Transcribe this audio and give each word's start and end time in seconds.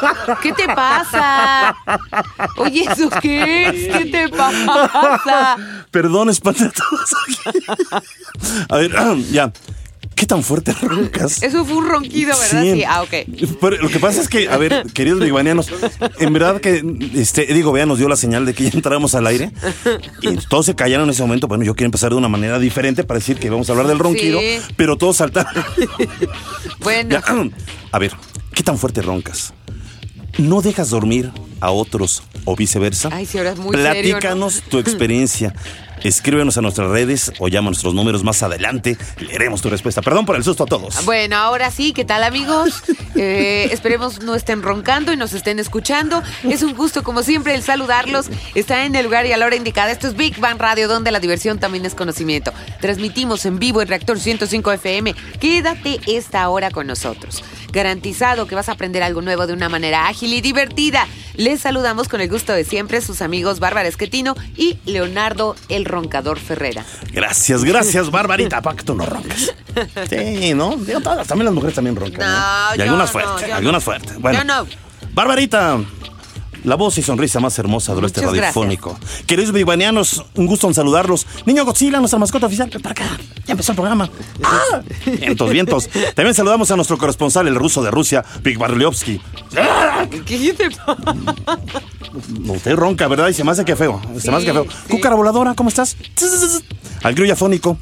¿Qué 0.42 0.52
te 0.52 0.66
pasa? 0.66 1.74
Oye, 2.56 2.84
¿eso 2.90 3.10
qué 3.20 3.66
es? 3.68 3.96
¿Qué 3.96 4.04
te 4.06 4.28
pasa? 4.28 5.56
Perdón, 5.90 6.30
espanté 6.30 6.64
a 6.64 6.70
todos 6.70 7.10
aquí. 7.26 7.58
A 8.68 8.76
ver, 8.76 8.92
ya. 9.30 9.52
¿Qué 10.14 10.26
tan 10.26 10.42
fuerte 10.42 10.72
roncas? 10.74 11.42
Eso 11.42 11.64
fue 11.64 11.76
un 11.78 11.88
ronquido, 11.88 12.34
¿verdad? 12.38 12.62
Sí. 12.74 12.84
Ah, 12.86 13.00
ok. 13.02 13.10
Pero 13.58 13.76
lo 13.78 13.88
que 13.88 13.98
pasa 13.98 14.20
es 14.20 14.28
que, 14.28 14.50
a 14.50 14.58
ver, 14.58 14.84
queridos 14.92 15.20
bigmanianos, 15.20 15.68
en 16.18 16.32
verdad 16.34 16.60
que 16.60 16.82
este, 17.14 17.50
Eddie 17.50 17.62
Gobea 17.62 17.86
nos 17.86 17.96
dio 17.96 18.06
la 18.06 18.16
señal 18.16 18.44
de 18.44 18.52
que 18.52 18.64
ya 18.64 18.70
entramos 18.74 19.14
al 19.14 19.26
aire 19.26 19.50
y 20.20 20.36
todos 20.48 20.66
se 20.66 20.74
callaron 20.74 21.04
en 21.04 21.10
ese 21.10 21.22
momento. 21.22 21.48
Bueno, 21.48 21.64
yo 21.64 21.74
quiero 21.74 21.86
empezar 21.86 22.10
de 22.10 22.16
una 22.16 22.28
manera 22.28 22.58
diferente 22.58 23.02
para 23.02 23.18
decir 23.18 23.38
que 23.38 23.48
vamos 23.48 23.70
a 23.70 23.72
hablar 23.72 23.86
del 23.86 23.98
ronquido, 23.98 24.40
Sí. 24.40 24.58
pero 24.76 24.98
todos 24.98 25.16
saltaron. 25.16 25.64
Bueno, 26.80 27.10
Ya, 27.10 27.22
A 27.92 27.98
ver, 27.98 28.12
¿qué 28.52 28.62
tan 28.62 28.76
fuerte 28.76 29.00
roncas? 29.00 29.54
¿No 30.38 30.62
dejas 30.62 30.90
dormir 30.90 31.32
a 31.60 31.70
otros 31.70 32.22
o 32.44 32.56
viceversa? 32.56 33.10
Ay, 33.12 33.26
sí, 33.26 33.38
ahora 33.38 33.52
es 33.52 33.58
muy 33.58 33.76
serio, 33.76 34.14
¿no? 34.14 34.20
Platícanos 34.20 34.62
tu 34.62 34.78
experiencia. 34.78 35.54
Escríbenos 36.02 36.56
a 36.56 36.62
nuestras 36.62 36.90
redes 36.90 37.30
o 37.38 37.48
llama 37.48 37.68
a 37.68 37.70
nuestros 37.70 37.94
números 37.94 38.24
más 38.24 38.42
adelante. 38.42 38.96
Leeremos 39.18 39.60
tu 39.60 39.68
respuesta. 39.68 40.00
Perdón 40.00 40.24
por 40.24 40.36
el 40.36 40.44
susto 40.44 40.64
a 40.64 40.66
todos. 40.66 41.04
bueno, 41.04 41.36
ahora 41.36 41.70
sí, 41.70 41.92
¿qué 41.92 42.04
tal 42.04 42.24
amigos? 42.24 42.82
Eh, 43.16 43.68
esperemos 43.72 44.22
no 44.22 44.34
estén 44.34 44.62
roncando 44.62 45.12
y 45.12 45.16
nos 45.16 45.34
estén 45.34 45.58
escuchando. 45.58 46.22
Es 46.44 46.62
un 46.62 46.74
gusto, 46.74 47.02
como 47.02 47.22
siempre, 47.22 47.54
el 47.54 47.62
saludarlos. 47.62 48.30
Está 48.54 48.86
en 48.86 48.94
el 48.94 49.04
lugar 49.04 49.26
y 49.26 49.32
a 49.32 49.36
la 49.36 49.44
hora 49.46 49.56
indicada. 49.56 49.90
Esto 49.90 50.06
es 50.06 50.16
Big 50.16 50.38
Bang 50.38 50.58
Radio, 50.58 50.88
donde 50.88 51.10
la 51.10 51.20
diversión 51.20 51.58
también 51.58 51.84
es 51.84 51.94
conocimiento. 51.94 52.52
Transmitimos 52.80 53.44
en 53.44 53.58
vivo 53.58 53.82
en 53.82 53.88
Reactor 53.88 54.18
105 54.18 54.72
FM. 54.72 55.14
Quédate 55.38 56.00
esta 56.06 56.48
hora 56.48 56.70
con 56.70 56.86
nosotros. 56.86 57.42
Garantizado 57.72 58.46
que 58.46 58.54
vas 58.54 58.68
a 58.68 58.72
aprender 58.72 59.02
algo 59.02 59.20
nuevo 59.22 59.46
de 59.46 59.52
una 59.52 59.68
manera 59.68 60.06
ágil 60.08 60.32
y 60.32 60.40
divertida. 60.40 61.06
Les 61.50 61.60
saludamos 61.62 62.06
con 62.06 62.20
el 62.20 62.28
gusto 62.28 62.52
de 62.52 62.62
siempre 62.64 63.00
sus 63.00 63.20
amigos 63.22 63.58
Bárbara 63.58 63.88
Esquetino 63.88 64.36
y 64.56 64.78
Leonardo 64.84 65.56
el 65.68 65.84
Roncador 65.84 66.38
Ferrera. 66.38 66.84
Gracias, 67.12 67.64
gracias, 67.64 68.08
Barbarita, 68.12 68.62
para 68.62 68.76
que 68.76 68.84
tú 68.84 68.94
no 68.94 69.04
roncas. 69.04 69.52
Sí, 70.08 70.54
¿no? 70.54 70.76
Digo, 70.76 71.00
todas, 71.00 71.26
también 71.26 71.46
las 71.46 71.54
mujeres 71.54 71.74
también 71.74 71.96
roncan. 71.96 72.20
No, 72.20 72.74
Y 72.76 72.78
yo 72.78 72.84
algunas 72.84 73.08
no, 73.08 73.12
fuertes, 73.20 73.48
yo 73.48 73.54
algunas 73.56 73.72
no. 73.72 73.80
fuertes. 73.80 74.20
Bueno, 74.20 74.38
Yo 74.38 74.44
no. 74.44 74.66
Barbarita, 75.12 75.80
la 76.64 76.76
voz 76.76 76.98
y 76.98 77.02
sonrisa 77.02 77.40
más 77.40 77.58
hermosa 77.58 77.94
del 77.94 78.04
oeste 78.04 78.20
radiofónico. 78.22 78.98
Queridos 79.26 79.52
bibanianos, 79.52 80.24
un 80.34 80.46
gusto 80.46 80.66
en 80.68 80.74
saludarlos. 80.74 81.26
Niño 81.46 81.64
Godzilla, 81.64 81.98
nuestra 81.98 82.18
mascota 82.18 82.46
oficial, 82.46 82.70
para 82.82 82.90
acá. 82.90 83.18
Ya 83.46 83.52
empezó 83.52 83.72
el 83.72 83.76
programa. 83.76 84.10
¡Ah! 84.42 84.82
Vientos, 85.06 85.50
vientos. 85.50 85.88
También 86.14 86.34
saludamos 86.34 86.70
a 86.70 86.76
nuestro 86.76 86.98
corresponsal, 86.98 87.48
el 87.48 87.54
ruso 87.54 87.82
de 87.82 87.90
Rusia, 87.90 88.24
Big 88.42 88.58
Barliovsky. 88.58 89.20
¿Qué 90.26 90.54
te? 90.54 90.68
Usted 92.50 92.74
ronca, 92.74 93.08
¿verdad? 93.08 93.28
Y 93.28 93.34
se 93.34 93.44
me 93.44 93.50
hace 93.52 93.64
que 93.64 93.76
feo. 93.76 94.00
Se 94.18 94.30
me 94.30 94.36
hace 94.36 94.46
que 94.46 94.52
feo. 94.52 94.66
Cúcara 94.88 95.14
voladora, 95.14 95.54
¿cómo 95.54 95.68
estás? 95.68 95.96
Al 97.02 97.14
grillo 97.14 97.34
afónico. 97.34 97.78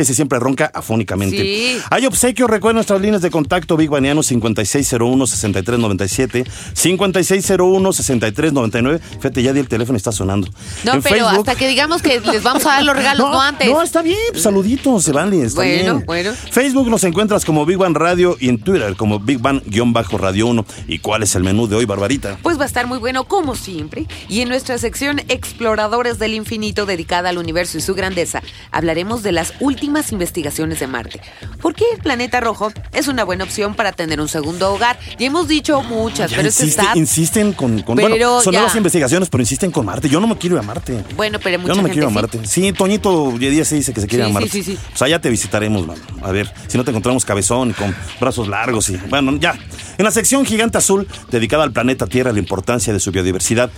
Ese 0.00 0.14
siempre 0.14 0.38
ronca 0.38 0.70
afónicamente. 0.72 1.36
Sí. 1.42 1.76
Hay 1.90 2.06
obsequio, 2.06 2.46
recuerden 2.46 2.76
nuestras 2.76 3.02
líneas 3.02 3.20
de 3.20 3.30
contacto 3.30 3.76
Big 3.76 3.90
Baniano 3.90 4.22
5601-6397, 4.22 6.46
5601-6399. 6.74 8.98
Fíjate, 9.18 9.42
ya 9.42 9.52
di 9.52 9.60
el 9.60 9.68
teléfono 9.68 9.98
está 9.98 10.10
sonando. 10.10 10.48
No, 10.84 10.94
En 10.94 11.02
pero 11.02 11.16
Facebook- 11.16 11.38
hasta 11.40 11.54
que 11.54 11.68
digamos 11.68 12.00
que 12.00 12.18
les 12.20 12.42
vamos 12.42 12.64
a 12.64 12.70
dar 12.70 12.82
los 12.84 12.96
regalos, 12.96 13.30
no, 13.30 13.42
antes. 13.42 13.68
No, 13.68 13.82
está 13.82 14.00
bien, 14.00 14.16
pues, 14.30 14.42
saluditos, 14.42 15.04
se 15.04 15.12
vale, 15.12 15.42
está 15.42 15.56
Bueno, 15.60 15.96
bien. 15.96 16.06
bueno. 16.06 16.32
Facebook 16.50 16.88
nos 16.88 17.04
encuentras 17.04 17.44
como 17.44 17.66
Big 17.66 17.76
Bang 17.76 17.94
Radio 17.94 18.38
y 18.40 18.48
en 18.48 18.58
Twitter 18.58 18.96
como 18.96 19.20
Big 19.20 19.38
Bang-Radio 19.38 20.46
1. 20.46 20.64
¿Y 20.88 20.98
cuál 21.00 21.24
es 21.24 21.34
el 21.34 21.42
menú 21.44 21.66
de 21.66 21.76
hoy, 21.76 21.84
Barbarita? 21.84 22.38
Pues 22.42 22.58
va 22.58 22.62
a 22.62 22.66
estar 22.66 22.86
muy 22.86 22.96
bueno 22.96 23.24
como 23.24 23.54
siempre. 23.54 24.06
Y 24.30 24.40
en 24.40 24.48
nuestra 24.48 24.78
sección 24.78 25.20
Exploradores 25.28 26.18
del 26.18 26.32
Infinito 26.32 26.86
dedicada 26.86 27.28
al 27.28 27.36
universo 27.36 27.76
y 27.76 27.82
su 27.82 27.94
grandeza, 27.94 28.42
hablaremos 28.70 29.22
de 29.22 29.32
las 29.32 29.52
últimas 29.60 29.89
investigaciones 30.12 30.80
de 30.80 30.86
Marte. 30.86 31.20
¿Por 31.60 31.74
qué 31.74 31.84
el 31.94 32.00
planeta 32.02 32.40
rojo 32.40 32.72
es 32.92 33.08
una 33.08 33.24
buena 33.24 33.44
opción 33.44 33.74
para 33.74 33.92
tener 33.92 34.20
un 34.20 34.28
segundo 34.28 34.72
hogar? 34.72 34.98
Ya 35.18 35.26
hemos 35.26 35.48
dicho 35.48 35.82
muchas, 35.82 36.30
Ya 36.30 36.36
pero 36.38 36.48
este 36.48 36.64
insiste- 36.64 36.80
está... 36.82 36.96
insisten 36.98 37.52
con, 37.52 37.82
con- 37.82 37.96
Pero 37.96 38.08
bueno, 38.10 38.40
son 38.40 38.52
ya. 38.52 38.60
nuevas 38.60 38.76
investigaciones, 38.76 39.28
pero 39.28 39.42
insisten 39.42 39.70
con 39.70 39.84
Marte. 39.86 40.08
Yo 40.08 40.20
no 40.20 40.26
me 40.26 40.36
quiero 40.38 40.56
ir 40.56 40.60
a 40.60 40.62
Marte. 40.62 41.04
Bueno, 41.16 41.38
pero 41.42 41.58
mucha 41.58 41.72
Yo 41.74 41.76
no 41.76 41.82
me 41.82 41.88
gente 41.90 42.00
quiero 42.00 42.10
ir 42.10 42.18
a 42.18 42.28
sí. 42.30 42.36
Marte. 42.36 42.48
Sí, 42.48 42.72
Toñito 42.72 43.24
hoy 43.24 43.38
día 43.38 43.64
se 43.64 43.74
dice 43.76 43.92
que 43.92 44.00
se 44.00 44.06
quiere 44.06 44.24
Sí, 44.24 44.30
ir 44.30 44.36
a 44.36 44.40
sí, 44.40 44.44
Marte. 44.44 44.50
sí, 44.50 44.62
sí. 44.62 44.78
Pues 44.90 45.02
allá 45.02 45.20
te 45.20 45.28
visitaremos, 45.30 45.86
mano. 45.86 46.00
A 46.22 46.30
ver, 46.32 46.52
si 46.68 46.78
no 46.78 46.84
te 46.84 46.90
encontramos 46.90 47.24
cabezón 47.24 47.70
y 47.70 47.72
con 47.74 47.94
brazos 48.20 48.48
largos 48.48 48.88
y 48.90 48.96
bueno, 48.96 49.36
ya. 49.38 49.58
En 49.98 50.04
la 50.04 50.10
sección 50.10 50.46
Gigante 50.46 50.78
Azul, 50.78 51.06
dedicada 51.30 51.64
al 51.64 51.72
planeta 51.72 52.06
Tierra 52.06 52.32
la 52.32 52.38
importancia 52.38 52.92
de 52.92 53.00
su 53.00 53.10
biodiversidad, 53.12 53.70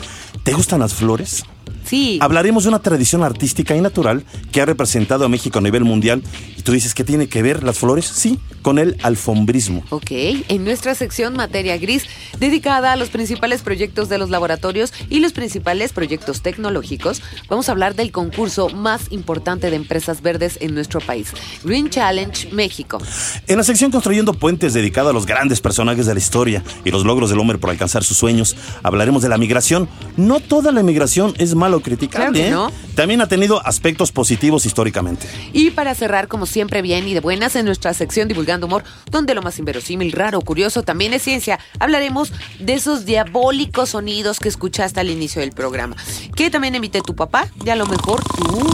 ¿te 0.44 0.52
gustan 0.52 0.80
las 0.80 0.94
flores? 0.94 1.44
Sí. 1.84 2.18
Hablaremos 2.20 2.64
de 2.64 2.70
una 2.70 2.80
tradición 2.80 3.22
artística 3.22 3.76
y 3.76 3.80
natural 3.80 4.24
que 4.50 4.60
ha 4.60 4.66
representado 4.66 5.24
a 5.24 5.28
México 5.28 5.58
a 5.58 5.62
nivel 5.62 5.84
mundial. 5.84 6.22
Y 6.56 6.62
tú 6.62 6.72
dices, 6.72 6.94
¿qué 6.94 7.04
tiene 7.04 7.28
que 7.28 7.42
ver 7.42 7.62
las 7.62 7.78
flores? 7.78 8.06
Sí, 8.06 8.38
con 8.62 8.78
el 8.78 8.96
alfombrismo. 9.02 9.82
Ok, 9.90 10.10
en 10.10 10.64
nuestra 10.64 10.94
sección 10.94 11.34
Materia 11.34 11.76
Gris, 11.78 12.04
dedicada 12.38 12.92
a 12.92 12.96
los 12.96 13.10
principales 13.10 13.62
proyectos 13.62 14.08
de 14.08 14.18
los 14.18 14.30
laboratorios 14.30 14.92
y 15.10 15.20
los 15.20 15.32
principales 15.32 15.92
proyectos 15.92 16.42
tecnológicos, 16.42 17.22
vamos 17.48 17.68
a 17.68 17.72
hablar 17.72 17.94
del 17.94 18.12
concurso 18.12 18.68
más 18.70 19.10
importante 19.10 19.70
de 19.70 19.76
empresas 19.76 20.22
verdes 20.22 20.58
en 20.60 20.74
nuestro 20.74 21.00
país, 21.00 21.28
Green 21.64 21.90
Challenge 21.90 22.48
México. 22.52 22.98
En 23.46 23.56
la 23.58 23.64
sección 23.64 23.90
Construyendo 23.90 24.34
Puentes, 24.34 24.72
dedicada 24.74 25.10
a 25.10 25.12
los 25.12 25.26
grandes 25.26 25.60
personajes 25.60 26.06
de 26.06 26.14
la 26.14 26.20
historia 26.20 26.62
y 26.84 26.90
los 26.90 27.04
logros 27.04 27.30
del 27.30 27.38
hombre 27.38 27.58
por 27.58 27.70
alcanzar 27.70 28.04
sus 28.04 28.16
sueños, 28.16 28.56
hablaremos 28.82 29.22
de 29.22 29.28
la 29.28 29.38
migración. 29.38 29.88
No 30.16 30.40
toda 30.40 30.72
la 30.72 30.82
migración 30.82 31.34
es 31.38 31.54
malo 31.54 31.80
criticable, 31.80 32.12
Claro 32.12 32.32
que 32.32 32.48
¿eh? 32.48 32.50
no. 32.50 32.70
También 32.94 33.20
ha 33.20 33.28
tenido 33.28 33.64
aspectos 33.66 34.12
positivos 34.12 34.66
históricamente. 34.66 35.26
Y 35.52 35.70
para 35.70 35.94
cerrar, 35.94 36.28
como 36.28 36.46
siempre, 36.46 36.82
bien 36.82 37.08
y 37.08 37.14
de 37.14 37.20
buenas, 37.20 37.56
en 37.56 37.64
nuestra 37.64 37.94
sección 37.94 38.28
Divulgando 38.52 38.66
Humor, 38.66 38.84
donde 39.10 39.34
lo 39.34 39.42
más 39.42 39.58
inverosímil, 39.58 40.12
raro, 40.12 40.40
curioso 40.42 40.82
también 40.82 41.14
es 41.14 41.22
ciencia, 41.22 41.58
hablaremos 41.78 42.32
de 42.58 42.74
esos 42.74 43.04
diabólicos 43.04 43.90
sonidos 43.90 44.38
que 44.38 44.48
escuchaste 44.48 45.00
al 45.00 45.10
inicio 45.10 45.40
del 45.40 45.52
programa. 45.52 45.96
Que 46.36 46.50
también 46.50 46.74
emite 46.74 47.00
tu 47.00 47.14
papá 47.14 47.46
y 47.64 47.70
a 47.70 47.76
lo 47.76 47.86
mejor 47.86 48.22
tú, 48.22 48.68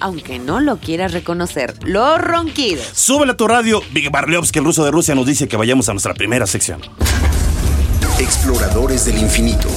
aunque 0.00 0.38
no 0.38 0.60
lo 0.60 0.78
quieras 0.78 1.12
reconocer, 1.12 1.74
los 1.84 2.20
ronquidos. 2.20 2.86
Súbele 2.94 3.32
a 3.32 3.36
tu 3.36 3.48
radio, 3.48 3.82
Big 3.90 4.10
Barliovsky, 4.10 4.60
el 4.60 4.64
ruso 4.64 4.84
de 4.84 4.90
Rusia, 4.90 5.14
nos 5.14 5.26
dice 5.26 5.48
que 5.48 5.56
vayamos 5.56 5.88
a 5.88 5.92
nuestra 5.92 6.14
primera 6.14 6.46
sección. 6.46 6.80
Exploradores 8.18 9.04
del 9.06 9.18
infinito. 9.18 9.68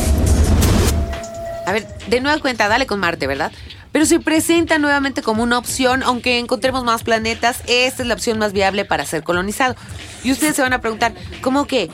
A 1.66 1.72
ver, 1.72 1.88
de 2.08 2.22
nueva 2.22 2.40
cuenta, 2.40 2.68
dale 2.68 2.88
con 2.88 3.00
Marte, 3.00 3.28
¿verdad? 3.28 3.52
Pero 3.92 4.06
se 4.06 4.20
presenta 4.20 4.78
nuevamente 4.78 5.22
como 5.22 5.44
una 5.44 5.58
opción, 5.58 6.04
aunque 6.04 6.38
encontremos 6.40 6.84
más 6.84 7.04
planetas, 7.04 7.62
esta 7.68 8.04
es 8.04 8.08
la 8.08 8.14
opción 8.14 8.38
más 8.38 8.54
viable 8.54 8.86
para 8.86 9.06
ser 9.06 9.24
colonizado. 9.24 9.76
Y 10.24 10.32
ustedes 10.32 10.56
se 10.56 10.62
van 10.62 10.74
a 10.74 10.82
preguntar, 10.82 11.14
¿cómo 11.42 11.66
que 11.66 11.90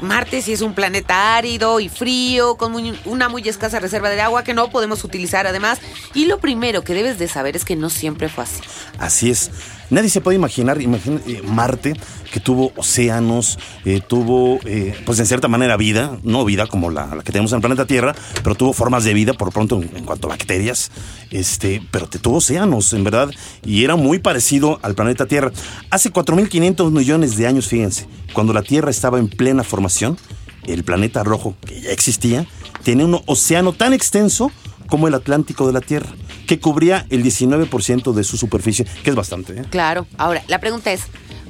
Marte 0.00 0.40
si 0.42 0.52
es 0.52 0.62
un 0.62 0.74
planeta 0.74 1.36
árido 1.36 1.80
y 1.80 1.88
frío, 1.88 2.56
con 2.56 2.74
una 3.04 3.28
muy 3.28 3.46
escasa 3.48 3.80
reserva 3.80 4.08
de 4.10 4.20
agua 4.20 4.44
que 4.44 4.54
no 4.54 4.70
podemos 4.70 5.02
utilizar 5.04 5.46
además? 5.46 5.80
Y 6.14 6.26
lo 6.26 6.38
primero 6.38 6.84
que 6.84 6.94
debes 6.94 7.18
de 7.18 7.28
saber 7.28 7.56
es 7.56 7.64
que 7.64 7.76
no 7.76 7.90
siempre 7.90 8.28
fue 8.28 8.44
así. 8.44 8.60
Así 8.98 9.30
es. 9.30 9.50
Nadie 9.90 10.08
se 10.08 10.20
puede 10.20 10.36
imaginar, 10.36 10.80
imagina, 10.80 11.20
eh, 11.26 11.42
Marte, 11.42 11.94
que 12.32 12.38
tuvo 12.38 12.72
océanos, 12.76 13.58
eh, 13.84 14.00
tuvo, 14.06 14.60
eh, 14.64 14.94
pues 15.04 15.18
en 15.18 15.26
cierta 15.26 15.48
manera 15.48 15.76
vida, 15.76 16.18
no 16.22 16.44
vida 16.44 16.66
como 16.68 16.90
la, 16.90 17.08
que 17.24 17.32
tenemos 17.32 17.50
en 17.52 17.56
el 17.56 17.60
planeta 17.60 17.86
Tierra, 17.86 18.14
pero 18.44 18.54
tuvo 18.54 18.72
formas 18.72 19.02
de 19.02 19.14
vida, 19.14 19.34
por 19.34 19.52
pronto 19.52 19.82
en, 19.82 20.04
cuanto 20.04 20.28
a 20.28 20.30
bacterias, 20.30 20.92
este, 21.30 21.82
pero 21.90 22.06
tuvo 22.06 22.36
océanos, 22.36 22.92
en 22.92 23.02
verdad, 23.02 23.30
y 23.64 23.82
era 23.82 23.96
muy 23.96 24.20
parecido 24.20 24.78
al 24.82 24.94
planeta 24.94 25.26
Tierra. 25.26 25.50
Hace 25.90 26.12
4.500 26.12 26.92
millones 26.92 27.36
de 27.36 27.48
años, 27.48 27.66
fíjense, 27.66 28.06
cuando 28.32 28.52
la 28.52 28.62
Tierra 28.62 28.90
estaba 28.90 29.18
en 29.18 29.28
plena 29.28 29.64
formación, 29.64 30.16
el 30.66 30.84
planeta 30.84 31.24
rojo, 31.24 31.56
que 31.66 31.80
ya 31.80 31.90
existía, 31.90 32.46
tenía 32.84 33.06
un 33.06 33.20
océano 33.26 33.72
tan 33.72 33.92
extenso 33.92 34.52
como 34.86 35.08
el 35.08 35.14
Atlántico 35.14 35.66
de 35.66 35.72
la 35.72 35.80
Tierra, 35.80 36.10
que 36.50 36.58
cubría 36.58 37.06
el 37.10 37.22
19% 37.22 38.12
de 38.12 38.24
su 38.24 38.36
superficie, 38.36 38.84
que 39.04 39.10
es 39.10 39.14
bastante. 39.14 39.52
¿eh? 39.52 39.64
Claro. 39.70 40.08
Ahora, 40.18 40.42
la 40.48 40.58
pregunta 40.58 40.90
es, 40.90 41.02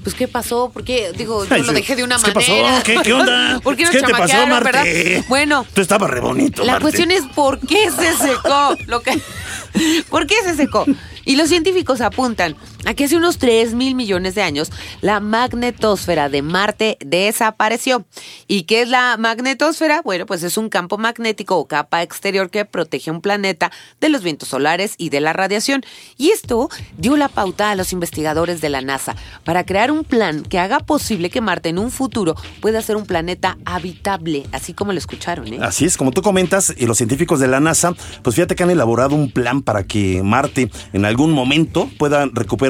pues 0.02 0.14
¿qué 0.14 0.29
pasó? 0.29 0.69
¿Por 0.70 0.85
qué? 0.85 1.12
Digo, 1.17 1.47
yo 1.47 1.55
Ay, 1.55 1.62
lo 1.62 1.73
dejé 1.73 1.97
de 1.97 2.05
una 2.05 2.19
¿Qué 2.19 2.32
pasó? 2.32 2.50
manera. 2.52 2.82
¿Qué, 2.82 2.99
qué 3.02 3.14
onda? 3.14 3.61
¿Por 3.64 3.76
qué 3.76 3.85
nos 3.85 3.93
¿Qué 3.93 4.02
te 4.02 4.12
pasó, 4.12 4.47
Marte? 4.47 4.70
verdad? 4.70 5.25
Bueno, 5.31 5.64
Tú 5.73 5.81
estabas 5.81 6.11
re 6.11 6.20
bonito, 6.20 6.64
la 6.64 6.73
Marte. 6.73 6.82
cuestión 6.82 7.11
es 7.12 7.23
por 7.35 7.58
qué 7.61 7.91
se 7.91 8.12
secó. 8.14 8.76
Lo 8.88 9.00
que, 9.00 9.19
¿Por 10.11 10.26
qué 10.26 10.35
se 10.44 10.55
secó? 10.55 10.85
Y 11.25 11.37
los 11.37 11.49
científicos 11.49 12.03
apuntan 12.03 12.56
a 12.85 12.94
que 12.94 13.05
hace 13.05 13.17
unos 13.17 13.38
3 13.38 13.75
mil 13.75 13.94
millones 13.94 14.35
de 14.35 14.43
años 14.43 14.71
la 15.00 15.21
magnetosfera 15.21 16.29
de 16.29 16.43
Marte 16.43 16.97
desapareció. 17.05 18.05
¿Y 18.47 18.65
qué 18.65 18.82
es 18.82 18.88
la 18.88 19.17
magnetosfera? 19.19 20.03
Bueno, 20.03 20.27
pues 20.27 20.43
es 20.43 20.56
un 20.56 20.69
campo 20.69 20.99
magnético 20.99 21.56
o 21.56 21.67
capa 21.67 22.03
exterior 22.03 22.50
que 22.50 22.65
protege 22.65 23.11
un 23.11 23.21
planeta 23.21 23.71
de 24.00 24.09
los 24.09 24.23
vientos 24.23 24.49
solares 24.49 24.94
y 24.99 25.11
de 25.11 25.21
la 25.21 25.32
radiación. 25.32 25.82
Y 26.17 26.31
esto 26.31 26.69
dio 26.99 27.17
la 27.17 27.29
pauta 27.29 27.71
a 27.71 27.75
los 27.75 27.93
investigadores 27.93 28.61
de 28.61 28.69
la 28.69 28.81
NASA 28.81 29.17
para 29.44 29.65
crear 29.65 29.91
un 29.91 30.05
plan 30.05 30.43
que 30.43 30.59
haga 30.59 30.81
posible 30.81 31.31
que 31.31 31.41
Marte 31.41 31.69
en 31.69 31.79
un 31.79 31.91
futuro 31.91 32.35
pueda 32.61 32.82
ser 32.82 32.97
un 32.97 33.06
planeta 33.06 33.59
habitable, 33.65 34.47
así 34.53 34.75
como 34.75 34.93
lo 34.93 34.99
escucharon, 34.99 35.47
¿eh? 35.53 35.59
Así 35.61 35.85
es, 35.85 35.97
como 35.97 36.11
tú 36.11 36.23
comentas, 36.23 36.75
y 36.77 36.87
los 36.87 36.97
científicos 36.97 37.41
de 37.41 37.49
la 37.49 37.61
NASA, 37.61 37.94
pues 38.23 38.37
fíjate 38.37 38.55
que 38.55 38.62
han 38.62 38.71
elaborado 38.71 39.15
un 39.15 39.31
plan 39.31 39.62
para 39.62 39.85
que 39.85 40.23
Marte 40.23 40.71
en 40.93 41.05
algún 41.05 41.32
momento 41.32 41.91
pueda 41.99 42.27
recuperar, 42.32 42.69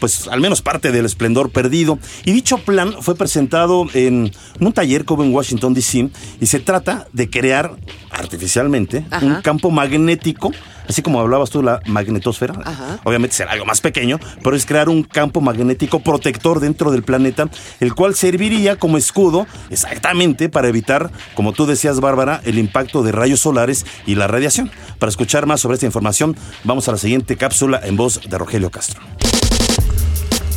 pues 0.00 0.28
al 0.28 0.40
menos 0.40 0.62
parte 0.62 0.92
del 0.92 1.06
esplendor 1.06 1.50
perdido. 1.50 1.98
Y 2.24 2.32
dicho 2.32 2.58
plan 2.58 2.94
fue 3.00 3.14
presentado 3.14 3.86
en 3.94 4.32
un 4.60 4.72
taller 4.72 5.04
que 5.04 5.12
hubo 5.14 5.24
en 5.24 5.34
Washington, 5.34 5.74
D.C., 5.74 6.10
y 6.40 6.46
se 6.46 6.60
trata 6.60 7.08
de 7.12 7.28
crear 7.30 7.76
artificialmente 8.10 9.06
Ajá. 9.10 9.24
un 9.24 9.42
campo 9.42 9.70
magnético, 9.70 10.52
así 10.88 11.02
como 11.02 11.20
hablabas 11.20 11.50
tú, 11.50 11.62
la 11.62 11.80
magnetosfera. 11.86 12.54
Ajá. 12.64 12.98
Obviamente 13.04 13.36
será 13.36 13.52
algo 13.52 13.64
más 13.64 13.80
pequeño, 13.80 14.18
pero 14.42 14.56
es 14.56 14.66
crear 14.66 14.88
un 14.88 15.02
campo 15.02 15.40
magnético 15.40 16.00
protector 16.00 16.60
dentro 16.60 16.90
del 16.90 17.02
planeta, 17.02 17.48
el 17.80 17.94
cual 17.94 18.14
serviría 18.14 18.76
como 18.76 18.98
escudo 18.98 19.46
exactamente 19.70 20.48
para 20.48 20.68
evitar, 20.68 21.10
como 21.34 21.52
tú 21.52 21.66
decías, 21.66 22.00
Bárbara, 22.00 22.40
el 22.44 22.58
impacto 22.58 23.02
de 23.02 23.12
rayos 23.12 23.40
solares 23.40 23.86
y 24.06 24.14
la 24.14 24.26
radiación. 24.26 24.70
Para 24.98 25.10
escuchar 25.10 25.46
más 25.46 25.60
sobre 25.60 25.74
esta 25.74 25.86
información, 25.86 26.36
vamos 26.64 26.88
a 26.88 26.92
la 26.92 26.98
siguiente 26.98 27.36
cápsula 27.36 27.80
en 27.84 27.96
voz 27.96 28.20
de 28.28 28.38
Rogelio 28.38 28.70
Castro. 28.70 29.00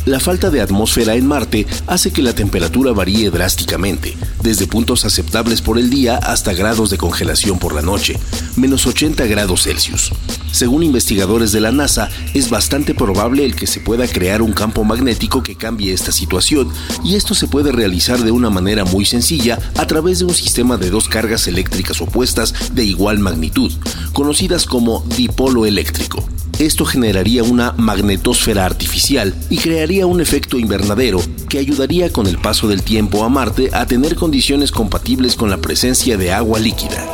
La 0.04 0.18
falta 0.18 0.50
de 0.50 0.60
atmósfera 0.60 1.14
en 1.14 1.26
Marte 1.28 1.64
hace 1.86 2.10
que 2.10 2.22
la 2.22 2.34
temperatura 2.34 2.90
varíe 2.90 3.30
drásticamente, 3.30 4.16
desde 4.42 4.66
puntos 4.66 5.04
aceptables 5.04 5.62
por 5.62 5.78
el 5.78 5.90
día 5.90 6.16
hasta 6.16 6.52
grados 6.52 6.90
de 6.90 6.98
congelación 6.98 7.60
por 7.60 7.72
la 7.72 7.82
noche, 7.82 8.18
menos 8.56 8.84
80 8.84 9.24
grados 9.26 9.62
Celsius. 9.62 10.10
Según 10.50 10.82
investigadores 10.82 11.52
de 11.52 11.60
la 11.60 11.70
NASA, 11.70 12.10
es 12.34 12.50
bastante 12.50 12.94
probable 12.94 13.44
el 13.44 13.54
que 13.54 13.68
se 13.68 13.78
pueda 13.78 14.08
crear 14.08 14.42
un 14.42 14.52
campo 14.52 14.82
magnético 14.82 15.44
que 15.44 15.54
cambie 15.54 15.92
esta 15.92 16.10
situación, 16.10 16.68
y 17.04 17.14
esto 17.14 17.36
se 17.36 17.46
puede 17.46 17.70
realizar 17.70 18.24
de 18.24 18.32
una 18.32 18.50
manera 18.50 18.84
muy 18.84 19.04
sencilla 19.04 19.60
a 19.78 19.86
través 19.86 20.18
de 20.18 20.24
un 20.24 20.34
sistema 20.34 20.78
de 20.78 20.90
dos 20.90 21.08
cargas 21.08 21.46
eléctricas 21.46 22.00
opuestas 22.00 22.74
de 22.74 22.84
igual 22.84 23.20
magnitud, 23.20 23.70
conocidas 24.12 24.66
como 24.66 25.04
dipolo 25.16 25.64
eléctrico. 25.64 26.26
Esto 26.62 26.84
generaría 26.84 27.42
una 27.42 27.72
magnetosfera 27.72 28.64
artificial 28.64 29.34
y 29.50 29.58
crearía 29.58 30.06
un 30.06 30.20
efecto 30.20 30.60
invernadero 30.60 31.20
que 31.48 31.58
ayudaría 31.58 32.12
con 32.12 32.28
el 32.28 32.38
paso 32.38 32.68
del 32.68 32.84
tiempo 32.84 33.24
a 33.24 33.28
Marte 33.28 33.70
a 33.72 33.84
tener 33.84 34.14
condiciones 34.14 34.70
compatibles 34.70 35.34
con 35.34 35.50
la 35.50 35.56
presencia 35.56 36.16
de 36.16 36.32
agua 36.32 36.60
líquida. 36.60 37.04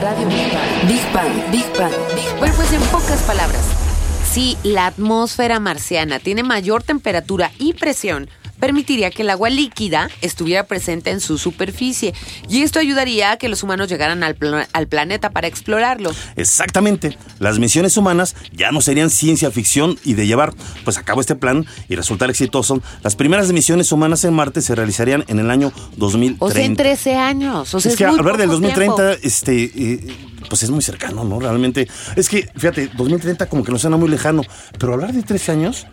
Radio 0.00 0.26
Big 0.28 0.50
Bang. 0.50 0.88
Big 0.88 1.12
Bang, 1.12 1.52
Big 1.52 1.78
Bang. 1.78 1.92
Bueno, 2.38 2.54
pues 2.56 2.72
en 2.72 2.80
pocas 2.84 3.20
palabras, 3.24 3.60
si 4.32 4.56
la 4.62 4.86
atmósfera 4.86 5.60
marciana 5.60 6.18
tiene 6.18 6.42
mayor 6.42 6.82
temperatura 6.82 7.52
y 7.58 7.74
presión, 7.74 8.30
permitiría 8.64 9.10
que 9.10 9.20
el 9.22 9.28
agua 9.30 9.50
líquida 9.50 10.08
estuviera 10.22 10.64
presente 10.64 11.10
en 11.10 11.20
su 11.20 11.36
superficie 11.36 12.14
y 12.48 12.62
esto 12.62 12.78
ayudaría 12.78 13.32
a 13.32 13.36
que 13.36 13.50
los 13.50 13.62
humanos 13.62 13.88
llegaran 13.90 14.22
al, 14.22 14.36
pla- 14.36 14.66
al 14.72 14.86
planeta 14.88 15.30
para 15.30 15.46
explorarlo. 15.48 16.10
Exactamente. 16.36 17.18
Las 17.40 17.58
misiones 17.58 17.96
humanas 17.98 18.34
ya 18.52 18.70
no 18.72 18.80
serían 18.80 19.10
ciencia 19.10 19.50
ficción 19.50 19.98
y 20.02 20.14
de 20.14 20.26
llevar 20.26 20.54
pues 20.84 20.96
a 20.96 21.02
cabo 21.02 21.20
este 21.20 21.34
plan 21.34 21.66
y 21.90 21.94
resultar 21.94 22.30
exitoso, 22.30 22.80
las 23.02 23.16
primeras 23.16 23.52
misiones 23.52 23.92
humanas 23.92 24.24
en 24.24 24.32
Marte 24.32 24.62
se 24.62 24.74
realizarían 24.74 25.24
en 25.28 25.38
el 25.40 25.50
año 25.50 25.70
2030. 25.96 26.44
O 26.44 26.50
sea, 26.50 26.64
en 26.64 26.76
13 26.76 27.16
años. 27.16 27.74
O 27.74 27.80
sea, 27.80 27.88
es 27.90 27.94
es 27.94 27.98
que 27.98 28.06
muy 28.06 28.18
hablar 28.18 28.36
del 28.38 28.46
poco 28.48 28.60
2030, 28.60 28.96
tiempo. 28.96 29.26
este, 29.26 29.64
eh, 29.64 30.16
pues 30.48 30.62
es 30.62 30.70
muy 30.70 30.80
cercano, 30.82 31.24
¿no? 31.24 31.38
Realmente. 31.38 31.86
Es 32.16 32.28
que, 32.30 32.48
fíjate, 32.56 32.88
2030 32.96 33.46
como 33.48 33.62
que 33.62 33.72
nos 33.72 33.82
suena 33.82 33.96
muy 33.98 34.08
lejano, 34.08 34.42
pero 34.78 34.94
hablar 34.94 35.12
de 35.12 35.22
13 35.22 35.52
años. 35.52 35.86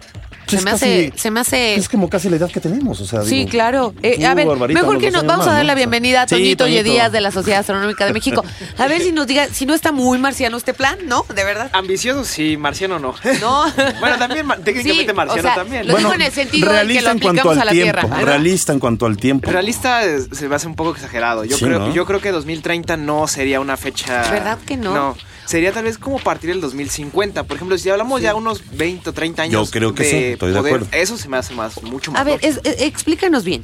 Se 0.58 0.64
me 0.64 0.72
hace- 0.72 1.14
se 1.16 1.32
me 1.32 1.40
hace- 1.40 1.76
Es 1.76 1.90
como 1.90 2.10
casi 2.10 2.30
la 2.30 2.36
edad 2.38 2.50
que 2.52 2.60
tenemos, 2.60 3.00
o 3.02 3.06
sea. 3.06 3.22
Sí, 3.24 3.36
digo, 3.40 3.50
claro. 3.50 3.94
Eh, 4.02 4.18
tú, 4.20 4.26
a 4.26 4.34
ver, 4.34 4.48
Barbarita, 4.48 4.80
mejor 4.82 5.00
que 5.00 5.12
nos 5.12 5.26
vamos 5.26 5.48
a 5.48 5.52
dar 5.52 5.62
¿no? 5.62 5.68
la 5.68 5.76
bienvenida 5.76 6.24
a 6.24 6.28
Sí, 6.28 6.36
Toñito 6.36 6.64
Toñito. 6.66 6.84
Díaz 6.84 7.12
de 7.12 7.22
la 7.22 7.32
Sociedad 7.32 7.60
Astronómica 7.62 8.06
de 8.06 8.14
México. 8.14 8.44
A 8.78 8.88
ver 8.88 9.02
si 9.02 9.12
nos 9.12 9.28
diga, 9.28 9.48
si 9.52 9.66
no 9.66 9.74
está 9.74 9.92
muy 9.92 10.18
marciano 10.20 10.58
este 10.58 10.74
plan, 10.74 10.98
¿no? 11.06 11.26
De 11.34 11.44
verdad. 11.44 11.70
Ambicioso 11.74 12.24
sí, 12.26 12.58
marciano 12.58 13.00
no. 13.00 13.14
No. 13.40 13.64
bueno, 14.00 14.18
también 14.18 14.48
técnicamente 14.64 15.06
Sí, 15.12 15.14
marciano 15.14 15.40
o 15.40 15.42
sea, 15.44 15.56
también. 15.56 15.88
Lo 15.88 15.96
digo 15.98 16.14
en 16.14 16.22
el 16.22 16.32
sentido 16.32 16.66
de 16.68 16.72
que 16.72 16.74
realista 16.84 17.02
lo 17.02 17.12
en 17.12 17.20
cuanto 17.20 17.42
aplicamos 17.42 17.56
al 17.58 17.62
a 17.62 17.66
la 17.66 17.72
tiempo. 17.72 18.02
Tierra. 18.08 18.22
Realista 18.26 18.74
en 18.74 18.80
cuanto 18.80 19.06
al 19.06 19.18
tiempo. 19.18 19.50
Realista 19.52 20.02
se 20.32 20.48
me 20.48 20.56
hace 20.56 20.68
un 20.68 20.76
poco 20.76 20.92
exagerado. 20.92 21.44
Yo 21.46 21.58
Sí, 21.58 21.66
creo, 21.66 21.80
¿no? 21.80 21.94
yo 21.94 22.06
creo 22.06 22.22
que 22.22 22.32
2030 22.32 22.98
no 22.98 23.28
sería 23.28 23.60
una 23.60 23.78
fecha. 23.78 24.30
¿Verdad 24.32 24.58
que 24.66 24.78
no? 24.78 24.94
No. 24.94 25.18
Sería 25.46 25.74
tal 25.74 25.84
vez 25.84 25.98
como 25.98 26.18
partir 26.20 26.50
del 26.52 26.62
2050. 26.62 27.44
Por 27.44 27.56
ejemplo, 27.58 27.78
si 27.78 27.90
hablamos 27.90 28.22
ya 28.22 28.36
unos 28.36 28.62
20 28.78 29.10
o 29.10 29.14
30 29.14 29.44
años. 29.44 29.68
Yo 29.68 29.72
creo 29.72 29.94
que 29.94 30.04
sí, 30.06 30.38
estoy 30.48 30.54
de 30.54 30.68
acuerdo. 30.68 30.88
Eso 30.92 31.18
se 31.18 31.28
me 31.30 31.38
hace 31.38 31.54
más, 31.54 31.82
mucho 31.84 32.12
más. 32.12 32.22
A 32.22 32.24
ver, 32.24 32.40
es- 32.44 32.58
eh, 32.64 32.76
explícanos 32.86 33.44
bien. 33.44 33.64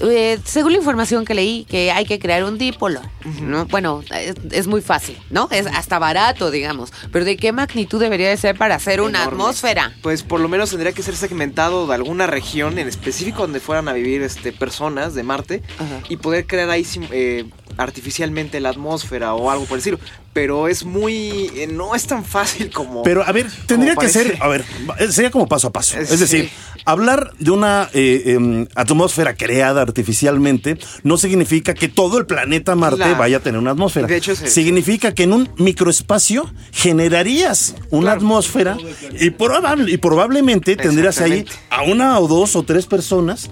Eh, 0.00 0.40
según 0.44 0.72
la 0.72 0.78
información 0.78 1.24
que 1.24 1.34
leí, 1.34 1.64
que 1.66 1.92
hay 1.92 2.04
que 2.04 2.18
crear 2.18 2.42
un 2.42 2.58
dipolo, 2.58 3.00
¿no? 3.40 3.64
Bueno, 3.66 4.02
es, 4.10 4.34
es 4.50 4.66
muy 4.66 4.80
fácil, 4.82 5.16
¿no? 5.30 5.48
Es 5.52 5.68
hasta 5.68 6.00
barato, 6.00 6.50
digamos. 6.50 6.92
Pero 7.12 7.24
¿de 7.24 7.36
qué 7.36 7.52
magnitud 7.52 8.00
debería 8.00 8.28
de 8.28 8.36
ser 8.36 8.58
para 8.58 8.74
hacer 8.74 9.00
una 9.00 9.20
Enorme. 9.22 9.40
atmósfera? 9.44 9.92
Pues 10.02 10.24
por 10.24 10.40
lo 10.40 10.48
menos 10.48 10.70
tendría 10.70 10.90
que 10.92 11.02
ser 11.04 11.14
segmentado 11.14 11.86
de 11.86 11.94
alguna 11.94 12.26
región 12.26 12.76
en 12.80 12.88
específico 12.88 13.42
donde 13.42 13.60
fueran 13.60 13.86
a 13.86 13.92
vivir 13.92 14.22
este, 14.22 14.52
personas 14.52 15.14
de 15.14 15.22
Marte 15.22 15.62
y 16.08 16.16
poder 16.16 16.48
crear 16.48 16.68
ahí 16.70 16.84
eh, 17.12 17.44
artificialmente 17.76 18.58
la 18.58 18.70
atmósfera 18.70 19.34
o 19.34 19.48
algo 19.48 19.64
por 19.66 19.78
decirlo. 19.78 20.00
Pero 20.34 20.68
es 20.68 20.84
muy... 20.84 21.50
eh, 21.54 21.68
no 21.72 21.94
es 21.94 22.06
tan 22.06 22.24
fácil 22.24 22.70
como... 22.70 23.02
Pero 23.04 23.22
a 23.24 23.32
ver, 23.32 23.46
tendría 23.66 23.94
que 23.96 24.08
ser, 24.08 24.36
a 24.40 24.48
ver, 24.48 24.64
eh, 24.98 25.10
sería 25.10 25.30
como 25.30 25.46
paso 25.48 25.68
a 25.68 25.72
paso. 25.72 25.96
Es 25.98 26.18
decir, 26.20 26.50
sí. 26.50 26.80
hablar 26.84 27.32
de 27.38 27.50
una 27.52 27.88
eh, 27.94 28.22
em, 28.26 28.66
atmósfera 28.74 29.34
creada 29.36 29.80
artificialmente 29.80 30.76
no 31.04 31.16
significa 31.18 31.72
que 31.72 31.88
todo 31.88 32.18
el 32.18 32.26
planeta 32.26 32.74
Marte 32.74 33.14
vaya 33.14 33.36
a 33.36 33.40
tener 33.40 33.60
una 33.60 33.70
atmósfera. 33.70 34.08
De 34.08 34.16
hecho, 34.16 34.34
sí. 34.34 34.48
significa 34.48 35.14
que 35.14 35.22
en 35.22 35.32
un 35.32 35.50
microespacio 35.56 36.52
generarías 36.72 37.76
una 37.90 38.04
Claro. 38.04 38.18
atmósfera 38.20 38.76
y, 39.18 39.30
probable, 39.30 39.90
y 39.92 39.96
probablemente 39.98 40.76
tendrías 40.76 41.20
ahí 41.20 41.46
a 41.70 41.82
una 41.84 42.18
o 42.18 42.28
dos 42.28 42.56
o 42.56 42.64
tres 42.64 42.86
personas. 42.86 43.50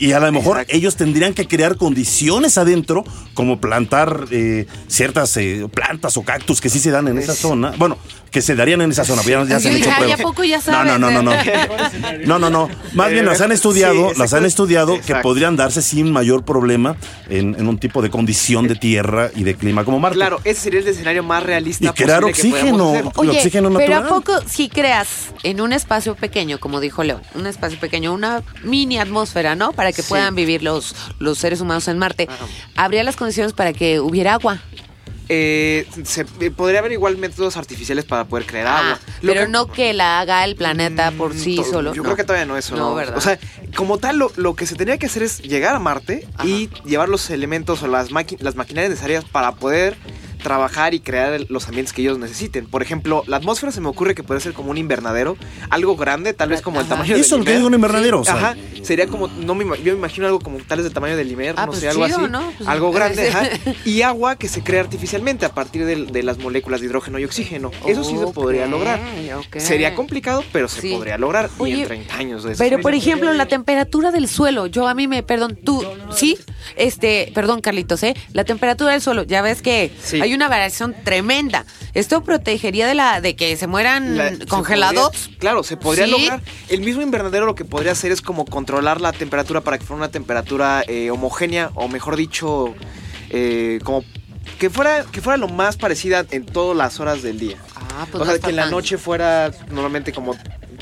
Y 0.00 0.12
a 0.12 0.18
lo 0.20 0.32
mejor 0.32 0.56
Exacto. 0.56 0.74
ellos 0.76 0.96
tendrían 0.96 1.34
que 1.34 1.46
crear 1.46 1.76
condiciones 1.76 2.56
adentro, 2.58 3.04
como 3.34 3.60
plantar 3.60 4.24
eh, 4.32 4.66
ciertas 4.88 5.36
eh, 5.36 5.68
plantas 5.72 6.16
o 6.16 6.22
cactus 6.22 6.60
que 6.60 6.68
sí 6.70 6.78
se 6.80 6.90
dan 6.90 7.06
en 7.08 7.18
esa 7.18 7.32
Es- 7.32 7.38
zona. 7.38 7.72
Bueno, 7.76 7.98
que 8.30 8.40
se 8.42 8.54
darían 8.54 8.80
en 8.80 8.92
esa 8.92 9.04
zona. 9.04 9.22
Ya, 9.22 9.44
ya 9.44 9.60
se 9.60 9.68
han 9.68 9.76
hecho 9.76 9.90
pruebas. 9.96 10.20
¿a 10.20 10.22
poco 10.22 10.44
ya 10.44 10.56
no, 10.58 10.62
sabes? 10.62 10.92
no, 10.92 10.98
no, 10.98 11.10
no, 11.10 11.22
no. 11.22 11.32
No, 12.24 12.38
no, 12.38 12.48
no. 12.50 12.68
Más 12.94 13.10
bien 13.10 13.26
las 13.26 13.40
han 13.40 13.52
estudiado, 13.52 14.10
Sí, 14.14 14.18
las 14.18 14.32
han 14.34 14.44
estudiado 14.44 15.00
que 15.04 15.16
podrían 15.16 15.56
darse 15.56 15.82
sin 15.82 16.10
mayor 16.12 16.44
problema 16.44 16.96
en, 17.28 17.56
en 17.58 17.68
un 17.68 17.78
tipo 17.78 18.02
de 18.02 18.08
condición 18.10 18.68
de 18.68 18.76
tierra 18.76 19.30
y 19.34 19.42
de 19.42 19.54
clima 19.54 19.84
como 19.84 19.98
Marte. 19.98 20.16
Claro, 20.16 20.40
ese 20.44 20.60
sería 20.62 20.80
el 20.80 20.88
escenario 20.88 21.22
más 21.22 21.42
realista 21.42 21.86
Y 21.86 21.88
crear 21.90 22.22
posible 22.22 22.50
que 22.52 22.56
oxígeno. 22.70 23.12
Oye, 23.16 23.30
oxígeno 23.30 23.68
pero 23.76 23.96
¿a 23.96 24.00
natural. 24.00 24.08
poco 24.08 24.32
si 24.48 24.68
creas 24.68 25.08
en 25.42 25.60
un 25.60 25.72
espacio 25.72 26.14
pequeño, 26.14 26.58
como 26.60 26.80
dijo 26.80 27.02
León, 27.02 27.20
un 27.34 27.46
espacio 27.46 27.78
pequeño, 27.80 28.14
una 28.14 28.42
mini 28.62 28.98
atmósfera, 29.00 29.56
¿no? 29.56 29.72
Para 29.72 29.89
que 29.92 30.02
Sí. 30.02 30.08
puedan 30.08 30.34
vivir 30.34 30.62
los, 30.62 30.94
los 31.18 31.38
seres 31.38 31.60
humanos 31.60 31.86
en 31.88 31.98
Marte, 31.98 32.26
Ajá. 32.30 32.44
habría 32.76 33.04
las 33.04 33.16
condiciones 33.16 33.52
para 33.52 33.72
que 33.72 34.00
hubiera 34.00 34.34
agua. 34.34 34.60
Eh, 35.32 35.86
se, 36.02 36.26
eh, 36.40 36.50
podría 36.50 36.80
haber 36.80 36.90
igual 36.90 37.16
métodos 37.16 37.56
artificiales 37.56 38.04
para 38.04 38.24
poder 38.24 38.46
crear 38.46 38.66
agua. 38.66 38.98
Ah, 39.00 39.12
Lo 39.22 39.32
pero 39.32 39.44
que- 39.46 39.52
no 39.52 39.66
que 39.68 39.92
la 39.92 40.18
haga 40.18 40.44
el 40.44 40.56
planeta 40.56 41.12
por 41.12 41.34
Mm, 41.34 41.38
sí 41.38 41.56
to- 41.56 41.64
solo. 41.64 41.90
Yo 41.94 41.98
no. 41.98 42.02
creo 42.02 42.16
que 42.16 42.24
todavía 42.24 42.46
no 42.46 42.56
eso. 42.56 42.74
No, 42.74 42.90
No, 42.90 42.94
¿verdad? 42.96 43.16
O 43.16 43.20
sea, 43.20 43.38
como 43.76 43.98
tal, 43.98 44.16
lo, 44.18 44.32
lo 44.34 44.56
que 44.56 44.66
se 44.66 44.74
tendría 44.74 44.98
que 44.98 45.06
hacer 45.06 45.22
es 45.22 45.38
llegar 45.40 45.76
a 45.76 45.78
Marte 45.78 46.26
Ajá. 46.34 46.48
y 46.48 46.68
llevar 46.84 47.08
los 47.08 47.30
elementos 47.30 47.80
o 47.84 47.86
las, 47.86 48.10
maqui- 48.10 48.38
las 48.40 48.56
maquinarias 48.56 48.90
necesarias 48.90 49.24
para 49.24 49.52
poder 49.54 49.96
trabajar 50.40 50.94
y 50.94 51.00
crear 51.00 51.40
los 51.48 51.66
ambientes 51.68 51.92
que 51.92 52.02
ellos 52.02 52.18
necesiten. 52.18 52.66
Por 52.66 52.82
ejemplo, 52.82 53.22
la 53.26 53.36
atmósfera 53.36 53.72
se 53.72 53.80
me 53.80 53.88
ocurre 53.88 54.14
que 54.14 54.22
puede 54.22 54.40
ser 54.40 54.52
como 54.52 54.70
un 54.70 54.78
invernadero, 54.78 55.36
algo 55.70 55.96
grande, 55.96 56.32
tal 56.34 56.48
vez 56.48 56.62
como 56.62 56.80
el 56.80 56.86
tamaño 56.86 57.16
Y 57.16 57.20
eso 57.20 57.36
es 57.36 57.38
lo 57.40 57.44
que 57.44 57.54
digo 57.54 57.66
un 57.66 57.74
invernadero. 57.74 58.20
o 58.20 58.24
sea, 58.24 58.34
Ajá, 58.34 58.56
sería 58.82 59.06
como, 59.06 59.28
no 59.28 59.54
me, 59.54 59.64
yo 59.82 59.92
me 59.92 59.98
imagino 59.98 60.26
algo 60.26 60.40
como 60.40 60.58
tal 60.58 60.78
vez 60.78 60.84
del 60.84 60.92
tamaño 60.92 61.16
del 61.16 61.30
Imer, 61.30 61.54
Ah, 61.56 61.66
no 61.66 61.72
pues 61.72 61.80
sé, 61.80 61.88
algo 61.88 62.06
chido, 62.06 62.18
así. 62.18 62.28
¿no? 62.30 62.52
Pues, 62.56 62.68
algo 62.68 62.92
grande, 62.92 63.30
sí. 63.30 63.36
ajá. 63.36 63.48
Y 63.84 64.02
agua 64.02 64.36
que 64.36 64.48
se 64.48 64.62
crea 64.62 64.80
artificialmente 64.80 65.44
a 65.46 65.52
partir 65.54 65.84
del- 65.84 66.06
de, 66.12 66.22
las 66.22 66.38
moléculas 66.38 66.80
de 66.80 66.86
hidrógeno 66.86 67.18
y 67.18 67.24
oxígeno. 67.24 67.70
Eso 67.86 68.04
sí 68.04 68.16
se 68.16 68.26
podría 68.28 68.66
lograr. 68.66 69.00
Sería 69.58 69.94
complicado, 69.94 70.44
pero 70.52 70.68
se 70.68 70.80
Sí. 70.80 70.92
podría 70.94 71.18
lograr. 71.18 71.50
y 71.58 71.62
Oye, 71.62 71.82
en 71.82 71.86
30 71.88 72.14
años 72.16 72.42
de 72.44 72.52
eso. 72.52 72.58
Pero 72.62 72.80
por 72.80 72.94
ejemplo, 72.94 73.32
la 73.32 73.46
temperatura 73.46 74.10
del 74.10 74.28
suelo, 74.28 74.66
yo 74.66 74.88
a 74.88 74.94
mí 74.94 75.06
me, 75.08 75.22
perdón, 75.22 75.58
tú, 75.64 75.84
sí, 76.14 76.38
este, 76.76 77.30
perdón, 77.34 77.60
Carlitos, 77.60 78.02
¿eh? 78.02 78.14
La 78.32 78.44
temperatura 78.44 78.92
del 78.92 79.00
suelo, 79.00 79.22
ya 79.24 79.42
ves 79.42 79.62
que 79.62 79.90
Sí. 80.02 80.20
hay 80.20 80.29
una 80.34 80.48
variación 80.48 80.94
tremenda. 81.04 81.64
Esto 81.94 82.22
protegería 82.22 82.86
de 82.86 82.94
la, 82.94 83.20
de 83.20 83.36
que 83.36 83.56
se 83.56 83.66
mueran 83.66 84.16
La- 84.16 84.30
se 84.36 84.46
congelados. 84.46 85.10
podría- 85.16 85.38
claro, 85.38 85.62
se 85.62 85.76
podría 85.76 86.04
Sí. 86.06 86.10
lograr. 86.12 86.40
El 86.68 86.80
mismo 86.80 87.02
invernadero 87.02 87.46
lo 87.46 87.54
que 87.54 87.64
podría 87.64 87.92
hacer 87.92 88.12
es 88.12 88.20
como 88.22 88.44
controlar 88.44 89.00
la 89.00 89.12
temperatura 89.12 89.60
para 89.60 89.78
que 89.78 89.84
fuera 89.84 89.98
una 89.98 90.10
temperatura 90.10 90.82
eh, 90.86 91.10
homogénea, 91.10 91.70
o 91.74 91.88
mejor 91.88 92.16
dicho, 92.16 92.74
eh, 93.30 93.78
como 93.84 94.04
que 94.58 94.70
fuera, 94.70 95.04
que 95.10 95.20
fuera 95.20 95.36
lo 95.36 95.48
más 95.48 95.76
parecida 95.76 96.24
en 96.30 96.46
todas 96.46 96.76
las 96.76 96.98
horas 97.00 97.22
del 97.22 97.38
día. 97.38 97.56
Ah, 97.76 98.06
pues 98.10 98.22
o 98.22 98.26
sea, 98.26 98.38
que 98.38 98.50
en 98.50 98.56
la 98.56 98.66
noche 98.70 98.98
fuera 98.98 99.50
normalmente 99.70 100.12
como 100.12 100.34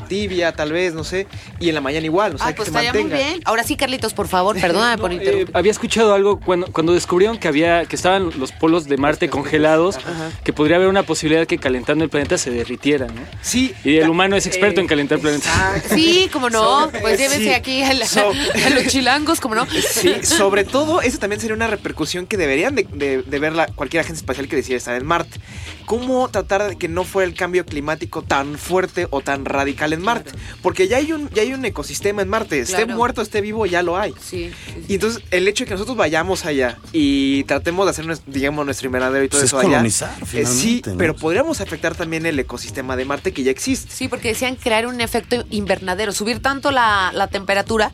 tibia, 0.09 0.51
tal 0.51 0.73
vez, 0.73 0.93
no 0.93 1.05
sé, 1.05 1.25
y 1.61 1.69
en 1.69 1.75
la 1.75 1.79
mañana 1.81 2.05
igual, 2.05 2.35
o 2.35 2.37
sea, 2.37 2.47
Ah, 2.47 2.49
que 2.51 2.57
pues 2.57 2.65
se 2.67 2.71
estaría 2.71 2.91
muy 2.91 3.03
mantenga. 3.03 3.29
bien. 3.29 3.41
Ahora 3.45 3.63
sí, 3.63 3.77
Carlitos, 3.77 4.13
por 4.13 4.27
favor, 4.27 4.59
perdóname 4.59 4.97
por 4.97 5.11
Eh, 5.11 5.15
interrumpir. 5.15 5.51
había 5.55 5.71
escuchado 5.71 6.13
algo 6.13 6.39
cuando, 6.41 6.67
cuando 6.73 6.93
descubrieron 6.93 7.37
que 7.37 7.47
había 7.47 7.85
que 7.85 7.95
estaban 7.95 8.31
los 8.37 8.51
polos 8.51 8.85
de 8.89 8.97
Marte 8.97 9.29
congelados, 9.29 9.95
Ajá. 9.97 10.31
que 10.43 10.51
podría 10.51 10.75
haber 10.75 10.89
una 10.89 11.03
posibilidad 11.03 11.47
que 11.47 11.57
calentando 11.59 12.03
el 12.03 12.09
planeta 12.09 12.37
se 12.37 12.51
derritiera, 12.51 13.07
¿no? 13.07 13.21
Sí. 13.41 13.73
Y 13.85 13.97
el 13.97 14.09
humano 14.09 14.35
es 14.35 14.45
experto 14.47 14.81
Eh, 14.81 14.83
en 14.83 14.87
calentar 14.87 15.17
el 15.17 15.21
planeta. 15.21 15.47
exacto. 15.77 15.95
Sí, 15.95 16.29
como 16.33 16.49
no, 16.49 16.89
pues 16.99 17.17
Sí. 17.17 17.23
llévese 17.23 17.55
aquí 17.55 17.83
a, 17.83 17.93
la- 17.93 18.05
So- 18.07 18.31
a 18.31 18.69
los 18.71 18.87
chilangos, 18.87 19.39
como 19.39 19.55
no. 19.55 19.67
Sí, 19.67 20.15
sobre 20.23 20.63
todo, 20.63 21.01
eso 21.01 21.19
también 21.19 21.39
sería 21.39 21.55
una 21.55 21.67
repercusión 21.67 22.25
que 22.25 22.35
deberían 22.37 22.73
de, 22.75 22.87
de- 22.91 23.21
de 23.21 23.39
ver 23.39 23.53
la- 23.53 23.67
cualquier 23.67 24.01
agencia 24.01 24.21
espacial 24.21 24.47
que 24.47 24.55
decidiera 24.55 24.77
estar 24.79 24.95
en 24.95 25.05
Marte. 25.05 25.39
¿Cómo 25.89 26.29
tratar 26.29 26.69
de 26.69 26.75
que 26.77 26.87
no 26.87 27.03
fuera 27.03 27.27
el 27.27 27.33
cambio 27.33 27.65
climático 27.65 28.21
tan 28.21 28.59
fuerte 28.59 29.07
o 29.09 29.21
tan 29.21 29.43
radical 29.43 29.91
en 29.91 30.03
Marte? 30.03 30.29
Porque 30.61 30.87
ya 30.87 30.97
hay 30.97 31.11
un, 31.13 31.31
ya 31.31 31.41
hay 31.41 31.51
un 31.51 31.65
ecosistema 31.65 32.21
en 32.21 32.29
Marte. 32.29 32.59
Esté 32.59 32.83
Claro. 32.83 32.95
muerto, 32.95 33.23
esté 33.23 33.41
vivo, 33.41 33.65
ya 33.65 33.81
lo 33.81 33.97
hay. 33.97 34.13
Sí, 34.21 34.51
sí, 34.67 34.85
Y 34.87 34.93
entonces 34.93 35.23
el 35.31 35.47
hecho 35.47 35.63
de 35.63 35.69
que 35.69 35.73
nosotros 35.73 35.97
vayamos 35.97 36.45
allá 36.45 36.77
y 36.93 37.43
tratemos 37.45 37.87
de 37.87 37.89
hacer, 37.89 38.05
digamos, 38.27 38.65
nuestro 38.65 38.85
invernadero 38.85 39.25
y 39.25 39.29
todo 39.29 39.39
Pues 39.39 39.45
es 39.45 39.49
eso 39.49 39.57
allá. 39.57 39.69
colonizar, 39.77 40.11
eh, 40.11 40.25
sí, 40.45 40.83
finalmente, 40.83 40.91
¿no? 40.91 40.97
pero 40.99 41.15
podríamos 41.15 41.59
afectar 41.59 41.95
también 41.95 42.27
el 42.27 42.37
ecosistema 42.37 42.95
de 42.95 43.05
Marte 43.05 43.33
que 43.33 43.41
ya 43.41 43.49
existe. 43.49 43.91
Sí, 43.91 44.07
porque 44.07 44.27
decían 44.27 44.57
crear 44.57 44.85
un 44.85 45.01
efecto 45.01 45.43
invernadero, 45.49 46.11
subir 46.11 46.39
tanto 46.39 46.69
la, 46.69 47.09
la 47.15 47.25
temperatura 47.29 47.91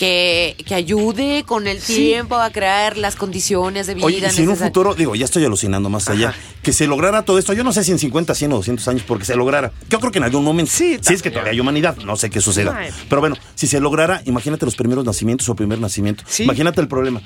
que, 0.00 0.56
que 0.66 0.74
ayude 0.74 1.44
con 1.46 1.66
el 1.66 1.78
Sí. 1.78 1.94
tiempo 1.94 2.36
a 2.36 2.48
crear 2.48 2.96
las 2.96 3.16
condiciones 3.16 3.86
de 3.86 3.92
vida 3.94 4.06
Oye, 4.06 4.26
y 4.26 4.30
si 4.30 4.44
en 4.44 4.48
un 4.48 4.56
futuro, 4.56 4.94
digo, 4.94 5.14
ya 5.14 5.26
estoy 5.26 5.44
alucinando 5.44 5.90
más 5.90 6.08
allá, 6.08 6.30
Ajá. 6.30 6.38
que 6.62 6.72
se 6.72 6.86
lograra 6.86 7.22
todo 7.26 7.38
esto, 7.38 7.52
yo 7.52 7.64
no 7.64 7.70
sé 7.74 7.84
si 7.84 7.90
en 7.92 7.98
50, 7.98 8.34
100 8.34 8.50
o 8.52 8.56
200 8.56 8.88
años, 8.88 9.02
porque 9.06 9.26
se 9.26 9.36
lograra. 9.36 9.72
Yo 9.90 10.00
creo 10.00 10.10
que 10.10 10.16
en 10.16 10.24
algún 10.24 10.42
momento, 10.42 10.72
Sí, 10.74 10.96
si 11.02 11.12
es 11.12 11.20
que 11.20 11.30
todavía 11.30 11.52
hay 11.52 11.60
humanidad, 11.60 11.98
no 11.98 12.16
sé 12.16 12.30
qué 12.30 12.40
suceda. 12.40 12.74
Ay. 12.74 12.88
Pero 13.10 13.20
bueno, 13.20 13.36
si 13.54 13.66
se 13.66 13.78
lograra, 13.78 14.22
imagínate 14.24 14.64
los 14.64 14.74
primeros 14.74 15.04
nacimientos 15.04 15.46
o 15.50 15.54
primer 15.54 15.78
nacimiento. 15.78 16.24
Sí. 16.26 16.44
Imagínate 16.44 16.80
el 16.80 16.88
problema. 16.88 17.20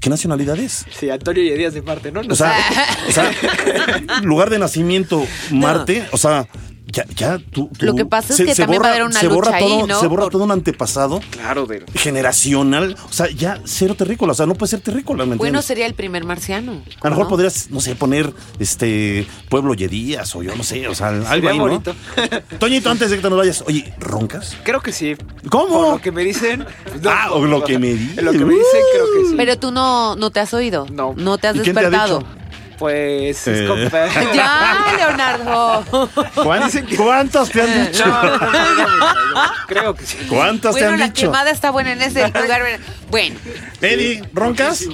¿Qué 0.00 0.08
nacionalidad 0.08 0.58
es? 0.58 0.86
Sí, 0.98 1.10
Antonio 1.10 1.42
y 1.42 1.50
Díaz 1.50 1.74
de 1.74 1.82
Marte, 1.82 2.12
¿no? 2.12 2.22
O 2.30 2.34
sea, 2.34 2.56
o 3.08 3.12
sea, 3.12 3.30
lugar 4.22 4.48
de 4.48 4.58
nacimiento 4.58 5.22
Marte, 5.50 6.06
o 6.12 6.16
sea, 6.16 6.48
ya, 6.86 7.04
ya 7.16 7.38
tú, 7.38 7.68
tú- 7.76 7.86
Lo 7.86 7.94
que 7.94 8.04
pasa 8.06 8.32
es 8.34 8.40
que 8.40 8.54
también 8.54 8.80
va 8.82 8.86
a 8.86 8.90
haber 8.90 9.02
una 9.04 9.18
se 9.20 9.28
borra 9.28 9.52
lucha 9.52 9.56
ahí, 9.56 9.68
todo, 9.78 9.86
¿no? 9.86 10.00
Se 10.00 10.06
borra 10.06 10.22
Por- 10.24 10.32
todo 10.32 10.44
un 10.44 10.50
antepasado 10.52 11.20
claro, 11.30 11.66
de, 11.66 11.84
generacional, 11.94 12.96
o 13.08 13.12
sea, 13.12 13.28
ya 13.30 13.60
cero 13.64 13.94
terrícola, 13.96 14.32
o 14.32 14.34
sea, 14.34 14.46
no 14.46 14.54
puede 14.54 14.70
ser 14.70 14.80
terrícola, 14.80 15.26
¿me 15.26 15.36
Bueno, 15.36 15.62
sería 15.62 15.86
el 15.86 15.94
primer 15.94 16.24
marciano. 16.24 16.82
A 17.00 17.04
lo 17.04 17.10
mejor 17.10 17.24
¿no? 17.24 17.28
podrías, 17.28 17.70
no 17.70 17.80
sé, 17.80 17.94
poner 17.96 18.32
este 18.58 19.26
Pueblo 19.48 19.74
Yedías 19.74 20.34
o 20.36 20.42
yo 20.42 20.54
no 20.56 20.62
sé, 20.62 20.86
o 20.88 20.94
sea, 20.94 21.08
algo 21.08 21.26
Sería 21.28 21.50
ahí, 21.50 21.58
¿no? 21.58 21.64
bonito. 21.64 21.94
Toñito, 22.58 22.90
antes 22.90 23.10
de 23.10 23.16
que 23.16 23.22
te 23.22 23.30
nos 23.30 23.38
vayas, 23.38 23.64
oye, 23.66 23.94
¿roncas? 23.98 24.56
Creo 24.64 24.80
que 24.80 24.92
sí. 24.92 25.16
¿Cómo? 25.50 25.68
Por 25.82 25.90
lo 25.94 26.00
que 26.00 26.12
me 26.12 26.24
dicen. 26.24 26.64
no, 27.02 27.10
Ah, 27.10 27.28
o 27.32 27.44
lo 27.44 27.64
que 27.64 27.78
me 27.78 27.94
dicen. 27.94 28.24
Lo 28.24 28.32
que 28.32 28.38
me 28.44 28.54
dicen, 28.54 28.80
creo 28.92 29.06
que 29.22 29.28
sí. 29.30 29.34
Pero 29.36 29.58
tú 29.58 29.70
no, 29.70 30.16
no 30.16 30.30
te 30.30 30.40
has 30.40 30.52
oído. 30.54 30.86
No. 30.90 31.14
No 31.16 31.38
te 31.38 31.48
has 31.48 31.56
¿Y 31.56 31.60
quién 31.60 31.74
te 31.74 31.80
ha 31.80 31.90
despertado. 31.90 32.18
dicho? 32.20 32.30
Pues. 32.78 33.46
Eh. 33.46 33.64
Es 33.64 33.70
compa- 33.70 34.32
ya, 34.34 34.84
Leonardo. 34.96 36.08
¿Cuántas, 36.42 36.82
cuántas 36.96 37.50
te 37.50 37.62
han 37.62 37.86
dicho? 37.92 38.06
No, 38.06 38.22
no, 38.22 38.38
no, 38.38 38.74
no, 38.74 38.98
no, 39.34 39.52
Creo 39.66 39.94
que 39.94 40.06
sí. 40.06 40.18
¿Cuántas 40.28 40.74
te 40.74 40.80
bueno, 40.80 40.94
han 40.94 41.00
la 41.00 41.06
dicho? 41.06 41.22
quemada 41.26 41.50
está 41.50 41.70
buena 41.70 41.92
en 41.92 42.02
ese 42.02 42.26
lugar. 42.28 42.62
Bueno, 43.10 43.36
Eddie, 43.80 44.22
¿roncas? 44.32 44.84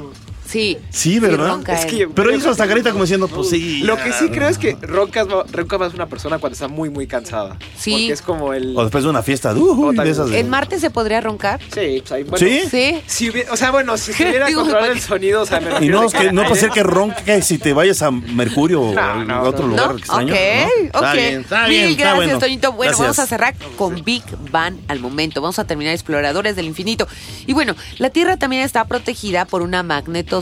Sí. 0.53 0.79
Sí, 0.91 1.19
¿verdad? 1.19 1.49
ronca 1.49 1.75
Es 1.75 1.87
que- 1.87 2.09
Pero 2.09 2.35
hizo 2.35 2.51
hasta 2.51 2.67
carita 2.69 2.91
como 2.93 3.05
diciendo, 3.05 3.29
pues 3.29 3.49
sí. 3.51 3.83
Lo 3.83 3.97
que 3.97 4.13
sí 4.13 4.29
creo 4.29 4.49
es 4.49 4.59
que 4.59 4.77
roncas, 4.83 5.27
ronca 5.51 5.79
más 5.79 5.95
una 5.95 6.07
persona 6.07 6.39
cuando 6.39 6.55
está 6.55 6.69
muy, 6.69 6.91
muy 6.91 7.07
cansada. 7.07 7.57
Sí. 7.77 7.91
Porque 7.93 8.13
es 8.13 8.23
como 8.23 8.53
el. 8.55 8.77
O 8.77 8.83
después 8.83 9.05
de 9.05 9.11
una 9.11 9.23
fiesta, 9.23 9.55
uh, 9.55 9.89
O 9.89 9.93
tal- 9.93 10.05
de 10.05 10.11
esas 10.13 10.29
de- 10.31 10.39
¿En 10.41 10.51
Marte 10.51 10.79
se 10.79 10.91
podría 10.91 11.21
roncar? 11.21 11.61
Sí, 11.73 11.97
pues 12.01 12.13
ahí, 12.13 12.23
bueno, 12.25 12.47
¿Sí? 12.47 12.61
Sí. 12.71 13.01
Si 13.07 13.31
hubiera- 13.31 13.53
o 13.53 13.57
sea, 13.57 13.71
bueno, 13.71 13.97
si 13.97 14.13
se 14.13 14.29
hubiera 14.29 14.47
¿para 14.73 14.87
el 14.89 15.01
sonido, 15.01 15.43
o 15.43 15.47
sea, 15.47 15.61
me 15.61 15.85
Y 15.85 15.89
no, 15.89 16.05
es 16.05 16.13
que 16.13 16.33
no 16.33 16.45
puede 16.45 16.61
ser 16.61 16.71
que 16.71 16.83
ronque 16.83 17.43
si 17.43 17.59
te 17.59 17.73
vayas 17.73 18.03
a 18.03 18.11
Mercurio 18.11 18.81
o 18.83 18.95
No, 18.95 19.01
a 19.01 19.25
no, 19.25 19.43
otro 19.43 19.63
no. 19.67 19.69
lugar 19.69 19.93
¿No? 19.93 19.99
extraño. 19.99 20.33
Ok, 20.35 20.39
¿no? 20.39 20.67
ok. 20.67 20.95
Está 20.95 21.13
bien, 21.15 21.41
está 21.41 21.67
bien, 21.67 21.87
Mil 21.89 21.97
gracias, 21.97 22.17
bueno. 22.17 22.39
Toñito. 22.39 22.73
Bueno, 22.73 22.91
Gracias. 22.91 23.01
vamos 23.01 23.19
a 23.19 23.27
cerrar 23.27 23.55
con 23.77 24.05
Big 24.05 24.23
Bang 24.51 24.77
al 24.89 25.01
momento. 25.01 25.41
Vamos 25.41 25.59
a 25.59 25.65
terminar 25.65 25.95
Exploradores 25.95 26.57
del 26.57 26.67
Infinito. 26.67 27.07
Y 27.47 27.53
bueno, 27.53 27.75
la 27.99 28.11
Tierra 28.11 28.37
también 28.37 28.63
está 28.63 28.85
protegida 28.85 29.45
por 29.45 29.63
una 29.63 29.83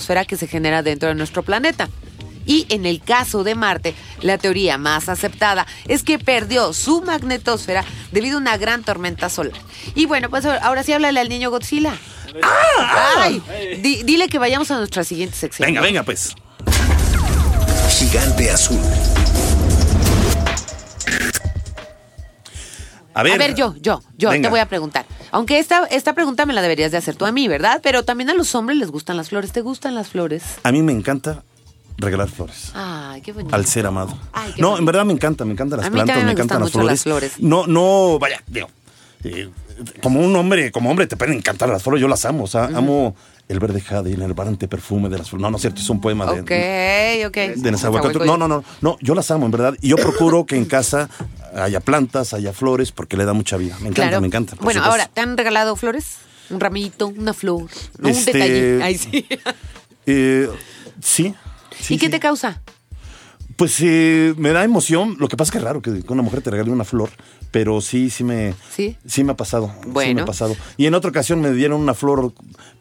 magnetosfera 0.00 0.24
que 0.24 0.36
se 0.36 0.46
genera 0.46 0.82
dentro 0.82 1.08
de 1.08 1.14
nuestro 1.14 1.42
planeta. 1.42 1.88
Y 2.46 2.66
en 2.70 2.86
el 2.86 3.00
caso 3.02 3.44
de 3.44 3.54
Marte, 3.54 3.94
la 4.22 4.38
teoría 4.38 4.78
más 4.78 5.08
aceptada 5.08 5.66
es 5.86 6.02
que 6.02 6.18
perdió 6.18 6.72
su 6.72 7.02
magnetosfera 7.02 7.84
debido 8.12 8.38
a 8.38 8.40
una 8.40 8.56
gran 8.56 8.82
tormenta 8.82 9.28
solar. 9.28 9.52
Y 9.94 10.06
bueno, 10.06 10.30
pues 10.30 10.46
ahora 10.46 10.82
sí 10.82 10.92
háblale 10.92 11.20
al 11.20 11.28
niño 11.28 11.50
Godzilla. 11.50 11.92
¡Ay! 13.18 13.42
Di- 13.82 14.02
dile 14.04 14.28
que 14.28 14.38
vayamos 14.38 14.70
a 14.70 14.78
nuestra 14.78 15.04
siguiente 15.04 15.36
sección. 15.36 15.66
Venga, 15.66 15.80
venga, 15.82 16.02
pues. 16.02 16.34
Gigante 17.90 18.50
azul. 18.50 18.80
A 23.14 23.22
ver. 23.22 23.32
A 23.34 23.36
ver, 23.38 23.54
yo, 23.54 23.74
yo, 23.80 24.02
yo 24.16 24.30
Venga. 24.30 24.48
te 24.48 24.50
voy 24.50 24.60
a 24.60 24.66
preguntar. 24.68 25.06
Aunque 25.32 25.58
esta, 25.58 25.84
esta 25.86 26.12
pregunta 26.14 26.46
me 26.46 26.52
la 26.52 26.62
deberías 26.62 26.90
de 26.92 26.98
hacer 26.98 27.16
tú 27.16 27.26
a 27.26 27.32
mí, 27.32 27.48
¿verdad? 27.48 27.80
Pero 27.82 28.04
también 28.04 28.30
a 28.30 28.34
los 28.34 28.54
hombres 28.54 28.78
les 28.78 28.90
gustan 28.90 29.16
las 29.16 29.28
flores. 29.30 29.52
¿Te 29.52 29.60
gustan 29.62 29.94
las 29.94 30.08
flores? 30.08 30.42
A 30.62 30.72
mí 30.72 30.82
me 30.82 30.92
encanta 30.92 31.42
regalar 31.98 32.28
flores. 32.28 32.70
Ay, 32.74 33.20
qué 33.20 33.32
bonito. 33.32 33.54
Al 33.54 33.66
ser 33.66 33.86
amado. 33.86 34.16
Ay, 34.32 34.52
qué 34.54 34.62
no, 34.62 34.68
bonito. 34.68 34.78
en 34.80 34.86
verdad 34.86 35.04
me 35.04 35.12
encanta, 35.12 35.44
me 35.44 35.52
encantan 35.52 35.78
las 35.78 35.86
A 35.86 35.90
mí 35.90 35.94
plantas, 35.94 36.16
me 36.18 36.24
me 36.24 36.32
encantan 36.32 36.68
flores. 36.68 36.90
las 36.90 37.02
flores. 37.02 37.32
No, 37.40 37.66
no, 37.66 38.18
vaya, 38.18 38.42
digo, 38.46 38.68
eh, 39.24 39.50
como 40.02 40.20
un 40.20 40.34
hombre, 40.36 40.70
como 40.72 40.90
hombre 40.90 41.06
te 41.06 41.16
pueden 41.16 41.36
encantar 41.36 41.68
las 41.68 41.82
flores, 41.82 42.00
yo 42.00 42.08
las 42.08 42.24
amo, 42.24 42.44
o 42.44 42.46
sea, 42.46 42.64
amo 42.66 43.14
el 43.50 43.58
verde 43.58 43.80
jade 43.80 44.10
y 44.10 44.12
el 44.14 44.22
elevante 44.22 44.68
perfume 44.68 45.08
de 45.08 45.18
las 45.18 45.28
flores. 45.30 45.42
No, 45.42 45.50
no 45.50 45.56
es 45.56 45.60
cierto, 45.62 45.80
es 45.80 45.90
un 45.90 46.00
poema 46.00 46.24
de, 46.32 46.40
Ok, 46.40 47.26
ok. 47.28 47.36
de 47.62 47.70
Nezahualcóyotl. 47.72 48.24
No, 48.26 48.36
no, 48.36 48.46
no, 48.48 48.62
no, 48.80 48.96
yo 49.00 49.14
las 49.14 49.30
amo, 49.30 49.46
en 49.46 49.50
verdad. 49.52 49.74
Y 49.80 49.88
yo 49.88 49.96
procuro 49.96 50.46
que 50.46 50.56
en 50.56 50.64
casa 50.64 51.08
haya 51.54 51.80
plantas, 51.80 52.32
haya 52.34 52.52
flores, 52.52 52.92
porque 52.92 53.16
le 53.16 53.24
da 53.24 53.32
mucha 53.32 53.56
vida. 53.56 53.74
Me 53.80 53.88
encanta, 53.88 54.02
Claro. 54.08 54.20
me 54.20 54.26
encanta. 54.28 54.56
Bueno, 54.60 54.82
ahora, 54.84 55.06
¿te 55.12 55.20
han 55.20 55.36
regalado 55.36 55.74
flores? 55.76 56.18
¿Un 56.50 56.60
ramito, 56.60 57.08
una 57.08 57.32
flor? 57.32 57.68
¿no? 57.98 58.08
Un 58.08 58.14
Este, 58.14 58.32
detalle. 58.32 58.82
Ay, 58.82 58.98
sí. 58.98 59.26
Eh, 60.06 60.48
sí. 61.02 61.34
sí, 61.80 61.94
¿Y 61.94 61.98
qué 61.98 62.06
sí. 62.06 62.10
te 62.12 62.20
causa? 62.20 62.60
Pues 63.56 63.76
eh, 63.82 64.34
me 64.38 64.50
da 64.50 64.64
emoción. 64.64 65.16
Lo 65.18 65.28
que 65.28 65.36
pasa 65.36 65.48
es 65.48 65.52
que 65.52 65.58
es 65.58 65.64
raro 65.64 65.82
que 65.82 65.90
una 66.08 66.22
mujer 66.22 66.40
te 66.40 66.50
regale 66.50 66.70
una 66.70 66.84
flor, 66.84 67.10
pero 67.50 67.80
sí, 67.80 68.10
sí 68.10 68.24
me, 68.24 68.54
¿Sí? 68.74 68.96
me 69.24 69.32
ha 69.32 69.36
pasado. 69.36 69.72
Sí 69.80 69.86
me 69.88 69.92
Bueno. 69.92 70.22
ha 70.22 70.26
pasado. 70.26 70.56
Y 70.76 70.86
en 70.86 70.94
otra 70.94 71.10
ocasión 71.10 71.40
me 71.40 71.52
dieron 71.52 71.80
una 71.80 71.94
flor, 71.94 72.32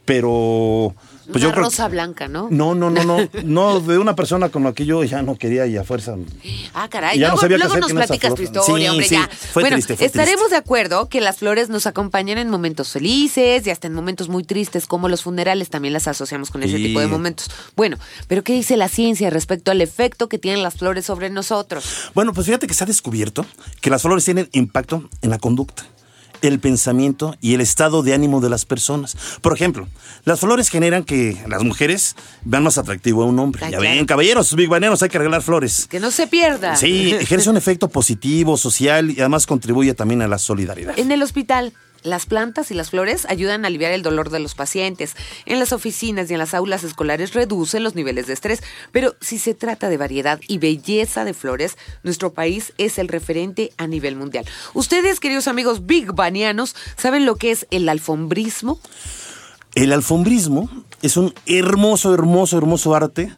pero 0.05 0.93
pues 1.31 1.43
una 1.43 1.49
yo 1.49 1.51
creo 1.53 1.63
rosa 1.65 1.87
blanca, 1.87 2.27
¿no? 2.27 2.47
No, 2.51 2.75
no, 2.75 2.89
no, 2.89 3.03
no, 3.03 3.17
no 3.43 3.79
de 3.79 3.97
una 3.97 4.15
persona 4.15 4.49
con 4.49 4.63
la 4.63 4.73
que 4.73 4.85
yo 4.85 5.03
ya 5.03 5.21
no 5.21 5.35
quería 5.37 5.65
y 5.67 5.77
a 5.77 5.83
fuerza. 5.83 6.15
Ah, 6.73 6.87
caray. 6.89 7.17
Ya 7.19 7.27
no 7.29 7.33
luego 7.33 7.41
sabía 7.41 7.57
qué 7.57 7.63
luego 7.63 7.73
hacer 7.73 7.81
nos 7.95 8.05
platicas 8.07 8.35
tu 8.35 8.41
historia, 8.43 8.85
Sí, 8.85 8.89
hombre, 8.89 9.07
sí, 9.07 9.15
ya. 9.15 9.29
fue 9.51 9.63
bueno, 9.63 9.75
triste, 9.75 9.95
fue 9.97 10.05
estaremos 10.05 10.35
triste. 10.47 10.55
de 10.55 10.57
acuerdo 10.57 11.09
que 11.09 11.21
las 11.21 11.37
flores 11.37 11.69
nos 11.69 11.87
acompañan 11.87 12.37
en 12.37 12.49
momentos 12.49 12.89
felices 12.89 13.65
y 13.65 13.69
hasta 13.69 13.87
en 13.87 13.93
momentos 13.93 14.29
muy 14.29 14.43
tristes, 14.43 14.85
como 14.87 15.09
los 15.09 15.23
funerales 15.23 15.69
también 15.69 15.93
las 15.93 16.07
asociamos 16.07 16.51
con 16.51 16.63
ese 16.63 16.77
Sí. 16.77 16.83
tipo 16.83 16.99
de 16.99 17.07
momentos. 17.07 17.49
Bueno, 17.75 17.97
pero 18.27 18.43
¿qué 18.43 18.53
dice 18.53 18.77
la 18.77 18.87
ciencia 18.89 19.29
respecto 19.29 19.71
al 19.71 19.81
efecto 19.81 20.29
que 20.29 20.37
tienen 20.39 20.63
las 20.63 20.75
flores 20.75 21.05
sobre 21.05 21.29
nosotros? 21.29 21.85
Bueno, 22.13 22.33
pues 22.33 22.45
fíjate 22.47 22.67
que 22.67 22.73
se 22.73 22.83
ha 22.83 22.87
descubierto 22.87 23.45
que 23.81 23.89
las 23.89 24.01
flores 24.01 24.25
tienen 24.25 24.49
impacto 24.51 25.09
en 25.21 25.29
la 25.29 25.39
conducta. 25.39 25.85
El 26.41 26.59
pensamiento 26.59 27.35
y 27.41 27.53
el 27.53 27.61
estado 27.61 28.03
de 28.03 28.13
ánimo 28.13 28.41
de 28.41 28.49
las 28.49 28.65
personas. 28.65 29.17
Por 29.41 29.53
ejemplo, 29.53 29.87
las 30.25 30.39
flores 30.39 30.69
generan 30.69 31.03
que 31.03 31.37
las 31.47 31.63
mujeres 31.63 32.15
vean 32.43 32.63
más 32.63 32.77
atractivo 32.77 33.23
a 33.23 33.25
un 33.25 33.39
hombre. 33.39 33.65
Ay, 33.65 33.71
ya 33.71 33.77
claro. 33.79 33.95
ven, 33.95 34.05
caballeros, 34.05 34.55
big 34.55 34.69
baneros, 34.69 35.01
hay 35.03 35.09
que 35.09 35.17
regalar 35.17 35.41
flores. 35.41 35.87
Que 35.87 35.99
no 35.99 36.11
se 36.11 36.27
pierda. 36.27 36.75
Sí, 36.75 37.11
ejerce 37.13 37.49
un 37.49 37.57
efecto 37.57 37.89
positivo, 37.89 38.57
social 38.57 39.11
y 39.11 39.19
además 39.19 39.45
contribuye 39.45 39.93
también 39.93 40.21
a 40.21 40.27
la 40.27 40.37
solidaridad. 40.37 40.97
En 40.97 41.11
el 41.11 41.21
hospital, 41.21 41.73
las 42.03 42.25
plantas 42.25 42.71
y 42.71 42.73
las 42.73 42.89
flores 42.89 43.25
ayudan 43.29 43.63
a 43.63 43.67
aliviar 43.67 43.91
el 43.91 44.01
dolor 44.01 44.29
de 44.29 44.39
los 44.39 44.55
pacientes. 44.55 45.15
En 45.45 45.59
las 45.59 45.73
oficinas 45.73 46.29
y 46.29 46.33
en 46.33 46.39
las 46.39 46.53
aulas 46.53 46.83
escolares 46.83 47.33
reducen 47.33 47.83
los 47.83 47.95
niveles 47.95 48.27
de 48.27 48.33
estrés. 48.33 48.63
Pero 48.91 49.15
si 49.21 49.39
se 49.39 49.53
trata 49.53 49.89
de 49.89 49.97
variedad 49.97 50.39
y 50.47 50.57
belleza 50.57 51.25
de 51.25 51.33
flores, 51.33 51.77
nuestro 52.03 52.33
país 52.33 52.73
es 52.77 52.97
el 52.97 53.07
referente 53.07 53.71
a 53.77 53.87
nivel 53.87 54.15
mundial. 54.15 54.45
Ustedes, 54.73 55.19
queridos 55.19 55.47
amigos 55.47 55.85
big 55.85 56.13
banianos, 56.13 56.75
¿saben 56.97 57.25
lo 57.25 57.35
que 57.35 57.51
es 57.51 57.67
el 57.71 57.87
alfombrismo? 57.89 58.79
El 59.75 59.93
alfombrismo 59.93 60.69
es 61.01 61.15
un 61.15 61.33
hermoso, 61.45 62.13
hermoso, 62.13 62.57
hermoso 62.57 62.95
arte, 62.95 63.31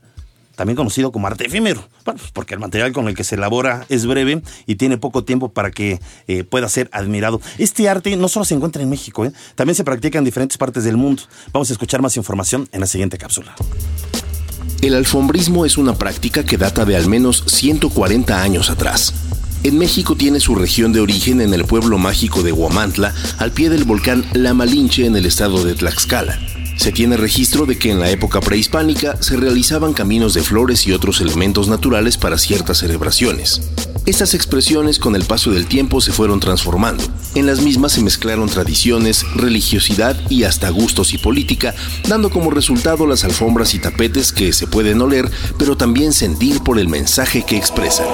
también 0.61 0.75
conocido 0.75 1.11
como 1.11 1.25
arte 1.25 1.47
efímero. 1.47 1.87
Bueno, 2.05 2.19
pues 2.19 2.31
porque 2.31 2.53
el 2.53 2.59
material 2.59 2.91
con 2.91 3.07
el 3.07 3.15
que 3.15 3.23
se 3.23 3.33
elabora 3.33 3.87
es 3.89 4.05
breve 4.05 4.43
y 4.67 4.75
tiene 4.75 4.99
poco 4.99 5.23
tiempo 5.23 5.49
para 5.49 5.71
que 5.71 5.99
eh, 6.27 6.43
pueda 6.43 6.69
ser 6.69 6.87
admirado. 6.93 7.41
Este 7.57 7.89
arte 7.89 8.15
no 8.15 8.27
solo 8.27 8.45
se 8.45 8.53
encuentra 8.53 8.83
en 8.83 8.89
México, 8.91 9.25
¿eh? 9.25 9.31
también 9.55 9.73
se 9.73 9.83
practica 9.83 10.19
en 10.19 10.23
diferentes 10.23 10.59
partes 10.59 10.83
del 10.83 10.97
mundo. 10.97 11.23
Vamos 11.51 11.71
a 11.71 11.73
escuchar 11.73 12.03
más 12.03 12.15
información 12.15 12.69
en 12.71 12.79
la 12.79 12.85
siguiente 12.85 13.17
cápsula. 13.17 13.55
El 14.83 14.93
alfombrismo 14.93 15.65
es 15.65 15.79
una 15.79 15.95
práctica 15.95 16.45
que 16.45 16.57
data 16.57 16.85
de 16.85 16.95
al 16.95 17.07
menos 17.07 17.43
140 17.47 18.39
años 18.39 18.69
atrás. 18.69 19.15
En 19.63 19.79
México 19.79 20.15
tiene 20.15 20.39
su 20.39 20.53
región 20.53 20.93
de 20.93 20.99
origen 20.99 21.41
en 21.41 21.55
el 21.55 21.65
pueblo 21.65 21.97
mágico 21.97 22.43
de 22.43 22.51
Huamantla, 22.51 23.15
al 23.39 23.49
pie 23.49 23.71
del 23.71 23.85
volcán 23.85 24.25
La 24.33 24.53
Malinche 24.53 25.07
en 25.07 25.15
el 25.15 25.25
estado 25.25 25.63
de 25.63 25.73
Tlaxcala. 25.73 26.37
Se 26.81 26.91
tiene 26.91 27.15
registro 27.15 27.67
de 27.67 27.77
que 27.77 27.91
en 27.91 27.99
la 27.99 28.09
época 28.09 28.41
prehispánica 28.41 29.15
se 29.21 29.37
realizaban 29.37 29.93
caminos 29.93 30.33
de 30.33 30.41
flores 30.41 30.87
y 30.87 30.93
otros 30.93 31.21
elementos 31.21 31.67
naturales 31.67 32.17
para 32.17 32.39
ciertas 32.39 32.79
celebraciones. 32.79 33.61
Estas 34.07 34.33
expresiones 34.33 34.97
con 34.97 35.15
el 35.15 35.23
paso 35.25 35.51
del 35.51 35.67
tiempo 35.67 36.01
se 36.01 36.11
fueron 36.11 36.39
transformando. 36.39 37.03
En 37.35 37.45
las 37.45 37.61
mismas 37.61 37.91
se 37.91 38.01
mezclaron 38.01 38.49
tradiciones, 38.49 39.31
religiosidad 39.35 40.17
y 40.27 40.43
hasta 40.43 40.71
gustos 40.71 41.13
y 41.13 41.19
política, 41.19 41.75
dando 42.07 42.31
como 42.31 42.49
resultado 42.49 43.05
las 43.05 43.23
alfombras 43.25 43.75
y 43.75 43.79
tapetes 43.79 44.31
que 44.31 44.51
se 44.51 44.65
pueden 44.65 45.01
oler, 45.01 45.29
pero 45.59 45.77
también 45.77 46.13
sentir 46.13 46.63
por 46.63 46.79
el 46.79 46.87
mensaje 46.87 47.43
que 47.45 47.57
expresan. 47.57 48.07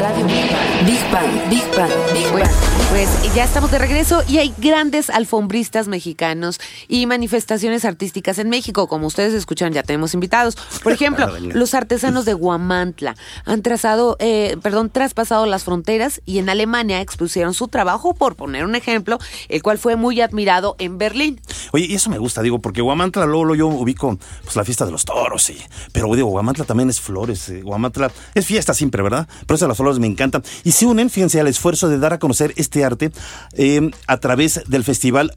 Radio 0.00 0.26
Big 0.26 0.50
Bang. 0.50 0.86
Big 0.86 1.10
Bang, 1.12 1.50
Big 1.50 1.76
Bang, 1.76 1.92
Big 2.12 2.30
Bueno, 2.32 2.46
Bang. 2.46 2.88
pues 2.90 3.08
ya 3.34 3.44
estamos 3.44 3.70
de 3.70 3.78
regreso 3.78 4.24
y 4.26 4.38
hay 4.38 4.52
grandes 4.58 5.10
alfombristas 5.10 5.88
mexicanos 5.88 6.58
y 6.88 7.06
manifestaciones 7.06 7.84
artísticas 7.84 7.99
en 8.00 8.48
México. 8.48 8.86
Como 8.88 9.06
ustedes 9.06 9.34
escuchan, 9.34 9.72
ya 9.72 9.82
tenemos 9.82 10.14
invitados. 10.14 10.56
Por 10.82 10.92
ejemplo, 11.00 11.28
los 11.38 11.74
artesanos 11.74 12.24
de 12.24 12.34
Guamantla 12.34 13.16
han 13.44 13.62
trazado, 13.62 14.16
eh, 14.18 14.56
perdón, 14.62 14.90
traspasado 14.90 15.46
las 15.46 15.64
fronteras 15.64 16.20
y 16.24 16.38
en 16.38 16.48
Alemania 16.48 17.00
expusieron 17.00 17.54
su 17.54 17.68
trabajo, 17.68 18.14
por 18.14 18.36
poner 18.36 18.64
un 18.64 18.74
ejemplo, 18.74 19.18
el 19.48 19.62
cual 19.62 19.78
fue 19.78 19.96
muy 19.96 20.20
admirado 20.20 20.76
en 20.78 20.98
Berlín. 20.98 21.40
Oye, 21.72 21.86
y 21.86 21.94
eso 21.94 22.10
me 22.10 22.18
gusta, 22.18 22.42
digo, 22.42 22.58
porque 22.60 22.80
Guamantla 22.80 23.26
luego, 23.26 23.44
luego 23.44 23.56
yo 23.56 23.66
ubico 23.68 24.18
pues, 24.42 24.56
la 24.56 24.64
fiesta 24.64 24.86
de 24.86 24.92
los 24.92 25.04
toros, 25.04 25.42
sí. 25.42 25.58
Pero 25.92 26.14
digo, 26.14 26.28
Guamantla 26.28 26.64
también 26.64 26.90
es 26.90 27.00
flores, 27.00 27.48
eh, 27.48 27.62
Guamantla 27.62 28.10
es 28.34 28.46
fiesta 28.46 28.74
siempre, 28.74 29.02
¿verdad? 29.02 29.28
Pero 29.46 29.56
eso 29.56 29.64
de 29.66 29.68
las 29.68 29.76
flores 29.76 29.98
me 29.98 30.06
encantan. 30.06 30.42
Y 30.64 30.72
se 30.72 30.86
unen, 30.86 31.10
fíjense, 31.10 31.40
al 31.40 31.46
esfuerzo 31.46 31.88
de 31.88 31.98
dar 31.98 32.12
a 32.12 32.18
conocer 32.18 32.52
este 32.56 32.84
arte 32.84 33.12
eh, 33.52 33.90
a 34.06 34.18
través 34.18 34.62
del 34.66 34.84
festival 34.84 35.32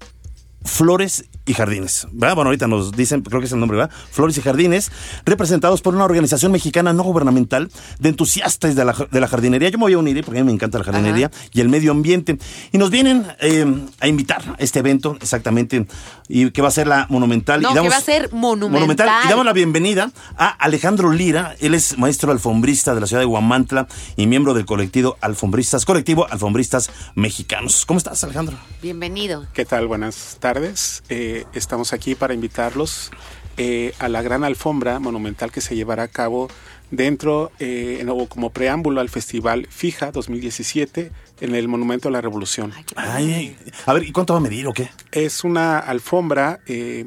Flores 0.65 1.25
y 1.45 1.53
Jardines, 1.53 2.07
¿verdad? 2.11 2.35
Bueno, 2.35 2.49
ahorita 2.49 2.67
nos 2.67 2.91
dicen, 2.91 3.21
creo 3.21 3.41
que 3.41 3.47
es 3.47 3.51
el 3.51 3.59
nombre, 3.59 3.77
¿verdad? 3.77 3.93
Flores 4.11 4.37
y 4.37 4.41
Jardines, 4.41 4.91
representados 5.25 5.81
por 5.81 5.93
una 5.93 6.05
organización 6.05 6.51
mexicana 6.51 6.93
no 6.93 7.03
gubernamental 7.03 7.69
de 7.99 8.09
entusiastas 8.09 8.75
de 8.75 8.85
la, 8.85 8.95
de 9.11 9.19
la 9.19 9.27
jardinería. 9.27 9.69
Yo 9.69 9.77
me 9.77 9.83
voy 9.83 9.93
a 9.93 9.97
unir 9.97 10.17
¿eh? 10.17 10.23
porque 10.23 10.39
a 10.39 10.43
mí 10.43 10.47
me 10.47 10.53
encanta 10.53 10.77
la 10.77 10.85
jardinería 10.85 11.31
y 11.51 11.61
el 11.61 11.69
medio 11.69 11.91
ambiente. 11.91 12.37
Y 12.71 12.77
nos 12.77 12.89
vienen 12.89 13.27
eh, 13.39 13.65
a 13.99 14.07
invitar 14.07 14.41
a 14.41 14.55
este 14.59 14.79
evento, 14.79 15.17
exactamente, 15.19 15.85
y 16.29 16.51
que 16.51 16.61
va 16.61 16.69
a 16.69 16.71
ser 16.71 16.87
la 16.87 17.07
Monumental. 17.09 17.61
No, 17.61 17.71
y 17.71 17.73
que 17.73 17.89
va 17.89 17.97
a 17.97 18.01
ser 18.01 18.31
Monumental. 18.31 19.09
Y 19.25 19.29
damos 19.29 19.45
la 19.45 19.53
bienvenida 19.53 20.11
a 20.37 20.47
Alejandro 20.47 21.11
Lira. 21.11 21.55
Él 21.59 21.73
es 21.73 21.97
maestro 21.97 22.31
alfombrista 22.31 22.95
de 22.95 23.01
la 23.01 23.07
ciudad 23.07 23.21
de 23.21 23.25
Guamantla 23.25 23.87
y 24.15 24.27
miembro 24.27 24.53
del 24.53 24.65
colectivo 24.65 25.17
Alfombristas, 25.19 25.85
colectivo 25.85 26.25
Alfombristas 26.29 26.89
Mexicanos. 27.15 27.85
¿Cómo 27.85 27.97
estás, 27.97 28.23
Alejandro? 28.23 28.57
Bienvenido. 28.81 29.45
¿Qué 29.53 29.65
tal? 29.65 29.87
Buenas 29.87 30.37
tardes. 30.39 31.03
Eh, 31.09 31.32
estamos 31.53 31.93
aquí 31.93 32.15
para 32.15 32.33
invitarlos 32.33 33.11
eh, 33.57 33.93
a 33.99 34.09
la 34.09 34.21
gran 34.21 34.43
alfombra 34.43 34.99
monumental 34.99 35.51
que 35.51 35.61
se 35.61 35.75
llevará 35.75 36.03
a 36.03 36.07
cabo 36.07 36.47
dentro, 36.89 37.51
eh, 37.59 37.97
en- 38.01 38.09
o 38.09 38.25
como 38.27 38.49
preámbulo 38.51 38.99
al 39.01 39.09
Festival 39.09 39.67
Fija 39.69 40.11
2017 40.11 41.11
en 41.41 41.55
el 41.55 41.67
Monumento 41.67 42.07
a 42.09 42.11
la 42.11 42.21
Revolución. 42.21 42.71
Ay, 42.95 43.55
a 43.85 43.93
ver, 43.93 44.03
¿y 44.03 44.11
cuánto 44.11 44.33
va 44.33 44.39
a 44.39 44.41
medir 44.41 44.67
o 44.67 44.73
qué? 44.73 44.89
Es 45.11 45.43
una 45.43 45.77
alfombra 45.79 46.59
eh, 46.67 47.05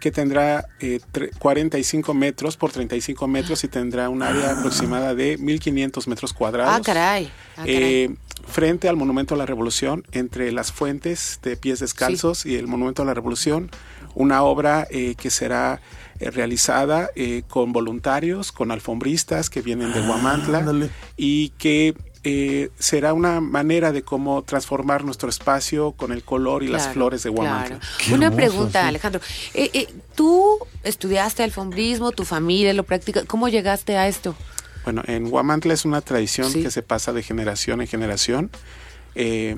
que 0.00 0.10
tendrá 0.10 0.66
eh, 0.80 1.00
tre- 1.12 1.30
45 1.38 2.12
metros 2.14 2.56
por 2.56 2.72
35 2.72 3.26
metros 3.28 3.64
y 3.64 3.68
tendrá 3.68 4.08
un 4.08 4.22
área 4.22 4.52
aproximada 4.58 5.14
de 5.14 5.38
1.500 5.38 6.06
metros 6.08 6.32
cuadrados. 6.32 6.74
Ah, 6.74 6.80
caray. 6.82 7.30
Ah, 7.56 7.64
caray. 7.64 8.16
Frente 8.44 8.88
al 8.88 8.96
Monumento 8.96 9.34
a 9.34 9.38
la 9.38 9.46
Revolución, 9.46 10.04
entre 10.12 10.52
las 10.52 10.72
fuentes 10.72 11.40
de 11.42 11.56
pies 11.56 11.80
descalzos 11.80 12.46
y 12.46 12.56
el 12.56 12.66
Monumento 12.66 13.02
a 13.02 13.04
la 13.04 13.14
Revolución, 13.14 13.70
una 14.14 14.42
obra 14.42 14.86
eh, 14.90 15.14
que 15.16 15.30
será 15.30 15.80
eh, 16.20 16.30
realizada 16.30 17.10
eh, 17.16 17.42
con 17.48 17.72
voluntarios, 17.72 18.52
con 18.52 18.70
alfombristas 18.70 19.50
que 19.50 19.62
vienen 19.62 19.92
de 19.92 20.00
Huamantla 20.00 20.58
ándale. 20.58 20.90
y 21.16 21.50
que 21.50 21.94
eh, 22.28 22.70
será 22.76 23.12
una 23.12 23.40
manera 23.40 23.92
de 23.92 24.02
cómo 24.02 24.42
transformar 24.42 25.04
nuestro 25.04 25.28
espacio 25.28 25.92
con 25.92 26.10
el 26.10 26.24
color 26.24 26.64
y 26.64 26.66
las 26.66 26.88
flores 26.88 27.22
de 27.22 27.30
Huamantla. 27.30 27.78
claro. 27.78 28.14
Una 28.16 28.26
hermoso, 28.26 28.36
pregunta, 28.36 28.82
sí. 28.82 28.88
Alejandro. 28.88 29.20
Eh, 29.54 29.70
eh, 29.74 29.88
¿Tú 30.16 30.58
estudiaste 30.82 31.44
alfombrismo, 31.44 32.10
tu 32.10 32.24
familia 32.24 32.74
lo 32.74 32.82
practica? 32.82 33.24
¿Cómo 33.26 33.48
llegaste 33.48 33.96
a 33.96 34.08
esto? 34.08 34.34
Bueno, 34.86 35.02
en 35.08 35.26
Huamantla 35.32 35.74
es 35.74 35.84
una 35.84 36.00
tradición 36.00 36.48
Sí. 36.52 36.62
que 36.62 36.70
se 36.70 36.80
pasa 36.80 37.12
de 37.12 37.24
generación 37.24 37.80
en 37.80 37.88
generación. 37.88 38.50
Eh, 39.16 39.56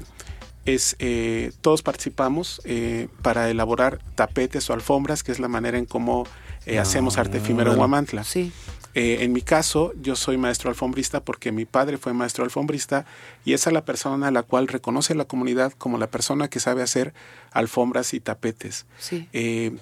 es, 0.64 0.97
eh, 1.01 1.53
todos 1.61 1.83
participamos 1.83 2.62
eh, 2.64 3.09
para 3.21 3.51
elaborar 3.51 4.01
tapetes 4.14 4.71
o 4.71 4.73
alfombras, 4.73 5.23
que 5.23 5.31
es 5.33 5.38
la 5.38 5.49
manera 5.49 5.77
en 5.77 5.85
cómo 5.85 6.27
eh, 6.64 6.79
hacemos 6.79 7.19
arte 7.19 7.37
efímero 7.38 7.73
en 7.75 7.79
Huamantla. 7.79 8.25
Sí. 8.25 8.53
Eh, 8.95 9.19
en 9.21 9.35
mi 9.35 9.43
caso, 9.43 9.93
yo 10.01 10.17
soy 10.17 10.38
maestro 10.38 10.71
alfombrista 10.71 11.21
porque 11.21 11.53
mi 11.53 11.67
padre 11.67 11.99
fue 11.99 12.14
maestro 12.14 12.43
alfombrista 12.45 13.05
y 13.45 13.53
esa 13.53 13.69
es 13.69 13.75
la 13.75 13.85
persona 13.85 14.29
a 14.29 14.31
la 14.31 14.43
cual 14.45 14.67
reconoce 14.67 15.14
la 15.14 15.27
comunidad 15.27 15.75
como 15.77 15.99
la 15.99 16.07
persona 16.07 16.49
que 16.49 16.59
sabe 16.59 16.83
hacer 16.83 17.12
alfombras 17.53 18.14
y 18.14 18.21
tapetes. 18.21 18.87
Sí. 18.99 19.29
Eh, 19.35 19.77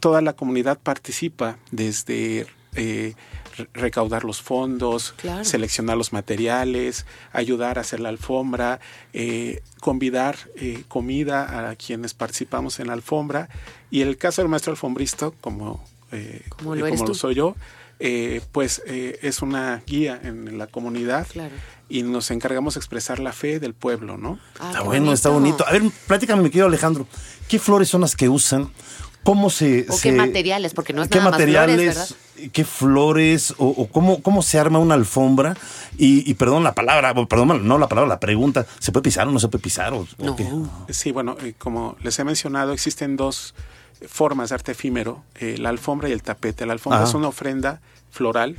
toda 0.00 0.20
la 0.20 0.34
comunidad 0.34 0.78
participa 0.78 1.56
desde 1.70 2.46
eh, 2.74 3.14
recaudar 3.74 4.24
los 4.24 4.42
fondos, 4.42 5.14
Claro. 5.16 5.44
seleccionar 5.44 5.96
los 5.96 6.12
materiales, 6.12 7.06
ayudar 7.32 7.78
a 7.78 7.82
hacer 7.82 8.00
la 8.00 8.08
alfombra, 8.10 8.80
eh, 9.12 9.62
convidar 9.80 10.36
eh, 10.56 10.84
comida 10.88 11.68
a 11.70 11.76
quienes 11.76 12.14
participamos 12.14 12.78
en 12.80 12.88
la 12.88 12.92
alfombra. 12.94 13.48
Y 13.90 14.02
el 14.02 14.16
caso 14.16 14.42
del 14.42 14.48
maestro 14.50 14.72
alfombrista, 14.72 15.30
como, 15.40 15.84
eh, 16.12 16.42
Como 16.50 16.74
eh, 16.74 16.78
lo 16.78 16.88
como 16.90 17.04
tú. 17.04 17.14
soy 17.14 17.34
yo, 17.36 17.56
eh, 17.98 18.42
pues 18.52 18.82
eh, 18.86 19.18
es 19.22 19.40
una 19.42 19.82
guía 19.86 20.20
en 20.22 20.58
la 20.58 20.66
comunidad 20.66 21.26
Claro. 21.32 21.54
y 21.88 22.02
nos 22.02 22.30
encargamos 22.30 22.74
de 22.74 22.80
expresar 22.80 23.18
la 23.20 23.32
fe 23.32 23.58
del 23.58 23.72
pueblo, 23.72 24.18
¿no? 24.18 24.38
Ah, 24.60 24.68
Está 24.70 24.82
bueno, 24.82 25.12
está 25.14 25.28
bonito. 25.30 25.66
A 25.66 25.72
ver, 25.72 25.82
pláticame, 26.06 26.42
mi 26.42 26.50
querido 26.50 26.66
Alejandro. 26.66 27.06
¿Qué 27.48 27.58
flores 27.58 27.88
son 27.88 28.02
las 28.02 28.14
que 28.14 28.28
usan? 28.28 28.70
¿Cómo 29.26 29.50
se. 29.50 29.84
¿O 29.88 29.92
se- 29.92 30.08
qué 30.10 30.12
materiales? 30.16 30.72
Porque 30.72 30.92
no 30.94 31.02
es 31.02 31.08
¿Qué 31.08 31.18
nada 31.18 31.30
más 31.32 31.36
flores, 31.42 31.54
materiales? 31.56 32.14
¿Qué 32.52 32.64
flores? 32.64 33.52
¿O, 33.58 33.66
o 33.66 33.86
cómo, 33.88 34.22
cómo 34.22 34.40
se 34.42 34.58
arma 34.58 34.78
una 34.78 34.94
alfombra? 34.94 35.56
Y, 35.98 36.28
y 36.30 36.34
perdón 36.34 36.64
la 36.64 36.74
palabra, 36.74 37.12
perdón, 37.26 37.66
no 37.66 37.76
la 37.78 37.88
palabra, 37.88 38.08
la 38.08 38.20
pregunta. 38.20 38.64
¿Se 38.78 38.92
puede 38.92 39.02
pisar 39.04 39.26
o 39.28 39.32
no 39.32 39.38
se 39.40 39.48
puede 39.48 39.62
pisar? 39.62 39.92
O, 39.92 40.00
o 40.00 40.24
No. 40.24 40.36
qué? 40.36 40.48
Sí, 40.94 41.12
bueno, 41.12 41.36
eh, 41.42 41.54
como 41.58 41.96
les 42.02 42.18
he 42.18 42.24
mencionado, 42.24 42.72
existen 42.72 43.16
dos 43.16 43.54
formas 44.08 44.50
de 44.50 44.54
arte 44.54 44.72
efímero, 44.72 45.22
eh, 45.40 45.56
la 45.58 45.70
alfombra 45.70 46.08
y 46.08 46.12
el 46.12 46.22
tapete. 46.22 46.64
La 46.66 46.72
alfombra 46.74 47.00
Ajá. 47.00 47.08
es 47.08 47.14
una 47.14 47.28
ofrenda 47.28 47.80
floral, 48.16 48.56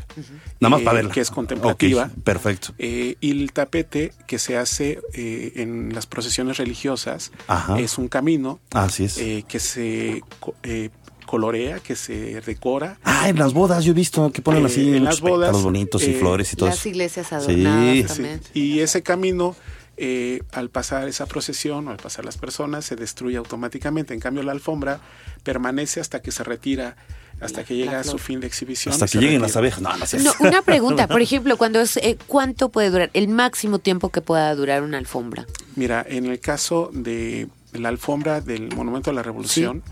Nada 0.60 0.70
más 0.70 0.82
eh, 0.82 0.84
para 0.86 0.96
verla. 0.98 1.14
que 1.14 1.22
es 1.22 1.32
contemplativa. 1.32 2.10
Perfecto. 2.24 2.74
Eh, 2.78 3.16
y 3.20 3.32
el 3.32 3.52
tapete 3.52 4.14
que 4.28 4.38
se 4.40 4.56
hace 4.58 5.00
eh, 5.14 5.54
en 5.56 5.94
las 5.94 6.06
procesiones 6.06 6.58
religiosas 6.58 7.32
Ajá. 7.48 7.80
es 7.80 7.98
un 7.98 8.08
camino 8.08 8.60
Así 8.72 9.06
es. 9.06 9.18
eh, 9.18 9.44
que 9.48 9.60
se 9.60 10.22
co- 10.40 10.56
eh, 10.64 10.90
colorea, 11.26 11.80
que 11.80 11.96
se 11.96 12.40
decora. 12.42 13.00
Ah, 13.04 13.28
en 13.28 13.38
las 13.38 13.54
bodas 13.54 13.84
yo 13.84 13.92
he 13.92 13.96
visto 13.96 14.32
que 14.32 14.42
ponen 14.42 14.64
Eh, 14.64 14.68
así 14.68 14.96
en 14.96 15.04
las 15.04 15.20
bodas, 15.20 15.62
bonitos 15.62 16.04
y 16.04 16.12
eh, 16.12 16.14
flores 16.20 16.54
y 16.54 16.56
todo 16.56 16.70
Las 16.70 16.80
eso. 16.80 16.90
iglesias 16.90 17.34
adornadas 17.34 18.14
sí. 18.14 18.24
Y 18.54 18.80
ese 18.80 19.02
camino 19.04 19.56
eh, 20.00 20.42
al 20.54 20.70
pasar 20.70 21.08
esa 21.10 21.26
procesión 21.26 21.88
o 21.88 21.92
al 21.92 21.98
pasar 21.98 22.24
las 22.24 22.38
personas 22.38 22.86
se 22.86 22.96
destruye 22.96 23.36
automáticamente. 23.38 24.14
En 24.14 24.20
cambio, 24.20 24.44
la 24.44 24.52
alfombra 24.52 25.02
permanece 25.44 26.00
hasta 26.00 26.22
que 26.22 26.32
se 26.32 26.44
retira, 26.44 26.96
hasta 27.40 27.64
que 27.64 27.76
llega 27.76 28.00
a 28.00 28.04
su 28.04 28.18
fin 28.18 28.40
de 28.40 28.48
exhibición. 28.48 28.94
Hasta 28.94 29.08
que 29.08 29.18
lleguen 29.20 29.42
retira. 29.42 29.48
las 29.48 29.56
abejas. 29.58 29.82
No, 29.82 29.96
no 29.96 30.06
sé. 30.06 30.20
No, 30.20 30.32
una 30.40 30.62
pregunta, 30.62 31.08
por 31.08 31.22
ejemplo, 31.22 31.58
cuando 31.58 31.80
es 31.82 31.98
eh, 31.98 32.18
¿cuánto 32.28 32.70
puede 32.70 32.90
durar? 32.90 33.10
El 33.14 33.28
máximo 33.28 33.80
tiempo 33.80 34.10
que 34.10 34.22
pueda 34.22 34.54
durar 34.56 34.84
una 34.84 34.98
alfombra. 34.98 35.46
Mira, 35.76 36.06
en 36.08 36.26
el 36.26 36.40
caso 36.40 36.90
de 36.94 37.48
la 37.74 37.90
alfombra 37.90 38.42
del 38.42 38.74
Monumento 38.76 39.12
a 39.12 39.14
la 39.14 39.22
Revolución, 39.24 39.84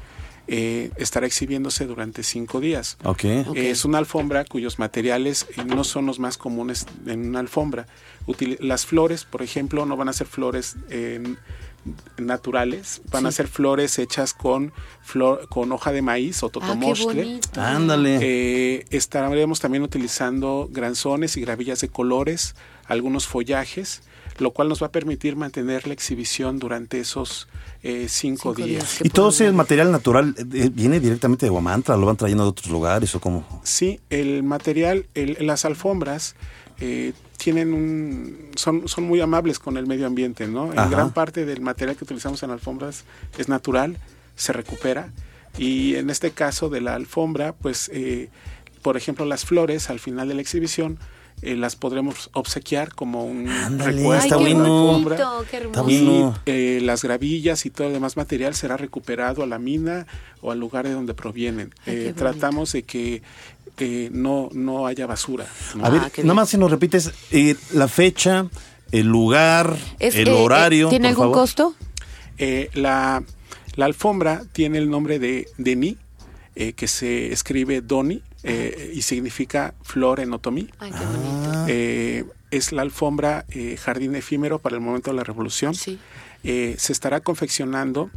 eh, 0.47 0.91
estará 0.97 1.25
exhibiéndose 1.25 1.85
durante 1.85 2.21
cinco 2.23 2.59
días. 2.59 2.97
Ok. 3.03 3.25
Ok. 3.47 3.55
Eh, 3.57 3.71
Es 3.71 3.85
una 3.85 3.97
alfombra 3.97 4.45
cuyos 4.45 4.77
materiales 4.79 5.47
eh, 5.57 5.63
no 5.65 5.83
son 5.83 6.05
los 6.05 6.19
más 6.19 6.37
comunes 6.37 6.85
en 7.05 7.27
una 7.29 7.39
alfombra. 7.39 7.87
Las 8.59 8.85
flores, 8.85 9.23
por 9.25 9.41
ejemplo, 9.43 9.85
no 9.85 9.97
van 9.97 10.09
a 10.09 10.13
ser 10.13 10.27
flores 10.27 10.75
eh, 10.89 11.35
naturales, 12.17 13.01
van 13.11 13.25
a 13.25 13.31
ser 13.31 13.47
flores 13.47 13.99
hechas 13.99 14.33
con, 14.33 14.73
flor, 15.01 15.47
con 15.49 15.71
hoja 15.71 15.91
de 15.91 16.01
maíz 16.01 16.41
o 16.43 16.47
Ah, 16.47 16.49
totomostle. 16.51 17.23
bonito. 17.23 17.61
Ándale. 17.61 18.19
Eh, 18.21 18.85
estaremos 18.89 19.59
también 19.59 19.83
utilizando 19.83 20.67
granzones 20.71 21.37
y 21.37 21.41
gravillas 21.41 21.81
de 21.81 21.89
colores, 21.89 22.55
algunos 22.85 23.27
follajes, 23.27 24.01
lo 24.37 24.51
cual 24.51 24.67
nos 24.69 24.81
va 24.83 24.87
a 24.87 24.91
permitir 24.91 25.35
mantener 25.35 25.87
la 25.87 25.93
exhibición 25.93 26.59
durante 26.59 26.99
esos 26.99 27.47
eh, 27.83 28.07
cinco, 28.09 28.53
Cinco 28.53 28.67
días. 28.67 28.67
días. 28.67 28.97
¿Y 29.03 29.09
todo 29.09 29.29
ese 29.29 29.51
material 29.51 29.91
natural 29.91 30.35
eh, 30.37 30.69
viene 30.73 30.99
directamente 30.99 31.45
de 31.45 31.49
Guamantla? 31.51 31.95
¿Lo 31.97 32.05
van 32.05 32.17
trayendo 32.17 32.43
de 32.43 32.49
otros 32.49 32.69
lugares 32.71 33.13
o 33.15 33.19
cómo? 33.21 33.61
Sí, 33.63 33.99
el 34.09 34.43
material, 34.43 35.05
el- 35.13 35.37
las 35.41 35.65
alfombras 35.65 36.35
eh, 36.79 37.13
tienen 37.37 37.73
un, 37.73 38.49
son, 38.55 38.87
son 38.87 39.05
muy 39.05 39.21
amables 39.21 39.59
con 39.59 39.77
el 39.77 39.87
medio 39.87 40.07
ambiente, 40.07 40.47
¿no? 40.47 40.73
En 40.73 40.89
gran 40.89 41.11
parte 41.13 41.45
del 41.45 41.61
material 41.61 41.95
que 41.95 42.03
utilizamos 42.03 42.41
en 42.43 42.51
alfombras 42.51 43.03
es 43.37 43.47
natural, 43.49 43.97
se 44.35 44.51
recupera 44.51 45.11
y 45.57 45.95
en 45.95 46.09
este 46.09 46.31
caso 46.31 46.67
de 46.69 46.81
la 46.81 46.95
alfombra, 46.95 47.53
pues, 47.53 47.89
eh, 47.93 48.29
por 48.81 48.97
ejemplo, 48.97 49.23
las 49.25 49.45
flores 49.45 49.89
al 49.89 49.99
final 49.99 50.27
de 50.27 50.33
la 50.35 50.41
exhibición 50.41 50.97
eh, 51.41 51.55
las 51.55 51.75
podremos 51.75 52.29
obsequiar 52.33 52.93
como 52.95 53.25
un 53.25 53.47
recuerdo 53.79 55.45
qué 55.49 55.57
hermoso. 55.57 55.89
Y 55.89 56.33
eh, 56.45 56.79
las 56.81 57.03
gravillas 57.03 57.65
y 57.65 57.69
todo 57.69 57.87
el 57.87 57.93
demás 57.93 58.17
material 58.17 58.55
será 58.55 58.77
recuperado 58.77 59.43
a 59.43 59.45
la 59.47 59.59
mina 59.59 60.07
o 60.41 60.51
al 60.51 60.59
lugar 60.59 60.85
de 60.87 60.93
donde 60.93 61.13
provienen. 61.13 61.73
Ay, 61.85 61.95
Eh, 62.07 62.13
tratamos 62.15 62.71
de 62.71 62.83
que 62.83 63.21
eh, 63.77 64.09
no, 64.13 64.49
no 64.53 64.87
haya 64.87 65.05
basura. 65.05 65.45
¿no? 65.75 65.85
A 65.85 65.89
ver, 65.89 66.01
Ah, 66.05 66.09
nada 66.23 66.33
más 66.33 66.49
si 66.49 66.57
nos 66.57 66.71
repites 66.71 67.11
eh, 67.31 67.55
la 67.73 67.87
fecha, 67.87 68.47
el 68.91 69.07
lugar, 69.07 69.75
Es, 69.99 70.15
el 70.15 70.27
eh, 70.29 70.31
eh, 70.31 70.33
horario. 70.41 70.89
¿Tiene 70.89 71.09
por 71.09 71.23
algún 71.23 71.23
favor. 71.25 71.37
costo? 71.37 71.75
Eh, 72.37 72.69
la, 72.73 73.23
la 73.75 73.85
alfombra 73.85 74.43
tiene 74.53 74.77
el 74.77 74.89
nombre 74.89 75.19
de 75.19 75.47
Denis, 75.57 75.97
eh, 76.55 76.71
que 76.73 76.87
se 76.87 77.33
escribe 77.33 77.81
Doni 77.81 78.21
eh, 78.45 78.91
y 78.93 79.01
significa 79.01 79.73
flor 79.81 80.19
en 80.19 80.33
otomí. 80.33 80.69
Ay, 80.79 80.91
qué 80.91 81.05
bonito. 81.05 81.51
Ah. 81.53 81.65
Eh, 81.67 82.25
es 82.51 82.71
la 82.71 82.83
alfombra 82.83 83.45
eh, 83.49 83.77
jardín 83.77 84.15
efímero 84.15 84.59
para 84.59 84.75
el 84.75 84.81
momento 84.81 85.11
de 85.11 85.17
la 85.17 85.23
revolución. 85.23 85.73
Sí. 85.75 85.99
Eh, 86.43 86.75
se 86.77 86.93
estará 86.93 87.21
confeccionando 87.21 88.11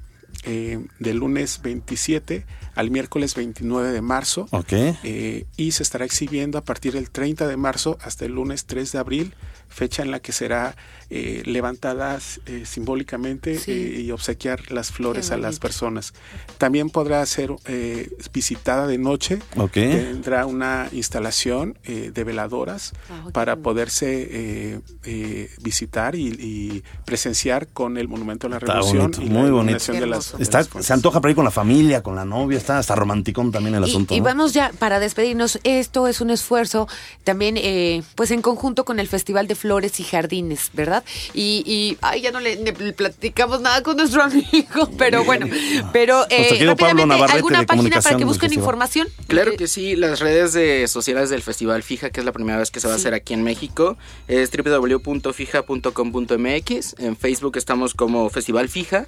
eh, 0.45 0.87
del 0.99 1.17
lunes 1.17 1.61
27 1.63 2.45
al 2.75 2.91
miércoles 2.91 3.35
29 3.35 3.91
de 3.91 4.03
marzo. 4.03 4.47
Ok. 4.51 4.73
Eh, 4.73 5.47
y 5.57 5.73
se 5.73 5.83
estará 5.83 6.05
exhibiendo 6.05 6.59
a 6.59 6.63
partir 6.63 6.93
del 6.93 7.11
30 7.11 7.49
de 7.49 7.57
marzo 7.57 7.99
hasta 8.03 8.25
el 8.25 8.33
lunes 8.33 8.67
3 8.67 8.93
de 8.93 8.99
abril, 8.99 9.35
fecha 9.69 10.03
en 10.03 10.11
la 10.11 10.21
que 10.21 10.33
será 10.33 10.77
eh, 11.11 11.43
levantada 11.47 12.19
eh, 12.47 12.65
simbólicamente 12.67 13.59
Sí. 13.59 13.73
eh, 13.73 14.01
y 14.03 14.11
obsequiar 14.11 14.71
las 14.71 14.91
flores 14.91 15.31
a 15.31 15.37
las 15.37 15.53
bonito. 15.53 15.61
personas. 15.61 16.13
También 16.59 16.91
podrá 16.91 17.25
ser 17.27 17.51
eh, 17.67 18.11
visitada 18.33 18.87
de 18.87 18.99
noche. 18.99 19.39
Ok. 19.57 19.73
Tendrá 19.73 20.47
una 20.47 20.89
instalación 20.93 21.79
eh, 21.85 22.11
de 22.13 22.25
veladoras 22.25 22.93
Ah, 23.11 23.29
para 23.33 23.55
bonito. 23.55 23.63
poderse 23.65 24.29
eh, 24.31 24.81
eh, 25.05 25.51
visitar 25.63 26.15
y, 26.15 26.29
y 26.29 26.83
presenciar 27.05 27.69
con 27.69 27.97
el 27.97 28.09
Monumento 28.09 28.47
a 28.47 28.51
la 28.51 28.57
Está 28.59 28.75
Revolución 28.75 29.03
bonito, 29.13 29.23
y 29.23 29.29
muy 29.31 29.45
la 29.47 29.51
bonito. 29.53 29.93
de 29.93 30.07
las, 30.07 30.37
de 30.37 30.43
Está, 30.43 30.59
las 30.75 30.87
se 30.87 30.93
antoja 30.93 31.21
para 31.21 31.31
ir 31.31 31.37
con 31.37 31.45
la 31.45 31.51
familia, 31.51 32.03
con 32.03 32.15
la 32.17 32.25
novia, 32.25 32.59
está 32.59 32.79
hasta 32.79 32.95
romanticón 32.95 33.51
también 33.53 33.75
el 33.75 33.83
Y- 33.85 33.91
asunto. 33.91 34.15
Y, 34.15 34.19
¿no? 34.19 34.25
vamos 34.25 34.53
ya 34.53 34.73
para 34.79 35.01
despedirnos. 35.01 35.59
Esto 35.65 36.07
es 36.07 36.21
un 36.21 36.31
esfuerzo 36.31 36.87
también, 37.25 37.57
eh, 37.57 38.03
pues 38.15 38.31
en 38.31 38.43
conjunto 38.43 38.85
con 38.85 39.01
el 39.01 39.09
Festival 39.09 39.47
de 39.49 39.55
Flores 39.55 40.01
y 40.01 40.05
Jardines, 40.05 40.71
¿verdad? 40.75 40.98
Y, 41.35 41.63
y 41.67 41.97
ay, 42.03 42.21
ya 42.23 42.31
no 42.33 42.41
le, 42.41 42.57
le 42.57 42.73
platicamos 42.93 43.61
nada 43.61 43.83
con 43.83 43.97
nuestro 43.97 44.23
amigo, 44.29 44.91
pero 44.99 45.25
bueno, 45.25 45.47
pero 45.93 46.25
eh, 46.31 46.59
rápidamente, 46.65 47.07
Navarrete 47.07 47.37
¿alguna 47.39 47.61
de 47.61 47.67
página 47.67 48.01
para 48.01 48.17
que 48.17 48.25
busquen 48.25 48.53
información? 48.53 49.09
Claro 49.27 49.53
que 49.57 49.67
sí, 49.69 49.97
las 49.97 50.21
redes 50.21 50.53
de 50.53 50.87
sociales 50.89 51.31
del 51.31 51.43
Festival 51.43 51.83
Fija, 51.83 52.11
que 52.11 52.21
es 52.21 52.27
la 52.27 52.33
primera 52.33 52.59
vez 52.59 52.71
que 52.71 52.81
se 52.81 52.87
va 52.89 52.95
a 52.95 52.97
hacer 52.97 53.15
aquí 53.15 53.35
en 53.35 53.43
México, 53.43 53.97
es 54.29 54.51
www.fija.com.mx. 55.69 56.95
En 56.99 57.17
Facebook 57.17 57.57
estamos 57.57 57.95
como 57.95 58.29
Festival 58.31 58.69
Fija 58.69 59.07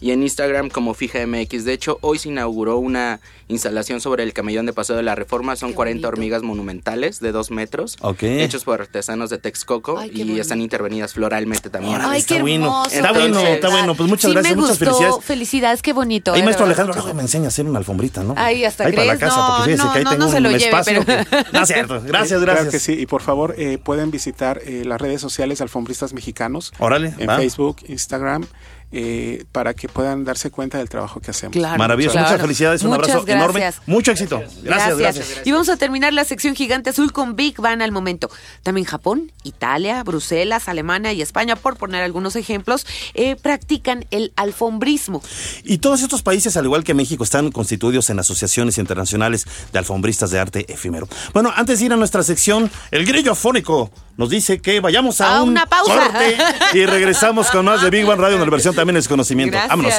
y 0.00 0.10
en 0.10 0.22
Instagram 0.22 0.68
como 0.70 0.94
Fija 0.94 1.24
MX. 1.26 1.64
De 1.64 1.72
hecho, 1.72 1.98
hoy 2.00 2.18
se 2.18 2.28
inauguró 2.28 2.78
una 2.78 3.20
instalación 3.48 4.00
sobre 4.00 4.22
el 4.24 4.32
camellón 4.32 4.66
de 4.66 4.72
Paseo 4.72 4.96
de 4.96 5.02
la 5.02 5.14
Reforma. 5.14 5.54
Son 5.56 5.70
Qué 5.70 5.76
40 5.76 5.96
bonito. 5.96 6.08
hormigas 6.08 6.42
monumentales 6.42 7.20
de 7.20 7.32
2 7.32 7.50
metros, 7.50 7.96
Ok. 8.00 8.22
hechos 8.22 8.64
por 8.64 8.80
artesanos 8.80 9.30
de 9.30 9.38
Texcoco 9.38 9.98
Ay, 9.98 10.10
y 10.14 10.18
bonito. 10.20 10.40
están 10.42 10.60
intervenidas 10.60 11.12
floralmente 11.32 11.70
también. 11.70 11.98
Ay, 12.00 12.20
está 12.20 12.34
qué 12.36 12.40
bueno. 12.42 12.66
hermoso. 12.66 12.90
Está 12.94 13.12
bueno, 13.12 13.40
está 13.40 13.68
bueno. 13.70 13.94
Pues 13.94 14.08
muchas 14.08 14.28
Sí, 14.30 14.34
gracias, 14.34 14.54
me 14.56 14.60
muchas 14.62 14.78
gustó. 14.78 14.84
felicidades. 14.96 15.24
Felicidades, 15.24 15.82
qué 15.82 15.92
bonito. 15.92 16.32
Ahí, 16.34 16.40
eh, 16.40 16.44
maestro 16.44 16.66
Alejandro, 16.66 16.94
luego 16.94 17.14
me 17.14 17.22
enseña 17.22 17.46
a 17.46 17.48
hacer 17.48 17.66
una 17.66 17.78
alfombrita, 17.78 18.22
¿no? 18.22 18.34
Ahí 18.36 18.64
hasta 18.64 18.84
Ahí 18.84 18.92
para 18.92 19.06
la 19.06 19.18
casa, 19.18 19.36
no, 19.36 19.46
porque 19.56 19.64
fíjese 19.72 19.84
no, 19.84 19.92
que 19.92 19.98
ahí 19.98 20.04
no, 20.04 20.10
tengo 20.10 20.24
no 20.24 20.30
se 20.30 20.36
un 20.38 20.42
lleve, 20.44 20.64
espacio. 20.64 21.02
pero- 21.06 21.24
que- 21.24 21.36
No, 21.52 21.62
es 21.62 21.68
cierto. 21.68 22.00
Gracias, 22.02 22.40
Claro 22.42 22.52
gracias. 22.62 22.70
que 22.72 22.78
sí, 22.78 22.92
y 23.00 23.06
por 23.06 23.22
favor 23.22 23.54
eh, 23.58 23.78
pueden 23.82 24.10
visitar 24.10 24.60
eh, 24.64 24.82
las 24.84 25.00
redes 25.00 25.20
sociales 25.20 25.60
Alfombristas 25.60 26.12
Mexicanos 26.12 26.72
Órale, 26.78 27.14
en 27.18 27.28
va. 27.28 27.36
Facebook, 27.36 27.76
Instagram, 27.88 28.44
eh, 28.92 29.44
para 29.52 29.74
que 29.74 29.88
puedan 29.88 30.24
darse 30.24 30.50
cuenta 30.50 30.78
del 30.78 30.88
trabajo 30.88 31.20
que 31.20 31.30
hacemos. 31.30 31.52
Claro, 31.52 31.78
Maravilloso. 31.78 32.12
claro. 32.12 32.28
Muchas 32.28 32.40
felicidades, 32.42 32.82
un 32.82 32.90
Muchas 32.90 33.08
abrazo 33.08 33.28
enorme. 33.28 33.60
gracias. 33.60 33.82
Mucho 33.86 34.12
éxito. 34.12 34.42
Gracias, 34.62 34.98
gracias. 34.98 35.26
Y 35.44 35.52
vamos 35.52 35.68
a 35.68 35.76
terminar 35.76 36.12
la 36.12 36.24
sección 36.24 36.54
gigante 36.54 36.90
azul 36.90 37.12
con 37.12 37.34
Big 37.34 37.58
Bang 37.60 37.80
al 37.82 37.92
momento. 37.92 38.30
También 38.62 38.84
Japón, 38.86 39.32
Italia, 39.44 40.02
Bruselas, 40.02 40.68
Alemania 40.68 41.12
y 41.12 41.22
España, 41.22 41.56
por 41.56 41.76
poner 41.76 42.02
algunos 42.02 42.36
ejemplos, 42.36 42.86
eh, 43.14 43.36
practican 43.36 44.04
el 44.10 44.32
alfombrismo. 44.36 45.22
Y 45.64 45.78
todos 45.78 46.02
estos 46.02 46.22
países, 46.22 46.56
al 46.56 46.64
igual 46.66 46.84
que 46.84 46.94
México, 46.94 47.24
están 47.24 47.50
constituidos 47.50 48.10
en 48.10 48.18
asociaciones 48.18 48.78
internacionales 48.78 49.46
de 49.72 49.78
alfombristas 49.78 50.30
de 50.30 50.38
arte 50.38 50.72
efímero. 50.72 51.08
Bueno, 51.32 51.52
antes 51.54 51.78
de 51.78 51.86
ir 51.86 51.92
a 51.92 51.96
nuestra 51.96 52.22
sección, 52.22 52.70
el 52.90 53.06
grillo 53.06 53.32
afónico 53.32 53.90
nos 54.16 54.28
dice 54.30 54.60
que 54.60 54.80
vayamos 54.80 55.20
a, 55.20 55.36
A 55.36 55.42
un 55.42 55.50
una 55.50 55.66
pausa. 55.66 55.94
corte 55.94 56.36
y 56.74 56.86
regresamos 56.86 57.50
con 57.50 57.64
más 57.64 57.82
de 57.82 57.90
Big 57.90 58.04
Bang 58.06 58.20
Radio, 58.20 58.38
la 58.38 58.44
versión 58.50 58.74
también 58.74 58.96
es 58.96 59.08
conocimiento. 59.08 59.58
Vámonos. 59.68 59.92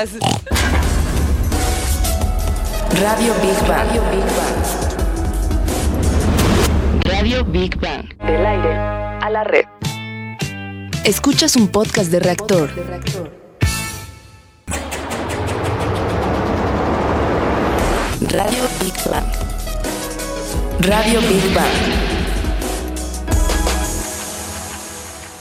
Radio 3.01 3.33
Big 3.41 3.67
Bang. 3.67 3.87
Radio 7.05 7.43
Big 7.45 7.79
Bang. 7.79 8.07
Del 8.25 8.45
aire 8.45 8.75
a 8.75 9.29
la 9.31 9.43
red. 9.43 9.65
Escuchas 11.03 11.55
un 11.55 11.67
podcast 11.67 12.11
de 12.11 12.19
reactor. 12.19 12.69
Radio 18.31 18.63
Big 18.79 18.93
Bang. 19.09 19.25
Radio 20.81 21.19
Big 21.21 21.53
Bang. 21.53 22.02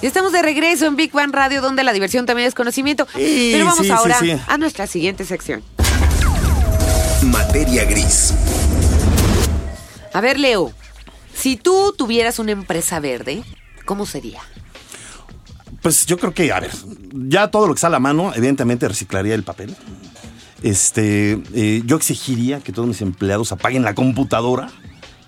Y 0.03 0.07
estamos 0.07 0.33
de 0.33 0.43
regreso 0.43 0.87
en 0.87 0.97
Big 0.97 1.13
Bang 1.13 1.33
Radio, 1.33 1.63
donde 1.63 1.85
la 1.85 1.93
diversión 1.93 2.27
también 2.27 2.49
es 2.49 2.55
conocimiento. 2.57 3.07
Sí, 3.15 3.51
Pero 3.53 3.67
vamos 3.67 3.79
sí, 3.79 3.85
sí, 3.87 3.91
ahora 3.93 4.19
sí. 4.19 4.33
a 4.49 4.59
nuestra 4.59 4.89
siguiente 4.89 5.25
sección. 5.25 5.63
Materia 7.23 7.85
gris. 7.85 8.35
A 10.13 10.21
ver, 10.21 10.41
Leo, 10.41 10.73
si 11.33 11.57
tú 11.57 11.95
tuvieras 11.97 12.41
una 12.41 12.51
empresa 12.51 12.99
verde, 12.99 13.45
¿cómo 13.85 14.05
sería? 14.05 14.41
Pues 15.83 16.05
yo 16.05 16.19
creo 16.19 16.35
que, 16.35 16.51
a 16.51 16.59
ver, 16.59 16.73
ya 17.13 17.53
todo 17.53 17.69
lo 17.69 17.75
que 17.75 17.79
está 17.79 17.87
a 17.87 17.91
la 17.91 18.01
mano, 18.01 18.33
evidentemente 18.35 18.89
reciclaría 18.89 19.37
el 19.37 19.45
papel. 19.45 19.77
Este, 20.65 21.41
eh, 21.55 21.83
yo 21.87 21.97
exigiría 21.97 22.59
que 22.59 22.73
todos 22.73 22.89
mis 22.89 23.03
empleados 23.03 23.53
apaguen 23.53 23.85
la 23.85 23.95
computadora 23.95 24.69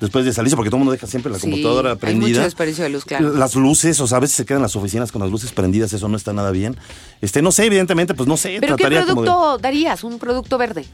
después 0.00 0.24
de 0.24 0.32
salirse, 0.32 0.56
porque 0.56 0.70
todo 0.70 0.76
el 0.78 0.80
mundo 0.80 0.92
deja 0.92 1.06
siempre 1.06 1.30
la 1.32 1.38
Sí, 1.38 1.48
computadora 1.50 1.90
hay 1.92 1.96
prendida. 1.96 2.28
mucho 2.28 2.42
desperdicio 2.42 2.84
de 2.84 2.90
luz, 2.90 3.04
claro. 3.04 3.32
Las 3.34 3.54
luces, 3.54 3.98
o 4.00 4.06
sea, 4.06 4.18
a 4.18 4.20
veces 4.20 4.36
se 4.36 4.44
quedan 4.44 4.62
las 4.62 4.76
oficinas 4.76 5.12
con 5.12 5.20
las 5.22 5.30
luces 5.30 5.52
prendidas, 5.52 5.92
eso 5.92 6.08
no 6.08 6.16
está 6.16 6.32
nada 6.32 6.50
bien. 6.50 6.76
Este, 7.20 7.42
no 7.42 7.52
sé, 7.52 7.64
evidentemente, 7.66 8.14
pues 8.14 8.28
no 8.28 8.36
sé, 8.36 8.58
¿Pero 8.60 8.76
qué 8.76 8.88
de- 8.90 9.02
producto 9.02 9.58
darías? 9.58 10.04
Un 10.04 10.18
producto 10.18 10.58
verde. 10.58 10.84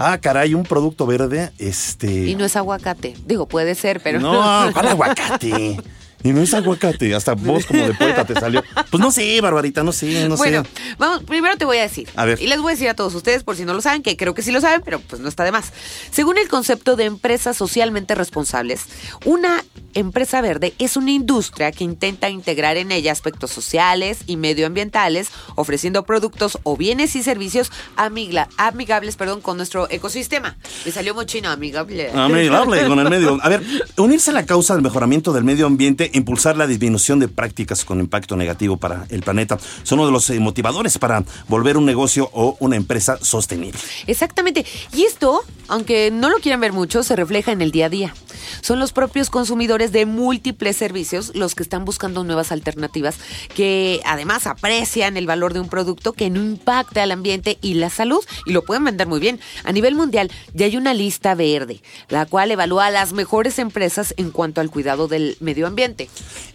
Ah, 0.00 0.18
caray, 0.20 0.54
un 0.54 0.62
producto 0.62 1.06
verde, 1.06 1.50
este. 1.58 2.28
Y 2.28 2.34
no 2.36 2.44
es 2.44 2.54
aguacate. 2.54 3.16
Digo, 3.26 3.46
puede 3.48 3.74
ser, 3.74 4.00
pero 4.00 4.20
No, 4.20 4.30
¿cuál 4.72 4.88
aguacate? 4.88 5.76
Y 6.24 6.32
no 6.32 6.42
es 6.42 6.52
aguacate, 6.52 7.14
hasta 7.14 7.34
vos 7.34 7.64
como 7.66 7.86
de 7.86 7.94
poeta 7.94 8.24
te 8.24 8.34
salió. 8.34 8.62
Pues 8.90 9.00
no 9.00 9.10
sé, 9.12 9.40
Barbarita, 9.40 9.84
no 9.84 9.92
sé, 9.92 10.28
no 10.28 10.36
bueno, 10.36 10.64
sé. 10.64 10.70
vamos, 10.98 11.22
primero 11.24 11.56
te 11.56 11.64
voy 11.64 11.78
a 11.78 11.82
decir. 11.82 12.08
A 12.16 12.24
ver. 12.24 12.40
Y 12.42 12.48
les 12.48 12.60
voy 12.60 12.72
a 12.72 12.74
decir 12.74 12.88
a 12.88 12.94
todos 12.94 13.14
ustedes, 13.14 13.44
por 13.44 13.54
si 13.56 13.64
no 13.64 13.72
lo 13.74 13.80
saben, 13.80 14.02
que 14.02 14.16
creo 14.16 14.34
que 14.34 14.42
sí 14.42 14.50
lo 14.50 14.60
saben, 14.60 14.82
pero 14.84 14.98
pues 15.00 15.20
no 15.22 15.28
está 15.28 15.44
de 15.44 15.52
más. 15.52 15.72
Según 16.10 16.36
el 16.38 16.48
concepto 16.48 16.96
de 16.96 17.04
empresas 17.04 17.56
socialmente 17.56 18.14
responsables, 18.16 18.80
una 19.24 19.64
empresa 19.94 20.40
verde 20.40 20.74
es 20.78 20.96
una 20.96 21.10
industria 21.12 21.72
que 21.72 21.84
intenta 21.84 22.28
integrar 22.30 22.76
en 22.76 22.92
ella 22.92 23.12
aspectos 23.12 23.50
sociales 23.50 24.18
y 24.26 24.36
medioambientales, 24.36 25.28
ofreciendo 25.54 26.04
productos 26.04 26.58
o 26.62 26.76
bienes 26.76 27.16
y 27.16 27.22
servicios 27.22 27.70
amigla- 27.96 28.48
amigables 28.56 29.16
perdón, 29.16 29.40
con 29.40 29.56
nuestro 29.56 29.88
ecosistema. 29.90 30.56
Me 30.84 30.92
salió 30.92 31.14
muy 31.14 31.26
chino, 31.26 31.48
amigable. 31.50 32.10
Amigable 32.12 32.86
con 32.86 32.98
el 32.98 33.08
medio. 33.08 33.38
A 33.42 33.48
ver, 33.48 33.62
unirse 33.96 34.30
a 34.30 34.34
la 34.34 34.46
causa 34.46 34.74
del 34.74 34.82
mejoramiento 34.82 35.32
del 35.32 35.44
medio 35.44 35.66
ambiente, 35.66 36.07
impulsar 36.12 36.56
la 36.56 36.66
disminución 36.66 37.18
de 37.18 37.28
prácticas 37.28 37.84
con 37.84 38.00
impacto 38.00 38.36
negativo 38.36 38.76
para 38.76 39.06
el 39.10 39.22
planeta, 39.22 39.58
son 39.82 39.98
uno 39.98 40.06
de 40.06 40.12
los 40.12 40.28
eh, 40.30 40.40
motivadores 40.40 40.98
para 40.98 41.24
volver 41.48 41.76
un 41.76 41.84
negocio 41.84 42.30
o 42.32 42.56
una 42.60 42.76
empresa 42.76 43.18
sostenible. 43.22 43.78
Exactamente. 44.06 44.64
Y 44.94 45.04
esto, 45.04 45.42
aunque 45.68 46.10
no 46.10 46.28
lo 46.30 46.38
quieran 46.38 46.60
ver 46.60 46.72
mucho, 46.72 47.02
se 47.02 47.16
refleja 47.16 47.52
en 47.52 47.62
el 47.62 47.70
día 47.70 47.86
a 47.86 47.90
día. 47.90 48.14
Son 48.60 48.78
los 48.78 48.92
propios 48.92 49.30
consumidores 49.30 49.92
de 49.92 50.06
múltiples 50.06 50.76
servicios 50.76 51.32
los 51.34 51.54
que 51.54 51.62
están 51.62 51.84
buscando 51.84 52.24
nuevas 52.24 52.52
alternativas 52.52 53.16
que 53.54 54.00
además 54.04 54.46
aprecian 54.46 55.16
el 55.16 55.26
valor 55.26 55.52
de 55.52 55.60
un 55.60 55.68
producto 55.68 56.12
que 56.12 56.30
no 56.30 56.40
impacta 56.40 57.02
al 57.02 57.12
ambiente 57.12 57.58
y 57.60 57.74
la 57.74 57.90
salud 57.90 58.20
y 58.46 58.52
lo 58.52 58.64
pueden 58.64 58.84
vender 58.84 59.06
muy 59.06 59.20
bien. 59.20 59.40
A 59.64 59.72
nivel 59.72 59.94
mundial 59.94 60.30
ya 60.54 60.66
hay 60.66 60.76
una 60.76 60.94
lista 60.94 61.34
verde, 61.34 61.80
la 62.08 62.26
cual 62.26 62.50
evalúa 62.50 62.86
a 62.86 62.90
las 62.90 63.12
mejores 63.12 63.58
empresas 63.58 64.14
en 64.16 64.30
cuanto 64.30 64.60
al 64.60 64.70
cuidado 64.70 65.08
del 65.08 65.36
medio 65.40 65.66
ambiente. 65.66 66.08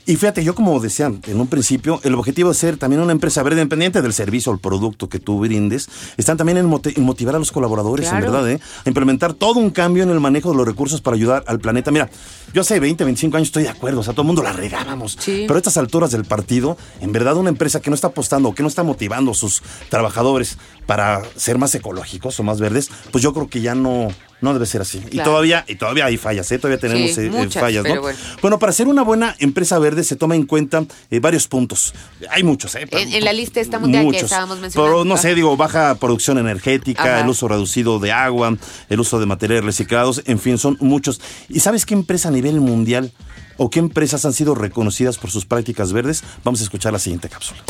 Y 0.06 0.16
fíjate, 0.16 0.44
yo 0.44 0.54
como 0.54 0.80
decía 0.80 1.12
en 1.26 1.40
un 1.40 1.48
principio, 1.48 2.00
el 2.04 2.16
objetivo 2.16 2.50
de 2.50 2.56
ser 2.56 2.78
también 2.78 3.02
una 3.02 3.12
empresa 3.12 3.42
verde 3.44 3.62
independiente 3.62 4.02
del 4.02 4.14
servicio 4.14 4.52
o 4.52 4.56
el 4.56 4.60
producto 4.60 5.08
que 5.08 5.20
tú 5.20 5.40
brindes, 5.40 5.90
están 6.18 6.38
también 6.38 6.58
en, 6.58 6.66
motivar 6.66 7.36
a 7.36 7.40
los 7.40 7.52
colaboradores, 7.52 8.10
Claro. 8.10 8.26
en 8.26 8.32
verdad, 8.32 8.52
¿eh? 8.52 8.60
a 8.86 8.90
implementar 8.90 9.34
todo 9.34 9.60
un 9.60 9.70
cambio 9.70 10.04
en 10.04 10.10
el 10.10 10.20
manejo 10.20 10.52
de 10.52 10.58
los 10.58 10.68
recursos 10.68 11.02
para 11.02 11.16
ayudar 11.16 11.44
al 11.48 11.60
planeta. 11.60 11.83
Mira, 11.92 12.10
yo 12.54 12.62
hace 12.62 12.80
20, 12.80 13.04
25 13.04 13.38
años 13.38 13.48
estoy 13.48 13.64
de 13.64 13.70
acuerdo, 13.70 14.02
o 14.02 14.04
sea, 14.04 14.14
todo 14.14 14.22
el 14.24 14.28
mundo 14.28 14.44
la 14.44 14.54
regábamos. 14.54 15.18
Sí. 15.20 15.46
Pero 15.48 15.56
a 15.56 15.58
estas 15.58 15.78
alturas 15.78 16.12
del 16.12 16.26
partido, 16.26 16.78
en 17.02 17.12
verdad 17.12 17.38
una 17.38 17.50
empresa 17.50 17.82
que 17.82 17.90
no 17.90 17.96
está 17.96 18.08
apostando 18.08 18.54
que 18.54 18.64
no 18.64 18.70
está 18.70 18.84
motivando 18.84 19.32
a 19.32 19.34
sus 19.34 19.62
trabajadores 19.90 20.58
para 20.86 21.22
ser 21.36 21.58
más 21.58 21.74
ecológicos 21.76 22.40
o 22.40 22.44
más 22.44 22.60
verdes, 22.60 22.90
pues 23.12 23.24
yo 23.24 23.34
creo 23.34 23.48
que 23.50 23.62
ya 23.62 23.76
no... 23.76 24.10
No 24.42 24.52
debe 24.52 24.66
ser 24.66 24.82
así. 24.82 25.02
Y 25.10 25.20
todavía, 25.20 25.64
y 25.70 25.76
todavía 25.76 26.04
hay 26.04 26.18
fallas, 26.18 26.52
¿eh? 26.52 26.58
Todavía 26.60 26.78
tenemos 26.78 27.12
Sí, 27.16 27.22
eh, 27.22 27.28
eh, 27.28 27.30
muchas, 27.30 27.62
fallas, 27.62 27.86
¿no? 27.86 28.02
bueno. 28.02 28.18
Bueno, 28.42 28.60
para 28.60 28.74
ser 28.74 28.90
una 28.90 29.02
buena 29.02 29.38
empresa 29.40 29.80
verde 29.80 30.04
se 30.04 30.18
toma 30.18 30.36
en 30.36 30.46
cuenta 30.46 30.84
eh, 31.10 31.20
varios 31.22 31.48
puntos. 31.48 31.94
Hay 32.30 32.44
muchos, 32.44 32.76
¿eh? 32.76 32.86
En- 32.92 33.14
en 33.14 33.24
la 33.24 33.32
lista 33.32 33.62
esta 33.62 33.80
mundial 33.80 34.06
que 34.12 34.18
estábamos 34.18 34.60
mencionando. 34.60 34.96
Pero 34.98 35.06
no 35.06 35.16
sé, 35.16 35.34
digo, 35.34 35.56
baja 35.56 35.96
producción 35.96 36.38
energética, 36.40 37.04
Ajá. 37.04 37.22
el 37.22 37.30
uso 37.30 37.48
reducido 37.48 38.00
de 38.00 38.12
agua, 38.12 38.58
el 38.90 39.00
uso 39.00 39.18
de 39.18 39.28
materiales 39.28 39.64
reciclados, 39.64 40.22
en 40.26 40.38
fin, 40.40 40.58
son 40.58 40.76
muchos. 40.82 41.22
¿Y 41.48 41.62
sabes 41.62 41.86
qué 41.86 41.94
empresa 41.94 42.28
a 42.28 42.32
nivel 42.32 42.60
mundial 42.60 43.14
o 43.56 43.70
qué 43.70 43.80
empresas 43.80 44.26
han 44.26 44.34
sido 44.34 44.56
reconocidas 44.56 45.18
por 45.20 45.32
sus 45.32 45.46
prácticas 45.46 45.94
verdes? 45.94 46.22
Vamos 46.44 46.60
a 46.60 46.64
escuchar 46.66 46.92
la 46.92 47.00
siguiente 47.00 47.30
cápsula. 47.30 47.64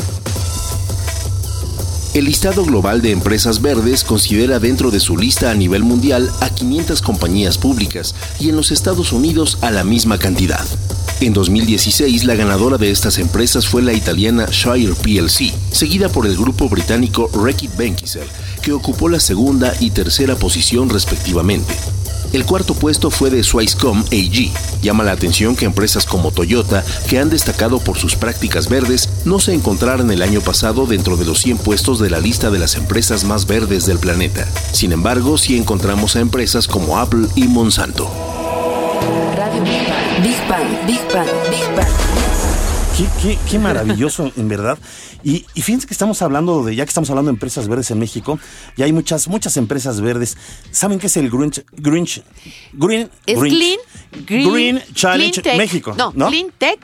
El 2.14 2.26
listado 2.26 2.64
global 2.64 3.02
de 3.02 3.10
empresas 3.10 3.60
verdes 3.60 4.04
considera 4.04 4.60
dentro 4.60 4.92
de 4.92 5.00
su 5.00 5.16
lista 5.16 5.50
a 5.50 5.54
nivel 5.54 5.82
mundial 5.82 6.30
a 6.40 6.48
500 6.48 7.02
compañías 7.02 7.58
públicas 7.58 8.14
y 8.38 8.50
en 8.50 8.56
los 8.56 8.70
Estados 8.70 9.12
Unidos 9.12 9.58
a 9.62 9.72
la 9.72 9.82
misma 9.82 10.16
cantidad. 10.16 10.64
En 11.20 11.32
2016, 11.32 12.22
la 12.22 12.36
ganadora 12.36 12.78
de 12.78 12.92
estas 12.92 13.18
empresas 13.18 13.66
fue 13.66 13.82
la 13.82 13.94
italiana 13.94 14.46
Shire 14.48 14.94
PLC, 14.94 15.52
seguida 15.72 16.08
por 16.08 16.26
el 16.26 16.36
grupo 16.36 16.68
británico 16.68 17.28
Reckitt 17.34 17.76
Benckiser, 17.76 18.28
que 18.62 18.70
ocupó 18.70 19.08
la 19.08 19.18
segunda 19.18 19.74
y 19.80 19.90
tercera 19.90 20.36
posición 20.36 20.90
respectivamente. 20.90 21.74
El 22.34 22.44
cuarto 22.46 22.74
puesto 22.74 23.12
fue 23.12 23.30
de 23.30 23.44
Swisscom 23.44 24.00
AG. 24.00 24.82
Llama 24.82 25.04
la 25.04 25.12
atención 25.12 25.54
que 25.54 25.66
empresas 25.66 26.04
como 26.04 26.32
Toyota, 26.32 26.84
que 27.08 27.20
han 27.20 27.30
destacado 27.30 27.78
por 27.78 27.96
sus 27.96 28.16
prácticas 28.16 28.68
verdes, 28.68 29.08
no 29.24 29.38
se 29.38 29.54
encontraran 29.54 30.10
el 30.10 30.20
año 30.20 30.40
pasado 30.40 30.84
dentro 30.86 31.16
de 31.16 31.26
los 31.26 31.38
100 31.38 31.58
puestos 31.58 32.00
de 32.00 32.10
la 32.10 32.18
lista 32.18 32.50
de 32.50 32.58
las 32.58 32.74
empresas 32.74 33.22
más 33.22 33.46
verdes 33.46 33.86
del 33.86 34.00
planeta. 34.00 34.48
Sin 34.72 34.90
embargo, 34.90 35.38
sí 35.38 35.56
encontramos 35.56 36.16
a 36.16 36.20
empresas 36.20 36.66
como 36.66 36.98
Apple 36.98 37.28
y 37.36 37.46
Monsanto. 37.46 38.10
Qué, 42.96 43.06
qué- 43.20 43.38
qué 43.50 43.58
maravilloso, 43.58 44.30
en 44.36 44.48
verdad. 44.48 44.78
Y, 45.24 45.44
y 45.54 45.62
fíjense 45.62 45.86
que 45.86 45.94
estamos 45.94 46.22
hablando 46.22 46.62
de, 46.64 46.76
ya 46.76 46.84
que 46.84 46.90
estamos 46.90 47.10
hablando 47.10 47.30
de 47.30 47.34
empresas 47.34 47.66
verdes 47.66 47.90
en 47.90 47.98
México, 47.98 48.38
y 48.76 48.82
hay 48.82 48.92
muchas, 48.92 49.26
muchas 49.26 49.56
empresas 49.56 50.00
verdes. 50.00 50.36
¿Saben 50.70 50.98
qué 51.00 51.08
es 51.08 51.16
el 51.16 51.28
Green, 51.30 51.50
Green, 51.72 52.06
Green, 52.72 53.10
Es 53.26 53.38
Green, 53.40 53.78
Clean, 54.26 54.52
Green 54.52 54.82
Challenge 54.94 55.42
Clean. 55.42 55.56
México? 55.58 55.94
No, 55.96 56.12
¿no? 56.14 56.28
Clean 56.28 56.52
Tech 56.56 56.78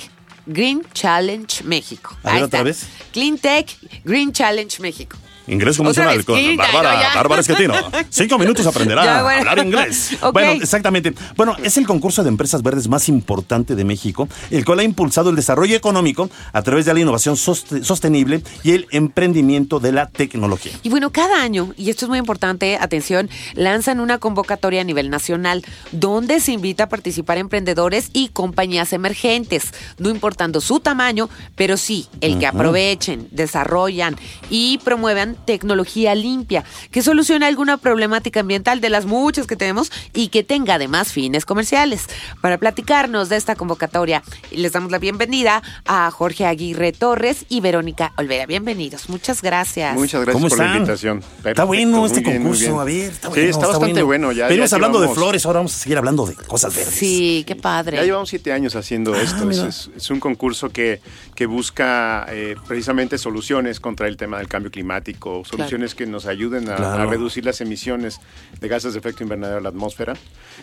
Green 0.47 0.83
Challenge 0.95 1.63
México. 1.65 2.17
A 2.25 2.29
ver, 2.29 2.37
Ahí 2.39 2.43
otra 2.43 2.59
está. 2.61 2.63
vez. 2.65 2.87
Clean 3.13 3.39
Tech 3.39 3.77
Green 4.05 4.33
Challenge 4.33 4.81
México. 4.83 5.17
Convencional 5.59 6.17
vez, 6.17 6.27
con 6.27 6.57
Bárbara. 6.57 7.11
Bárbara 7.15 7.41
Esquetino. 7.41 7.75
Cinco 8.11 8.39
minutos 8.39 8.67
aprenderá 8.67 9.05
Ya, 9.05 9.17
a 9.19 9.39
hablar 9.39 9.59
inglés. 9.59 10.17
Bueno, 10.33 10.53
exactamente. 10.53 11.13
Bueno, 11.37 11.57
es 11.63 11.77
el 11.77 11.87
concurso 11.87 12.23
de 12.23 12.29
empresas 12.29 12.63
verdes 12.63 12.89
más 12.89 13.09
importante 13.09 13.75
de 13.75 13.85
México, 13.85 14.29
el 14.51 14.65
cual 14.65 14.79
ha 14.81 14.83
impulsado 14.85 15.31
el 15.31 15.37
desarrollo 15.37 15.75
económico 15.77 16.31
a 16.53 16.63
través 16.63 16.87
de 16.87 16.95
la 16.95 17.01
innovación 17.01 17.37
soste- 17.37 17.83
sostenible 17.83 18.43
y 18.63 18.73
el 18.73 18.87
emprendimiento 18.91 19.81
de 19.81 19.93
la 19.93 20.07
tecnología. 20.09 20.73
Y 20.83 20.89
bueno, 20.91 21.11
cada 21.11 21.43
año, 21.43 21.73
y 21.77 21.91
esto 21.91 22.05
es 22.05 22.09
muy 22.09 22.19
importante, 22.19 22.77
atención, 22.81 23.29
lanzan 23.55 24.01
una 24.01 24.19
convocatoria 24.19 24.83
a 24.83 24.85
nivel 24.85 25.11
nacional 25.11 25.65
donde 25.93 26.41
se 26.41 26.53
invita 26.53 26.85
a 26.85 26.89
participar 26.89 27.39
emprendedores 27.39 28.11
y 28.13 28.29
compañías 28.29 28.93
emergentes, 28.93 29.73
no 29.99 30.11
importando 30.11 30.61
su 30.61 30.81
tamaño, 30.81 31.29
pero 31.57 31.77
sí 31.77 32.07
el 32.21 32.39
que 32.39 32.47
aprovechen, 32.47 33.29
desarrollan 33.31 34.17
y 34.49 34.79
promuevan 34.85 35.37
tecnología 35.45 36.15
limpia, 36.15 36.65
que 36.91 37.03
solucione 37.03 37.47
alguna 37.47 37.77
problemática 37.77 38.41
ambiental 38.41 38.81
de 38.81 38.91
las 38.91 39.07
muchas 39.07 39.47
que 39.47 39.57
tenemos 39.57 39.91
y 40.15 40.29
que 40.29 40.43
tenga 40.45 40.75
además 40.75 41.13
fines 41.13 41.45
comerciales. 41.45 42.07
Para 42.41 42.59
platicarnos 42.59 43.29
de 43.29 43.37
esta 43.37 43.55
convocatoria, 43.57 44.23
les 44.51 44.73
damos 44.73 44.91
la 44.91 44.99
bienvenida 44.99 45.63
a 45.87 46.11
Jorge 46.11 46.47
Aguirre 46.47 46.93
Torres 46.93 47.45
y 47.49 47.61
Verónica 47.61 48.13
Olvera. 48.17 48.47
Bienvenidos, 48.47 49.09
muchas 49.09 49.43
gracias. 49.43 49.95
Muchas 49.95 50.23
gracias 50.23 50.35
¿Cómo 50.43 50.49
por 50.49 50.59
la 50.59 50.77
invitación. 50.77 51.23
Está 51.45 51.65
bueno 51.65 52.07
este 52.07 52.21
bien, 52.21 52.43
concurso, 52.43 52.81
a 52.81 52.85
ver, 52.85 53.11
está 53.11 53.29
Sí, 53.29 53.35
bueno. 53.35 53.51
está 53.51 53.67
bastante 53.67 54.03
bueno. 54.03 54.33
Ya, 54.33 54.47
Venimos 54.49 54.71
ya 54.71 54.77
hablando 54.77 55.01
de 55.01 55.09
flores, 55.09 55.45
ahora 55.47 55.59
vamos 55.61 55.75
a 55.75 55.79
seguir 55.79 55.99
hablando 55.99 56.27
de 56.27 56.35
cosas 56.35 56.75
verdes. 56.75 56.95
Sí, 56.95 57.45
qué 57.47 57.57
padre. 57.57 57.97
Ya 57.97 58.05
llevamos 58.05 58.29
siete 58.29 58.53
años 58.53 58.77
haciendo 58.77 59.15
Ah, 59.15 59.23
esto. 59.23 59.51
Es 59.51 60.11
un 60.11 60.21
concurso 60.21 60.71
que, 60.71 61.01
que 61.35 61.47
busca 61.47 62.27
eh, 62.31 62.55
precisamente 62.67 63.19
soluciones 63.19 63.81
contra 63.81 64.07
el 64.09 64.17
tema 64.17 64.39
del 64.39 64.49
cambio 64.49 64.71
climático, 64.71 65.20
soluciones 65.45 65.95
que 65.95 66.07
nos 66.07 66.27
ayuden 66.27 66.69
a, 66.71 66.77
Claro. 66.77 67.03
a 67.03 67.07
reducir 67.07 67.45
las 67.45 67.61
emisiones 67.61 68.21
de 68.61 68.69
gases 68.69 68.93
de 68.95 68.99
efecto 68.99 69.23
invernadero 69.23 69.59
a 69.59 69.61
la 69.61 69.69
atmósfera 69.69 70.15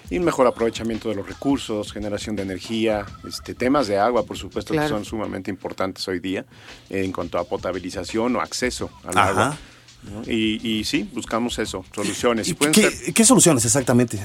y 0.10 0.18
un 0.18 0.26
mejor 0.26 0.48
aprovechamiento 0.48 1.10
de 1.10 1.16
los 1.16 1.28
recursos, 1.28 1.92
generación 1.94 2.36
de 2.36 2.44
energía, 2.44 3.06
este, 3.28 3.54
temas 3.56 3.88
de 3.88 3.98
agua, 3.98 4.24
por 4.26 4.38
supuesto, 4.38 4.74
Claro. 4.74 4.88
que 4.88 4.94
son 4.94 5.06
sumamente 5.06 5.50
importantes 5.52 6.08
hoy 6.08 6.20
día 6.20 6.46
eh, 6.90 7.04
en 7.04 7.12
cuanto 7.12 7.38
a 7.38 7.44
potabilización 7.44 8.36
o 8.36 8.42
acceso 8.42 8.90
al 9.04 9.18
Ajá. 9.18 9.30
agua. 9.30 9.58
¿No? 10.04 10.22
Y, 10.32 10.60
y 10.66 10.84
sí, 10.86 11.10
buscamos 11.14 11.60
eso, 11.60 11.84
soluciones. 11.94 12.54
¿Qué, 12.72 12.74
ser 12.92 13.14
qué 13.14 13.26
soluciones 13.26 13.66
exactamente? 13.66 14.20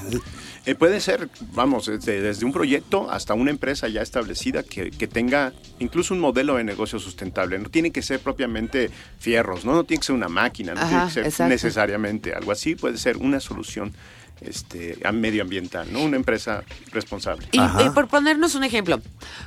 eh, 0.65 0.75
puede 0.75 1.01
ser, 1.01 1.29
vamos, 1.53 1.87
desde, 1.87 2.21
desde 2.21 2.45
un 2.45 2.53
proyecto 2.53 3.11
hasta 3.11 3.33
una 3.33 3.51
empresa 3.51 3.87
ya 3.89 4.01
establecida 4.01 4.63
que, 4.63 4.91
que 4.91 5.07
tenga 5.07 5.51
incluso 5.79 6.13
un 6.13 6.19
modelo 6.21 6.55
de 6.55 6.63
negocio 6.63 6.99
sustentable. 6.99 7.59
No 7.59 7.69
tiene 7.69 7.91
que 7.91 8.01
ser 8.01 8.19
propiamente 8.21 8.89
fierros, 9.19 9.65
no, 9.65 9.73
no 9.73 9.83
tiene 9.83 9.99
que 9.99 10.05
ser 10.07 10.15
una 10.15 10.29
máquina, 10.29 10.73
no 10.73 10.79
Ajá, 10.79 10.89
tiene 10.89 11.05
que 11.05 11.11
ser 11.11 11.25
exacto. 11.25 11.49
necesariamente 11.49 12.33
algo 12.33 12.51
así. 12.53 12.75
Puede 12.75 12.97
ser 12.97 13.17
una 13.17 13.39
solución 13.41 13.93
este, 14.41 14.97
a- 15.03 15.11
medioambiental, 15.11 15.91
¿no? 15.91 16.01
Una 16.03 16.15
empresa 16.17 16.63
responsable. 16.91 17.45
Y, 17.51 17.59
y 17.59 17.89
por 17.93 18.07
ponernos 18.07 18.55
un 18.55 18.63
ejemplo, 18.63 19.01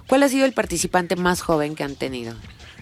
¿cuál 0.06 0.22
ha 0.22 0.28
sido 0.28 0.44
el 0.44 0.52
participante 0.52 1.16
más 1.16 1.40
joven 1.40 1.74
que 1.74 1.84
han 1.84 1.94
tenido? 1.96 2.34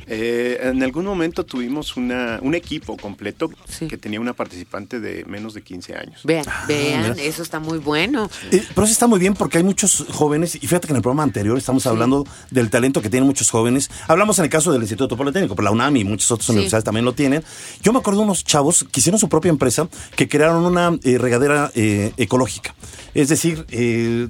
Eh, 0.06 0.58
en 0.62 0.82
algún 0.82 1.04
momento 1.04 1.44
tuvimos 1.44 1.96
una, 1.96 2.38
un 2.42 2.54
equipo 2.54 2.96
completo 2.96 3.50
que 3.88 3.96
tenía 3.96 4.20
una 4.20 4.32
participante 4.34 5.00
de 5.00 5.24
menos 5.24 5.54
de 5.54 5.62
15 5.62 5.94
años. 5.96 6.20
Vean, 6.24 6.44
vean, 6.68 7.04
Ah, 7.04 7.12
mira. 7.14 7.22
eso 7.22 7.42
está 7.42 7.58
muy 7.60 7.78
bueno. 7.78 8.28
Eh, 8.50 8.62
pero 8.74 8.84
eso 8.84 8.92
está 8.92 9.06
muy 9.06 9.18
bien 9.18 9.34
porque 9.34 9.58
hay 9.58 9.64
muchos 9.64 10.04
jóvenes, 10.10 10.54
y 10.56 10.60
fíjate 10.60 10.86
que 10.86 10.92
en 10.92 10.96
el 10.96 11.02
programa 11.02 11.22
anterior 11.22 11.56
estamos 11.56 11.86
hablando 11.86 12.26
del 12.50 12.70
talento 12.70 13.00
que 13.02 13.10
tienen 13.10 13.26
muchos 13.26 13.50
jóvenes. 13.50 13.90
Hablamos 14.08 14.38
en 14.38 14.44
el 14.44 14.50
caso 14.50 14.72
del 14.72 14.82
Instituto 14.82 15.16
Politécnico, 15.16 15.54
pero 15.54 15.64
la 15.64 15.70
UNAM 15.70 15.96
y 15.96 16.04
muchas 16.04 16.30
otras 16.30 16.46
Sí. 16.46 16.52
universidades 16.52 16.84
también 16.84 17.04
lo 17.04 17.14
tienen. 17.14 17.42
Yo 17.82 17.92
me 17.92 17.98
acuerdo 17.98 18.20
de 18.20 18.24
unos 18.26 18.44
chavos 18.44 18.84
que 18.90 19.00
hicieron 19.00 19.18
su 19.18 19.28
propia 19.28 19.48
empresa, 19.50 19.88
que 20.16 20.28
crearon 20.28 20.64
una 20.64 20.98
eh, 21.02 21.18
regadera 21.18 21.70
eh, 21.74 22.12
ecológica. 22.16 22.74
Es 23.14 23.28
decir, 23.28 23.64
eh, 23.70 24.28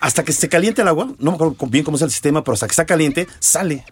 hasta 0.00 0.22
que 0.24 0.32
se 0.32 0.48
caliente 0.48 0.82
el 0.82 0.88
agua, 0.88 1.06
no 1.18 1.30
me 1.30 1.34
acuerdo 1.36 1.56
bien 1.68 1.84
cómo 1.84 1.96
es 1.96 2.02
el 2.02 2.10
sistema, 2.10 2.44
pero 2.44 2.54
hasta 2.54 2.66
que 2.66 2.72
está 2.72 2.84
caliente, 2.86 3.26
sale. 3.40 3.84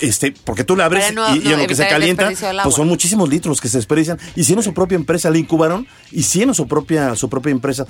Este, 0.00 0.32
porque 0.44 0.64
tú 0.64 0.76
la 0.76 0.86
abres 0.86 1.12
no- 1.14 1.34
y, 1.34 1.46
en 1.52 1.58
lo 1.58 1.66
que 1.66 1.74
se 1.74 1.88
calienta, 1.88 2.30
pues 2.62 2.74
son 2.74 2.88
muchísimos 2.88 3.28
litros 3.28 3.60
que 3.60 3.68
se 3.68 3.78
desperdician. 3.78 4.18
Hicieron 4.36 4.62
su 4.62 4.72
propia 4.74 4.96
empresa, 4.96 5.30
la 5.30 5.38
incubaron, 5.38 5.86
hicieron 6.12 6.54
su 6.54 6.66
propia, 6.66 7.14
su 7.16 7.28
propia 7.28 7.50
empresa. 7.50 7.86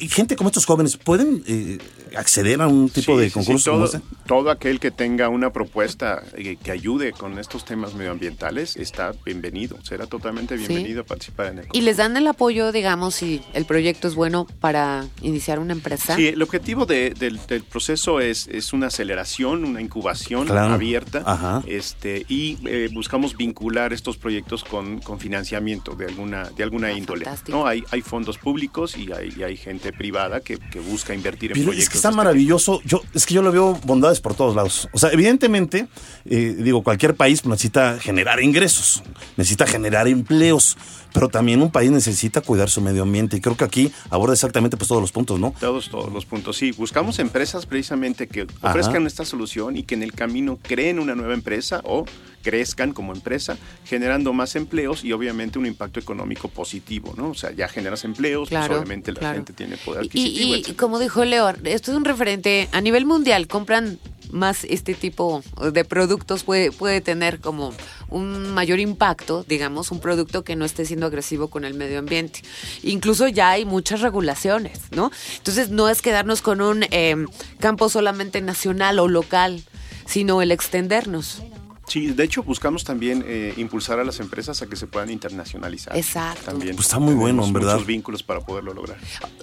Y 0.00 0.08
gente 0.08 0.36
como 0.36 0.48
estos 0.48 0.66
jóvenes, 0.66 0.96
¿pueden 0.96 1.42
eh, 1.46 1.78
acceder 2.16 2.60
a 2.62 2.68
un 2.68 2.88
tipo 2.88 3.14
Sí, 3.14 3.20
de 3.20 3.24
sí, 3.24 3.30
sí, 3.30 3.34
concurso 3.46 3.70
como 3.72 3.84
todo, 3.86 3.96
este? 3.98 4.08
todo 4.26 4.50
aquel 4.50 4.80
que 4.80 4.90
tenga 4.90 5.28
una 5.28 5.50
propuesta 5.52 6.22
eh, 6.36 6.56
que 6.62 6.70
ayude 6.70 7.12
con 7.12 7.38
estos 7.38 7.64
temas 7.64 7.94
medioambientales 7.94 8.76
está 8.76 9.12
bienvenido, 9.24 9.76
será 9.82 10.06
totalmente 10.06 10.56
Sí. 10.58 10.66
bienvenido 10.66 11.02
a 11.02 11.04
participar 11.04 11.46
en 11.48 11.58
el 11.60 11.66
¿Y 11.72 11.80
les 11.82 11.96
dan 11.96 12.16
el 12.16 12.26
apoyo, 12.26 12.72
digamos, 12.72 13.14
si 13.14 13.40
el 13.54 13.64
proyecto 13.64 14.08
es 14.08 14.14
bueno 14.14 14.46
para 14.60 15.06
iniciar 15.22 15.58
una 15.58 15.72
empresa? 15.72 16.16
Sí, 16.16 16.28
el 16.28 16.42
objetivo 16.42 16.86
de- 16.86 17.10
del, 17.10 17.38
del 17.46 17.62
proceso 17.64 18.20
es, 18.20 18.48
es 18.48 18.72
una 18.72 18.88
aceleración, 18.88 19.64
una 19.64 19.80
incubación 19.80 20.46
Claro. 20.46 20.74
abierta, 20.74 21.22
Ajá. 21.26 21.62
este, 21.66 22.24
y 22.28 22.58
eh, 22.66 22.88
buscamos 22.92 23.36
vincular 23.36 23.92
estos 23.92 24.16
proyectos 24.16 24.64
con, 24.64 25.00
con 25.00 25.18
financiamiento 25.20 25.94
de 25.94 26.06
alguna, 26.06 26.44
de 26.50 26.62
alguna 26.62 26.92
índole. 26.92 27.24
fantástico. 27.24 27.58
¿no? 27.58 27.66
Hay, 27.66 27.84
hay 27.90 28.02
fondos 28.02 28.38
públicos 28.38 28.96
y 28.96 29.12
hay, 29.12 29.32
y 29.36 29.42
hay 29.42 29.56
gente 29.56 29.92
privada 29.92 30.40
que, 30.40 30.58
que 30.58 30.80
busca 30.80 31.14
invertir 31.14 31.50
en 31.52 31.54
Pero 31.54 31.66
proyectos. 31.66 31.94
es 31.94 31.99
que 31.99 31.99
está 32.00 32.16
maravilloso. 32.16 32.80
Yo, 32.84 33.02
es 33.14 33.26
que 33.26 33.34
yo 33.34 33.42
le 33.42 33.50
veo 33.50 33.78
bondades 33.84 34.20
por 34.20 34.34
todos 34.34 34.56
lados. 34.56 34.88
O 34.92 34.98
sea, 34.98 35.10
evidentemente, 35.10 35.86
eh, 36.24 36.56
digo, 36.58 36.82
cualquier 36.82 37.14
país 37.14 37.44
necesita 37.44 37.98
generar 37.98 38.42
ingresos, 38.42 39.02
necesita 39.36 39.66
generar 39.66 40.08
empleos, 40.08 40.76
pero 41.12 41.28
también 41.28 41.60
un 41.62 41.70
país 41.70 41.90
necesita 41.90 42.40
cuidar 42.40 42.70
su 42.70 42.80
medio 42.80 43.02
ambiente. 43.02 43.36
Y 43.36 43.40
creo 43.40 43.56
que 43.56 43.64
aquí 43.64 43.92
aborda 44.10 44.34
exactamente 44.34 44.76
pues 44.76 44.88
todos 44.88 45.00
los 45.02 45.12
puntos, 45.12 45.38
¿no? 45.38 45.54
Todos, 45.60 45.90
todos 45.90 46.12
los 46.12 46.24
puntos. 46.24 46.56
Sí, 46.56 46.72
buscamos 46.72 47.18
empresas 47.18 47.66
precisamente 47.66 48.28
que 48.28 48.42
Ajá. 48.42 48.70
ofrezcan 48.70 49.06
esta 49.06 49.24
solución 49.24 49.76
y 49.76 49.82
que 49.82 49.94
en 49.94 50.02
el 50.02 50.12
camino 50.12 50.58
creen 50.62 50.98
una 50.98 51.14
nueva 51.14 51.34
empresa 51.34 51.80
o 51.84 52.04
crezcan 52.42 52.92
como 52.92 53.12
empresa, 53.12 53.56
generando 53.84 54.32
más 54.32 54.56
empleos 54.56 55.04
y 55.04 55.12
obviamente 55.12 55.58
un 55.58 55.66
impacto 55.66 56.00
económico 56.00 56.48
positivo, 56.48 57.12
¿no? 57.16 57.30
O 57.30 57.34
sea, 57.34 57.50
ya 57.52 57.68
generas 57.68 58.04
empleos, 58.04 58.48
Claro, 58.48 58.68
pues 58.68 58.78
obviamente 58.80 59.12
la 59.12 59.20
claro. 59.20 59.34
gente 59.36 59.52
tiene 59.52 59.76
poder 59.76 60.04
Y, 60.04 60.06
adquisitivo. 60.06 60.56
y- 60.56 60.62
como 60.74 60.98
dijo 60.98 61.24
Leo, 61.24 61.48
esto 61.64 61.90
es 61.90 61.96
un 61.96 62.04
referente 62.04 62.68
a 62.72 62.80
nivel 62.80 63.04
mundial. 63.06 63.46
Compran 63.48 63.98
más 64.30 64.62
este 64.64 64.94
tipo 64.94 65.42
de 65.72 65.84
productos, 65.84 66.44
puede, 66.44 66.70
puede 66.70 67.00
tener 67.00 67.40
como 67.40 67.74
un 68.10 68.52
mayor 68.54 68.78
impacto, 68.78 69.44
digamos, 69.48 69.90
un 69.90 69.98
producto 70.00 70.44
que 70.44 70.54
no 70.54 70.64
esté 70.64 70.84
siendo 70.84 71.06
agresivo 71.06 71.48
con 71.48 71.64
el 71.64 71.74
medio 71.74 71.98
ambiente. 71.98 72.42
Incluso 72.84 73.26
ya 73.26 73.50
hay 73.50 73.64
muchas 73.64 74.00
regulaciones, 74.02 74.78
¿no? 74.92 75.10
Entonces 75.38 75.70
no 75.70 75.88
es 75.88 76.00
quedarnos 76.00 76.42
con 76.42 76.60
un 76.60 76.84
eh, 76.90 77.16
campo 77.58 77.88
solamente 77.88 78.40
nacional 78.40 79.00
o 79.00 79.08
local, 79.08 79.62
sino 80.06 80.42
el 80.42 80.52
extendernos. 80.52 81.42
Sí, 81.90 82.06
de 82.12 82.22
hecho 82.22 82.44
buscamos 82.44 82.84
también 82.84 83.24
eh, 83.26 83.52
impulsar 83.56 83.98
a 83.98 84.04
las 84.04 84.20
empresas 84.20 84.62
a 84.62 84.66
que 84.66 84.76
se 84.76 84.86
puedan 84.86 85.10
internacionalizar. 85.10 85.96
Exacto. 85.96 86.42
También 86.44 86.76
Pues 86.76 86.86
está 86.86 87.00
muy 87.00 87.14
bueno, 87.14 87.44
en 87.44 87.52
verdad. 87.52 87.72
Muchos 87.74 87.86
vínculos 87.88 88.22
para 88.22 88.38
poderlo 88.40 88.72
lograr. 88.74 88.96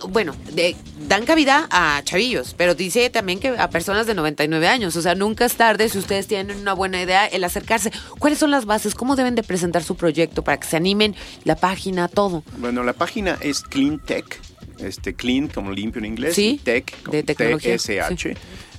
Bueno, 0.09 0.33
de- 0.53 0.75
dan 1.09 1.25
cabida 1.25 1.67
a 1.69 2.01
chavillos, 2.05 2.53
pero 2.57 2.73
dice 2.73 3.09
también 3.09 3.39
que 3.39 3.49
a 3.49 3.69
personas 3.69 4.07
de 4.07 4.13
99 4.13 4.65
años. 4.69 4.95
O 4.95 5.01
sea, 5.01 5.13
nunca 5.13 5.43
es 5.45 5.55
tarde 5.55 5.89
si 5.89 5.97
ustedes 5.97 6.27
tienen 6.27 6.57
una 6.59 6.71
buena 6.71 7.01
idea 7.01 7.25
el 7.25 7.43
acercarse. 7.43 7.91
¿Cuáles 8.17 8.39
son 8.39 8.49
las 8.51 8.63
bases? 8.65 8.95
¿Cómo 8.95 9.17
deben 9.17 9.35
de 9.35 9.43
presentar 9.43 9.83
su 9.83 9.95
proyecto 9.95 10.41
para 10.43 10.57
que 10.57 10.67
se 10.67 10.77
animen? 10.77 11.15
La 11.43 11.57
página, 11.57 12.07
todo. 12.07 12.43
Bueno, 12.59 12.81
la 12.83 12.93
página 12.93 13.37
es 13.41 13.61
Clean 13.61 13.99
Tech, 13.99 14.39
este 14.79 15.13
clean 15.15 15.47
como 15.49 15.71
limpio 15.71 15.99
en 15.99 16.05
inglés, 16.05 16.35
Sí, 16.35 16.61
tech 16.63 16.95
como 17.03 17.11
de 17.11 17.23
tecnología, 17.23 17.75
TSH. 17.77 18.37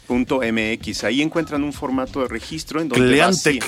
MX. 0.09 1.05
Ahí 1.05 1.23
encuentran 1.23 1.63
un 1.63 1.73
formato 1.73 2.21
de 2.23 2.29
registro 2.29 2.81
en 2.81 2.89
donde 2.89 3.07
Cleantech. 3.07 3.65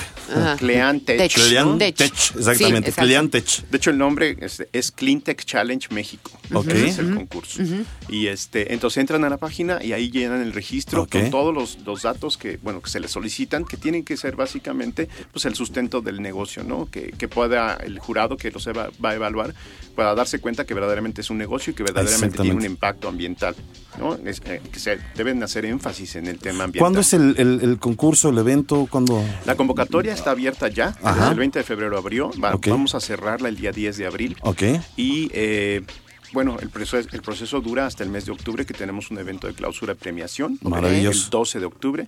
Cleantech. 0.58 1.32
Cleantech, 1.32 2.00
exactamente, 2.00 2.90
Sí. 2.92 3.00
Cleantech. 3.00 3.68
De 3.70 3.76
hecho, 3.76 3.90
el 3.90 3.98
nombre 3.98 4.36
es, 4.40 4.64
es 4.72 4.90
Clean 4.90 5.20
Tech 5.20 5.44
Challenge 5.44 5.88
México. 5.90 6.30
Ok. 6.52 6.68
Ese 6.68 6.88
Es 6.88 6.98
el 6.98 7.14
concurso. 7.14 7.62
Y 8.08 8.26
este, 8.26 8.72
entonces 8.72 8.98
entran 8.98 9.24
a 9.24 9.30
la 9.30 9.36
página 9.36 9.82
y 9.82 9.92
ahí 9.92 10.10
llenan 10.10 10.40
el 10.42 10.52
registro 10.52 11.06
con 11.06 11.30
todos 11.30 11.54
los, 11.54 11.78
los 11.84 12.02
datos 12.02 12.36
que, 12.36 12.58
bueno, 12.62 12.80
que 12.80 12.90
se 12.90 13.00
les 13.00 13.10
solicitan, 13.10 13.64
que 13.64 13.76
tienen 13.76 14.04
que 14.04 14.16
ser 14.16 14.36
básicamente 14.36 15.08
pues 15.32 15.44
el 15.44 15.54
sustento 15.54 16.00
del 16.00 16.20
negocio, 16.20 16.64
¿no? 16.64 16.90
Que, 16.90 17.12
que 17.12 17.28
pueda 17.28 17.74
el 17.74 17.98
jurado 17.98 18.36
que 18.36 18.50
los 18.50 18.66
va, 18.68 18.90
va 19.02 19.10
a 19.10 19.14
evaluar 19.14 19.54
pueda 19.90 20.14
darse 20.14 20.38
cuenta 20.40 20.64
que 20.64 20.74
verdaderamente 20.74 21.20
es 21.20 21.30
un 21.30 21.38
negocio 21.38 21.72
y 21.72 21.74
que 21.74 21.82
verdaderamente 21.82 22.38
tiene 22.38 22.56
un 22.56 22.64
impacto 22.64 23.08
ambiental, 23.08 23.54
¿no? 23.98 24.14
Es, 24.24 24.40
eh, 24.46 24.60
que 24.72 24.78
se 24.78 24.98
deben 25.14 25.42
hacer 25.42 25.64
énfasis 25.64 26.16
en 26.16 26.26
el 26.30 26.38
tema 26.38 26.64
ambiental. 26.64 26.80
¿Cuándo 26.80 27.00
es 27.00 27.12
el, 27.12 27.34
el- 27.38 27.60
el 27.62 27.78
concurso, 27.78 28.30
el 28.30 28.38
evento? 28.38 28.86
¿Cuándo? 28.90 29.22
La 29.44 29.56
convocatoria 29.56 30.12
está 30.14 30.30
abierta 30.30 30.68
ya, 30.68 30.96
Ajá. 31.02 31.14
desde 31.20 31.32
el 31.32 31.38
20 31.38 31.58
de 31.58 31.64
febrero 31.64 31.98
abrió, 31.98 32.30
Va- 32.42 32.58
vamos 32.66 32.94
a 32.94 33.00
cerrarla 33.00 33.48
el 33.48 33.56
día 33.56 33.72
10 33.72 33.96
de 33.98 34.06
abril. 34.06 34.36
Ok. 34.42 34.62
Y 34.96 35.30
eh, 35.34 35.82
bueno, 36.32 36.56
el 36.60 36.70
proceso, 36.70 37.08
el 37.12 37.22
proceso 37.22 37.60
dura 37.60 37.86
hasta 37.86 38.04
el 38.04 38.08
mes 38.10 38.24
de 38.26 38.32
octubre, 38.32 38.64
que 38.64 38.72
tenemos 38.74 39.10
un 39.10 39.18
evento 39.18 39.46
de 39.48 39.52
clausura 39.54 39.94
premiación. 39.94 40.58
Maravilloso. 40.62 41.24
El 41.24 41.30
12 41.30 41.60
de 41.60 41.66
octubre, 41.66 42.06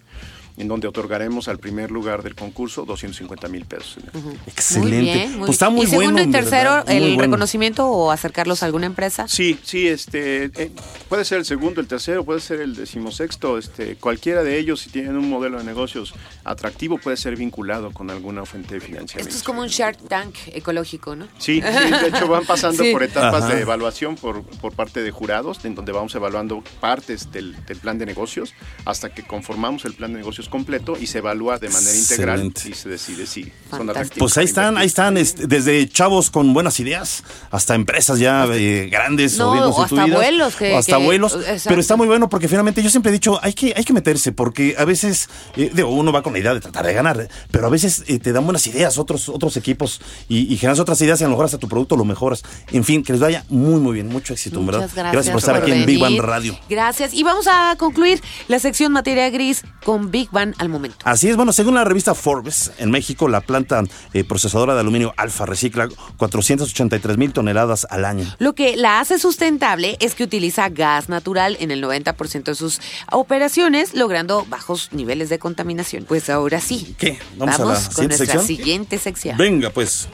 en 0.57 0.69
donde 0.69 0.87
otorgaremos 0.89 1.49
al 1.49 1.59
primer 1.59 1.91
lugar 1.91 2.23
del 2.23 2.35
concurso 2.35 2.85
250 2.85 3.49
mil 3.49 3.65
pesos. 3.65 3.99
Excelente. 4.47 4.97
Muy 4.97 5.01
bien. 5.05 5.31
muy 5.33 5.39
pues 5.41 5.51
está 5.53 5.71
muy 5.71 5.85
¿Y 5.87 5.89
segundo 5.89 6.13
bueno. 6.13 6.29
y 6.29 6.33
tercero, 6.33 6.85
el 6.87 7.03
bueno. 7.03 7.23
reconocimiento 7.23 7.87
o 7.89 8.11
acercarlos 8.11 8.63
a 8.63 8.67
alguna 8.67 8.87
empresa? 8.87 9.27
Sí, 9.29 9.59
sí, 9.63 9.89
este, 9.89 10.45
eh, 10.57 10.71
puede 11.09 11.25
ser 11.25 11.39
el 11.39 11.45
segundo, 11.45 11.81
el 11.81 11.87
tercero, 11.87 12.25
puede 12.25 12.41
ser 12.41 12.61
el 12.61 12.75
decimosexto, 12.75 13.59
este, 13.59 13.97
cualquiera 13.97 14.43
de 14.43 14.59
ellos, 14.59 14.81
si 14.81 14.91
tienen 14.91 15.17
un 15.17 15.29
modelo 15.31 15.59
de 15.59 15.65
negocios 15.65 16.15
atractivo, 16.45 16.99
puede 16.99 17.17
ser 17.17 17.37
vinculado 17.37 17.91
con 17.93 18.11
alguna 18.11 18.45
fuente 18.45 18.75
de 18.75 18.81
financiamiento. 18.81 19.29
Esto 19.29 19.37
es 19.39 19.43
como 19.43 19.63
un 19.63 19.69
Shark 19.69 19.99
Tank 20.09 20.35
ecológico, 20.53 21.17
¿no? 21.17 21.29
Sí, 21.39 21.61
sí, 21.63 21.91
de 21.91 22.09
hecho 22.09 22.29
van 22.29 22.45
pasando 22.45 22.83
Sí. 22.83 22.93
por 22.93 23.03
etapas 23.05 23.45
Ajá. 23.45 23.55
de 23.55 23.61
evaluación 23.63 24.17
por, 24.17 24.43
por 24.45 24.75
parte 24.75 25.03
de 25.03 25.11
jurados, 25.13 25.65
en 25.65 25.75
donde 25.75 25.93
vamos 25.93 26.15
evaluando 26.15 26.63
partes 26.81 27.31
del, 27.31 27.55
del 27.67 27.79
plan 27.79 27.97
de 27.99 28.07
negocios 28.07 28.55
hasta 28.85 29.15
que 29.15 29.23
conformamos 29.23 29.85
el 29.85 29.95
plan 29.95 30.13
de 30.13 30.19
negocios 30.19 30.42
completo 30.49 30.97
y 31.01 31.07
se 31.07 31.19
evalúa 31.19 31.59
de 31.59 31.69
manera 31.69 31.95
integral 31.97 32.41
Excelente. 32.47 32.69
y 32.69 32.75
se 32.75 32.89
decide 32.89 33.27
si 33.27 33.43
son 33.43 33.51
Fantástico. 33.53 33.91
atractivos. 33.91 34.19
Pues 34.19 34.39
ahí 34.39 34.45
están, 34.45 34.77
ahí 34.79 34.87
están, 34.87 35.17
este, 35.17 35.47
desde 35.47 35.89
chavos 35.89 36.31
con 36.31 36.53
buenas 36.55 36.79
ideas 36.81 37.25
hasta 37.51 37.75
empresas 37.75 38.19
ya 38.19 38.47
eh, 38.53 38.89
grandes 38.91 39.37
No, 39.39 39.51
o 39.51 39.53
bien 39.53 39.65
o 39.65 39.69
hasta 39.69 39.77
constituidas. 39.81 40.11
abuelos 40.17 40.57
que- 40.57 40.73
o 40.73 40.79
hasta 40.79 40.97
que- 40.97 41.03
abuelos. 41.03 41.35
exacto. 41.35 41.63
Pero 41.69 41.81
está 41.81 41.97
muy 41.97 42.07
bueno 42.07 42.29
porque 42.29 42.49
finalmente 42.49 42.83
yo 42.83 42.91
siempre 42.91 43.11
he 43.11 43.13
dicho, 43.13 43.39
hay 43.43 43.53
que, 43.53 43.73
hay 43.77 43.85
que 43.85 43.93
meterse 43.93 44.33
porque 44.33 44.75
a 44.79 44.85
veces, 44.85 45.29
eh, 45.57 45.71
digo, 45.75 45.89
uno 45.91 46.13
va 46.13 46.23
con 46.23 46.33
la 46.33 46.39
idea 46.39 46.55
de 46.55 46.61
tratar 46.61 46.85
de 46.87 46.93
ganar, 46.95 47.29
pero 47.51 47.67
a 47.67 47.71
veces 47.71 48.05
eh, 48.07 48.19
te 48.19 48.33
dan 48.33 48.45
buenas 48.45 48.67
ideas 48.67 48.99
otros, 48.99 49.29
otros 49.29 49.57
equipos 49.57 50.01
y, 50.29 50.53
y 50.53 50.57
generas 50.57 50.79
otras 50.81 51.01
ideas 51.03 51.21
y 51.21 51.25
a 51.25 51.27
lo 51.27 51.31
mejor 51.33 51.45
hasta 51.47 51.59
tu 51.59 51.69
producto 51.69 51.97
lo 51.97 52.05
mejoras. 52.05 52.43
En 52.71 52.85
fin, 52.85 53.03
que 53.03 53.13
les 53.13 53.21
vaya 53.21 53.45
muy, 53.49 53.81
muy 53.81 53.95
bien. 53.95 54.09
Mucho 54.09 54.33
éxito, 54.33 54.65
¿verdad? 54.65 54.91
Gracias, 54.95 55.31
por 55.31 55.39
estar 55.41 55.57
aquí 55.57 55.71
en 55.73 55.87
Big 55.87 55.99
Bang 56.01 56.11
venir. 56.13 56.23
Radio. 56.23 56.59
Gracias. 56.69 57.15
Y 57.15 57.23
vamos 57.23 57.47
a 57.51 57.77
concluir 57.79 58.21
la 58.49 58.59
sección 58.59 58.93
materia 58.93 59.29
gris 59.31 59.63
con 59.85 60.11
Big 60.11 60.31
Bang 60.33 60.55
al 60.59 60.69
momento. 60.69 60.97
Así 61.05 61.29
es, 61.29 61.37
bueno, 61.37 61.53
según 61.53 61.75
la 61.75 61.85
revista 61.85 62.15
Forbes, 62.15 62.73
en 62.79 62.91
México 62.91 63.29
la 63.29 63.41
planta 63.41 63.85
eh, 64.13 64.25
procesadora 64.25 64.75
de 64.75 64.81
aluminio 64.81 65.15
Alfa 65.17 65.47
recicla 65.47 65.89
483 66.17 67.19
mil 67.19 67.33
toneladas 67.33 67.87
al 67.91 68.05
año. 68.05 68.27
Lo 68.39 68.55
que 68.55 68.77
la 68.77 69.01
hace 69.01 69.19
sustentable 69.19 69.97
es 70.01 70.15
que 70.15 70.25
utiliza 70.25 70.69
gas 70.69 71.09
natural 71.09 71.57
en 71.61 71.71
el 71.71 71.83
90% 71.83 72.45
de 72.45 72.55
sus 72.55 72.81
operaciones, 73.11 73.95
logrando 73.95 74.45
bajos 74.47 74.89
niveles 74.93 75.29
de 75.29 75.39
contaminación. 75.39 76.05
Pues 76.05 76.31
ahora 76.31 76.61
sí. 76.61 76.95
¿Qué? 76.99 77.19
¿Vamos 77.37 77.61
a 77.61 77.65
la 77.65 77.75
con 77.75 77.81
siguiente 77.81 78.09
nuestra 78.09 78.27
sección? 78.27 78.47
siguiente 78.47 78.99
sección. 78.99 79.37
Venga, 79.37 79.71
pues. 79.71 80.09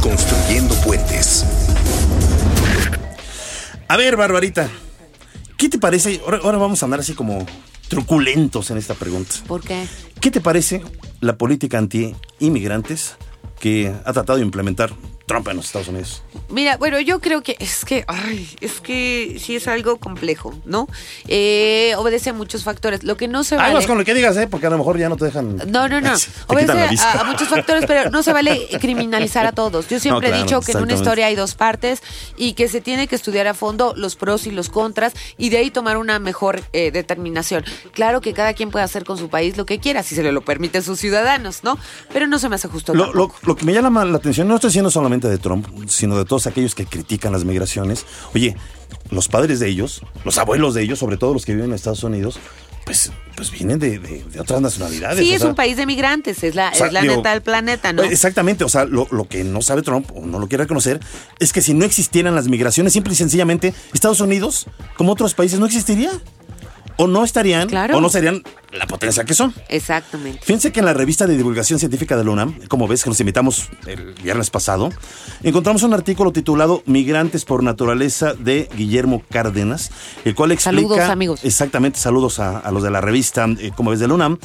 Construyendo 0.00 0.74
puentes. 0.76 1.44
A 3.88 3.96
ver, 3.96 4.16
Barbarita, 4.16 4.68
¿qué 5.56 5.68
te 5.68 5.78
parece? 5.78 6.20
Ahora, 6.24 6.40
ahora 6.42 6.58
vamos 6.58 6.82
a 6.82 6.86
andar 6.86 7.00
así 7.00 7.14
como 7.14 7.46
truculentos 7.88 8.70
en 8.70 8.78
esta 8.78 8.94
pregunta. 8.94 9.34
¿Por 9.46 9.62
qué? 9.62 9.86
¿Qué 10.20 10.30
te 10.30 10.40
parece 10.40 10.82
la 11.20 11.36
política 11.36 11.78
anti-inmigrantes 11.78 13.16
que 13.60 13.92
ha 14.04 14.12
tratado 14.12 14.38
de 14.38 14.44
implementar 14.44 14.92
Trump 15.26 15.48
en 15.48 15.56
los 15.56 15.66
Estados 15.66 15.88
Unidos? 15.88 16.22
Mira, 16.48 16.76
bueno, 16.76 17.00
yo 17.00 17.20
creo 17.20 17.42
que 17.42 17.56
es 17.58 17.84
que, 17.84 18.04
ay, 18.06 18.48
es 18.60 18.80
que 18.80 19.36
sí 19.40 19.56
es 19.56 19.66
algo 19.66 19.96
complejo, 19.98 20.54
¿no? 20.64 20.88
Eh, 21.26 21.94
obedece 21.98 22.30
a 22.30 22.32
muchos 22.32 22.62
factores. 22.64 23.02
Lo 23.02 23.16
que 23.16 23.26
no 23.26 23.42
se 23.42 23.56
vale. 23.56 23.70
Aguas 23.70 23.86
con 23.86 23.98
lo 23.98 24.04
que 24.04 24.14
digas, 24.14 24.36
¿eh? 24.36 24.46
Porque 24.46 24.66
a 24.68 24.70
lo 24.70 24.78
mejor 24.78 24.98
ya 24.98 25.08
no 25.08 25.16
te 25.16 25.24
dejan. 25.24 25.56
No, 25.70 25.88
no, 25.88 26.00
no. 26.00 26.12
Obedece 26.46 26.98
a, 27.02 27.20
a 27.20 27.24
muchos 27.24 27.48
factores, 27.48 27.84
pero 27.86 28.10
no 28.10 28.22
se 28.22 28.32
vale 28.32 28.68
criminalizar 28.80 29.46
a 29.46 29.52
todos. 29.52 29.88
Yo 29.88 29.98
siempre 29.98 30.28
No, 30.28 30.32
claro, 30.32 30.36
he 30.36 30.42
dicho 30.44 30.60
que 30.60 30.72
en 30.72 30.82
una 30.82 30.94
historia 30.94 31.26
hay 31.26 31.34
dos 31.34 31.54
partes 31.54 32.02
y 32.36 32.52
que 32.52 32.68
se 32.68 32.80
tiene 32.80 33.08
que 33.08 33.16
estudiar 33.16 33.48
a 33.48 33.54
fondo 33.54 33.94
los 33.96 34.14
pros 34.16 34.46
y 34.46 34.52
los 34.52 34.68
contras 34.68 35.12
y 35.38 35.48
de 35.48 35.58
ahí 35.58 35.70
tomar 35.70 35.96
una 35.96 36.18
mejor 36.20 36.62
eh, 36.72 36.90
determinación. 36.92 37.64
Claro 37.92 38.20
que 38.20 38.32
cada 38.32 38.54
quien 38.54 38.70
puede 38.70 38.84
hacer 38.84 39.04
con 39.04 39.18
su 39.18 39.28
país 39.28 39.56
lo 39.56 39.66
que 39.66 39.80
quiera, 39.80 40.02
si 40.04 40.14
se 40.14 40.22
le 40.22 40.30
lo 40.30 40.42
permiten 40.44 40.82
sus 40.84 41.00
ciudadanos, 41.00 41.64
¿no? 41.64 41.78
Pero 42.12 42.26
no 42.28 42.38
se 42.38 42.48
me 42.48 42.54
hace 42.54 42.68
justo. 42.68 42.94
Lo, 42.94 43.12
lo- 43.12 43.32
lo 43.42 43.56
que 43.56 43.64
me 43.64 43.72
llama 43.72 44.04
la 44.04 44.16
atención, 44.18 44.46
no 44.46 44.54
estoy 44.54 44.68
diciendo 44.68 44.90
solamente 44.90 45.15
solamente 45.16 45.28
de 45.28 45.38
Trump, 45.38 45.66
sino 45.88 46.16
de 46.18 46.24
todos 46.24 46.46
aquellos 46.46 46.74
que 46.74 46.84
critican 46.86 47.32
las 47.32 47.44
migraciones. 47.44 48.04
Oye, 48.34 48.56
los 49.10 49.28
padres 49.28 49.60
de 49.60 49.68
ellos, 49.68 50.02
los 50.24 50.38
abuelos 50.38 50.74
de 50.74 50.82
ellos, 50.82 50.98
sobre 50.98 51.16
todo 51.16 51.32
los 51.32 51.44
que 51.44 51.52
viven 51.54 51.70
en 51.70 51.74
Estados 51.74 52.02
Unidos, 52.04 52.38
pues, 52.84 53.10
pues 53.36 53.50
vienen 53.50 53.78
de, 53.80 53.98
de- 53.98 54.22
de 54.24 54.40
otras 54.40 54.60
nacionalidades. 54.60 55.18
Sí, 55.18 55.32
o 55.32 55.34
es 55.34 55.40
sea, 55.40 55.50
un 55.50 55.56
país 55.56 55.76
de 55.76 55.86
migrantes, 55.86 56.44
es 56.44 56.54
la, 56.54 56.70
o 56.72 56.74
sea, 56.74 56.86
es 56.86 56.92
la 56.92 57.00
digo, 57.02 57.16
neta 57.16 57.30
del 57.32 57.42
planeta, 57.42 57.92
¿no? 57.92 58.02
Exactamente, 58.04 58.62
o 58.64 58.68
sea, 58.68 58.84
lo, 58.84 59.08
lo 59.10 59.26
que 59.26 59.42
no 59.42 59.60
sabe 59.62 59.82
Trump 59.82 60.08
o 60.14 60.24
no 60.24 60.38
lo 60.38 60.46
quiere 60.48 60.64
reconocer 60.64 61.00
es 61.40 61.52
que 61.52 61.62
si 61.62 61.74
no 61.74 61.84
existieran 61.84 62.34
las 62.36 62.46
migraciones, 62.48 62.92
simple 62.92 63.12
y 63.12 63.16
sencillamente, 63.16 63.74
Estados 63.92 64.20
Unidos, 64.20 64.66
como 64.96 65.12
otros 65.12 65.34
países, 65.34 65.58
no 65.58 65.66
existiría. 65.66 66.10
O 66.98 67.06
no 67.06 67.24
estarían, 67.24 67.68
Claro. 67.68 67.96
o 67.96 68.00
no 68.00 68.08
serían 68.08 68.42
la 68.72 68.86
potencia 68.86 69.24
que 69.24 69.34
son. 69.34 69.52
Exactamente. 69.68 70.40
Fíjense 70.42 70.72
que 70.72 70.80
en 70.80 70.86
la 70.86 70.94
revista 70.94 71.26
de 71.26 71.36
divulgación 71.36 71.78
científica 71.78 72.16
de 72.16 72.24
la 72.24 72.30
UNAM, 72.30 72.58
como 72.68 72.88
ves 72.88 73.04
que 73.04 73.10
nos 73.10 73.20
invitamos 73.20 73.68
el 73.86 74.14
viernes 74.14 74.50
pasado, 74.50 74.90
encontramos 75.42 75.82
un 75.82 75.92
artículo 75.94 76.32
titulado 76.32 76.82
Migrantes 76.86 77.44
por 77.44 77.62
naturaleza 77.62 78.34
de 78.34 78.68
Guillermo 78.76 79.22
Cárdenas, 79.30 79.90
el 80.24 80.34
cual 80.34 80.52
explica... 80.52 80.82
Saludos, 80.88 81.00
amigos. 81.10 81.40
Exactamente, 81.44 81.98
saludos 81.98 82.38
a, 82.40 82.58
a 82.58 82.70
los 82.72 82.82
de 82.82 82.90
la 82.90 83.00
revista, 83.00 83.46
eh, 83.58 83.72
como 83.76 83.90
ves 83.90 84.00
de 84.00 84.08
la 84.08 84.14
UNAM, 84.14 84.38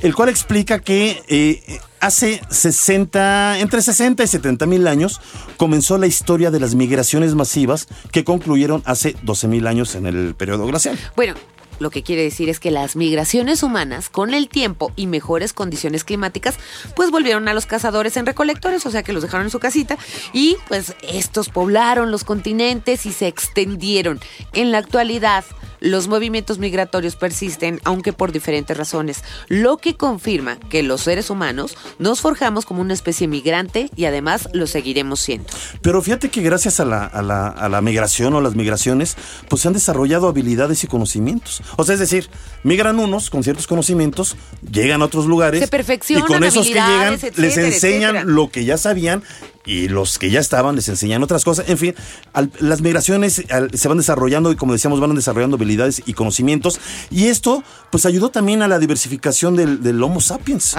el 0.00 0.14
cual 0.14 0.28
explica 0.28 0.80
que 0.80 1.22
eh, 1.28 1.80
hace 2.00 2.40
60, 2.50 3.60
entre 3.60 3.80
60 3.82 4.22
y 4.24 4.26
70 4.26 4.66
mil 4.66 4.86
años, 4.88 5.20
comenzó 5.56 5.98
la 5.98 6.06
historia 6.06 6.50
de 6.50 6.58
las 6.60 6.74
migraciones 6.74 7.34
masivas 7.34 7.86
que 8.10 8.24
concluyeron 8.24 8.82
hace 8.86 9.14
12 9.22 9.48
mil 9.48 9.66
años 9.66 9.94
en 9.94 10.06
el 10.06 10.34
periodo 10.34 10.66
glacial. 10.66 10.98
Bueno, 11.16 11.34
lo 11.78 11.90
que 11.90 12.02
quiere 12.02 12.22
decir 12.22 12.48
es 12.48 12.60
que 12.60 12.70
las 12.70 12.96
migraciones 12.96 13.62
humanas, 13.62 14.08
con 14.08 14.34
el 14.34 14.48
tiempo 14.48 14.92
y 14.96 15.06
mejores 15.06 15.52
condiciones 15.52 16.04
climáticas, 16.04 16.56
pues 16.96 17.10
volvieron 17.10 17.48
a 17.48 17.54
los 17.54 17.66
cazadores 17.66 18.16
en 18.16 18.26
recolectores, 18.26 18.84
o 18.86 18.90
sea 18.90 19.02
que 19.02 19.12
los 19.12 19.22
dejaron 19.22 19.46
en 19.46 19.50
su 19.50 19.58
casita, 19.60 19.96
y 20.32 20.56
pues 20.68 20.94
estos 21.02 21.48
poblaron 21.48 22.10
los 22.10 22.24
continentes 22.24 23.06
y 23.06 23.12
se 23.12 23.26
extendieron. 23.26 24.20
En 24.52 24.70
la 24.72 24.78
actualidad, 24.78 25.44
los 25.80 26.06
movimientos 26.06 26.58
migratorios 26.58 27.16
persisten, 27.16 27.80
aunque 27.84 28.12
por 28.12 28.30
diferentes 28.30 28.76
razones, 28.76 29.24
lo 29.48 29.78
que 29.78 29.96
confirma 29.96 30.56
que 30.70 30.84
los 30.84 31.00
seres 31.00 31.28
humanos 31.28 31.76
nos 31.98 32.20
forjamos 32.20 32.66
como 32.66 32.80
una 32.82 32.94
especie 32.94 33.26
migrante 33.26 33.90
y 33.96 34.04
además 34.04 34.48
lo 34.52 34.68
seguiremos 34.68 35.18
siendo. 35.18 35.48
Pero 35.80 36.00
fíjate 36.00 36.30
que 36.30 36.40
gracias 36.42 36.78
a 36.78 36.84
la, 36.84 37.04
a 37.04 37.20
la- 37.22 37.48
a 37.48 37.68
la 37.68 37.80
migración 37.82 38.32
o 38.34 38.40
las 38.40 38.54
migraciones, 38.54 39.16
pues 39.48 39.62
se 39.62 39.68
han 39.68 39.74
desarrollado 39.74 40.28
habilidades 40.28 40.84
y 40.84 40.86
conocimientos. 40.86 41.62
O 41.76 41.84
sea, 41.84 41.94
es 41.94 42.00
decir, 42.00 42.28
migran 42.62 42.98
unos 42.98 43.30
con 43.30 43.42
ciertos 43.42 43.66
conocimientos, 43.66 44.36
llegan 44.70 45.02
a 45.02 45.06
otros 45.06 45.26
lugares. 45.26 45.60
Se 45.60 45.68
perfeccionan 45.68 46.24
Y 46.24 46.32
con 46.32 46.44
esos 46.44 46.66
que 46.66 46.74
llegan, 46.74 47.18
les 47.36 47.56
enseñan 47.56 48.16
etcétera. 48.16 48.24
lo 48.24 48.50
que 48.50 48.64
ya 48.64 48.76
sabían 48.78 49.22
y 49.64 49.88
los 49.88 50.18
que 50.18 50.30
ya 50.30 50.40
estaban 50.40 50.74
les 50.74 50.88
enseñan 50.88 51.22
otras 51.22 51.44
cosas. 51.44 51.68
En 51.68 51.78
fin, 51.78 51.94
al- 52.32 52.50
las 52.58 52.80
migraciones 52.80 53.42
al- 53.50 53.70
se 53.78 53.88
van 53.88 53.98
desarrollando 53.98 54.50
y 54.52 54.56
como 54.56 54.72
decíamos, 54.72 54.98
van 55.00 55.14
desarrollando 55.14 55.56
habilidades 55.56 56.02
y 56.04 56.14
conocimientos. 56.14 56.80
Y 57.10 57.26
esto, 57.28 57.62
pues 57.90 58.04
ayudó 58.06 58.30
también 58.30 58.62
a 58.62 58.68
la 58.68 58.78
diversificación 58.78 59.54
del, 59.56 59.82
del 59.82 60.02
Homo 60.02 60.20
sapiens, 60.20 60.74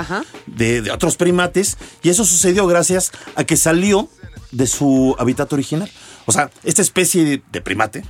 de, 0.48 0.82
de 0.82 0.92
otros 0.92 1.16
primates. 1.16 1.78
Y 2.02 2.10
eso 2.10 2.26
sucedió 2.26 2.68
gracias 2.68 3.12
a 3.36 3.44
que 3.46 3.56
salió 3.58 4.10
de 4.52 4.68
su 4.68 5.16
hábitat 5.18 5.52
original. 5.54 5.90
O 6.26 6.32
sea, 6.32 6.52
esta 6.64 6.82
especie 6.82 7.42
de 7.52 7.62
primate 7.62 8.04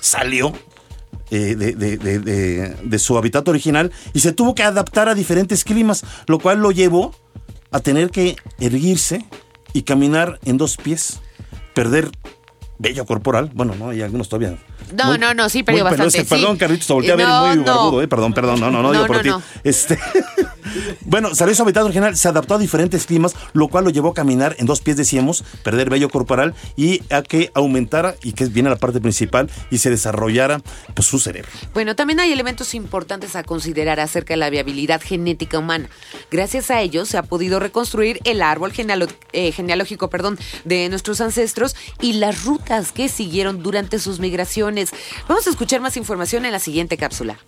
salió 0.00 0.52
eh, 1.34 1.56
de, 1.56 1.72
de- 1.74 1.96
de- 1.98 2.74
de- 2.82 2.98
su 2.98 3.18
hábitat 3.18 3.46
original 3.48 3.90
y 4.12 4.20
se 4.20 4.32
tuvo 4.32 4.54
que 4.54 4.62
adaptar 4.62 5.08
a 5.08 5.14
diferentes 5.14 5.64
climas, 5.64 6.04
lo 6.26 6.38
cual 6.38 6.58
lo 6.60 6.70
llevó 6.70 7.14
a 7.70 7.80
tener 7.80 8.10
que 8.10 8.36
erguirse 8.60 9.24
y 9.72 9.82
caminar 9.82 10.38
en 10.44 10.56
dos 10.58 10.76
pies, 10.76 11.20
perder 11.74 12.10
vello 12.78 13.04
corporal. 13.04 13.50
Bueno, 13.54 13.74
no, 13.76 13.90
hay 13.90 14.02
algunos 14.02 14.28
todavía. 14.28 14.56
No, 14.96 15.06
Muy- 15.06 15.18
no, 15.18 15.34
no, 15.34 15.48
sí 15.48 15.62
perdió 15.62 15.82
bastante. 15.84 16.24
Perdón, 16.24 16.52
sí. 16.54 16.58
Carlitos, 16.58 16.86
te 16.86 16.92
volteé 16.92 17.12
a 17.12 17.16
ver 17.16 17.26
No, 17.26 17.46
muy 17.46 17.56
no. 17.56 17.64
barbudo, 17.64 18.02
eh. 18.02 18.08
Perdón, 18.08 18.32
perdón, 18.32 18.60
no, 18.60 18.70
no, 18.70 18.82
no, 18.82 18.92
digo 18.92 19.02
No, 19.02 19.06
por 19.08 19.24
no, 19.26 19.38
ti. 19.38 19.44
Este, 19.64 19.98
bueno, 21.02 21.34
salió 21.34 21.50
de 21.50 21.56
su 21.56 21.62
hábitat 21.62 21.84
original, 21.84 22.16
se 22.16 22.28
adaptó 22.28 22.54
a 22.54 22.58
diferentes 22.58 23.06
climas, 23.06 23.34
lo 23.52 23.68
cual 23.68 23.84
lo 23.84 23.90
llevó 23.90 24.10
a 24.10 24.14
caminar 24.14 24.56
en 24.58 24.66
dos 24.66 24.80
pies, 24.80 24.96
decíamos, 24.96 25.44
perder 25.62 25.90
vello 25.90 26.08
corporal 26.08 26.54
y 26.76 27.02
a 27.12 27.22
que 27.22 27.50
aumentara, 27.54 28.14
y 28.22 28.32
que 28.32 28.46
viene 28.46 28.70
la 28.70 28.76
parte 28.76 29.00
principal, 29.00 29.50
y 29.70 29.78
se 29.78 29.90
desarrollara 29.90 30.60
pues, 30.94 31.06
su 31.06 31.18
cerebro. 31.18 31.50
Bueno, 31.72 31.96
también 31.96 32.20
hay 32.20 32.32
elementos 32.32 32.74
importantes 32.74 33.36
a 33.36 33.42
considerar 33.42 34.00
acerca 34.00 34.34
de 34.34 34.38
la 34.38 34.50
viabilidad 34.50 35.00
genética 35.02 35.58
humana. 35.58 35.88
Gracias 36.30 36.70
a 36.70 36.80
ellos 36.80 37.08
se 37.08 37.18
ha 37.18 37.22
podido 37.22 37.60
reconstruir 37.60 38.20
el 38.24 38.42
árbol 38.42 38.72
eh, 39.32 39.52
genealógico 39.52 40.10
perdón, 40.10 40.38
de 40.64 40.88
nuestros 40.88 41.20
ancestros 41.20 41.76
y 42.00 42.14
las 42.14 42.44
rutas 42.44 42.92
que 42.92 43.08
siguieron 43.08 43.62
durante 43.62 43.98
sus 43.98 44.20
migraciones. 44.20 44.90
Vamos 45.28 45.46
a 45.46 45.50
escuchar 45.50 45.80
más 45.80 45.96
información 45.96 46.44
en 46.44 46.52
la 46.52 46.58
siguiente 46.58 46.96
cápsula. 46.96 47.38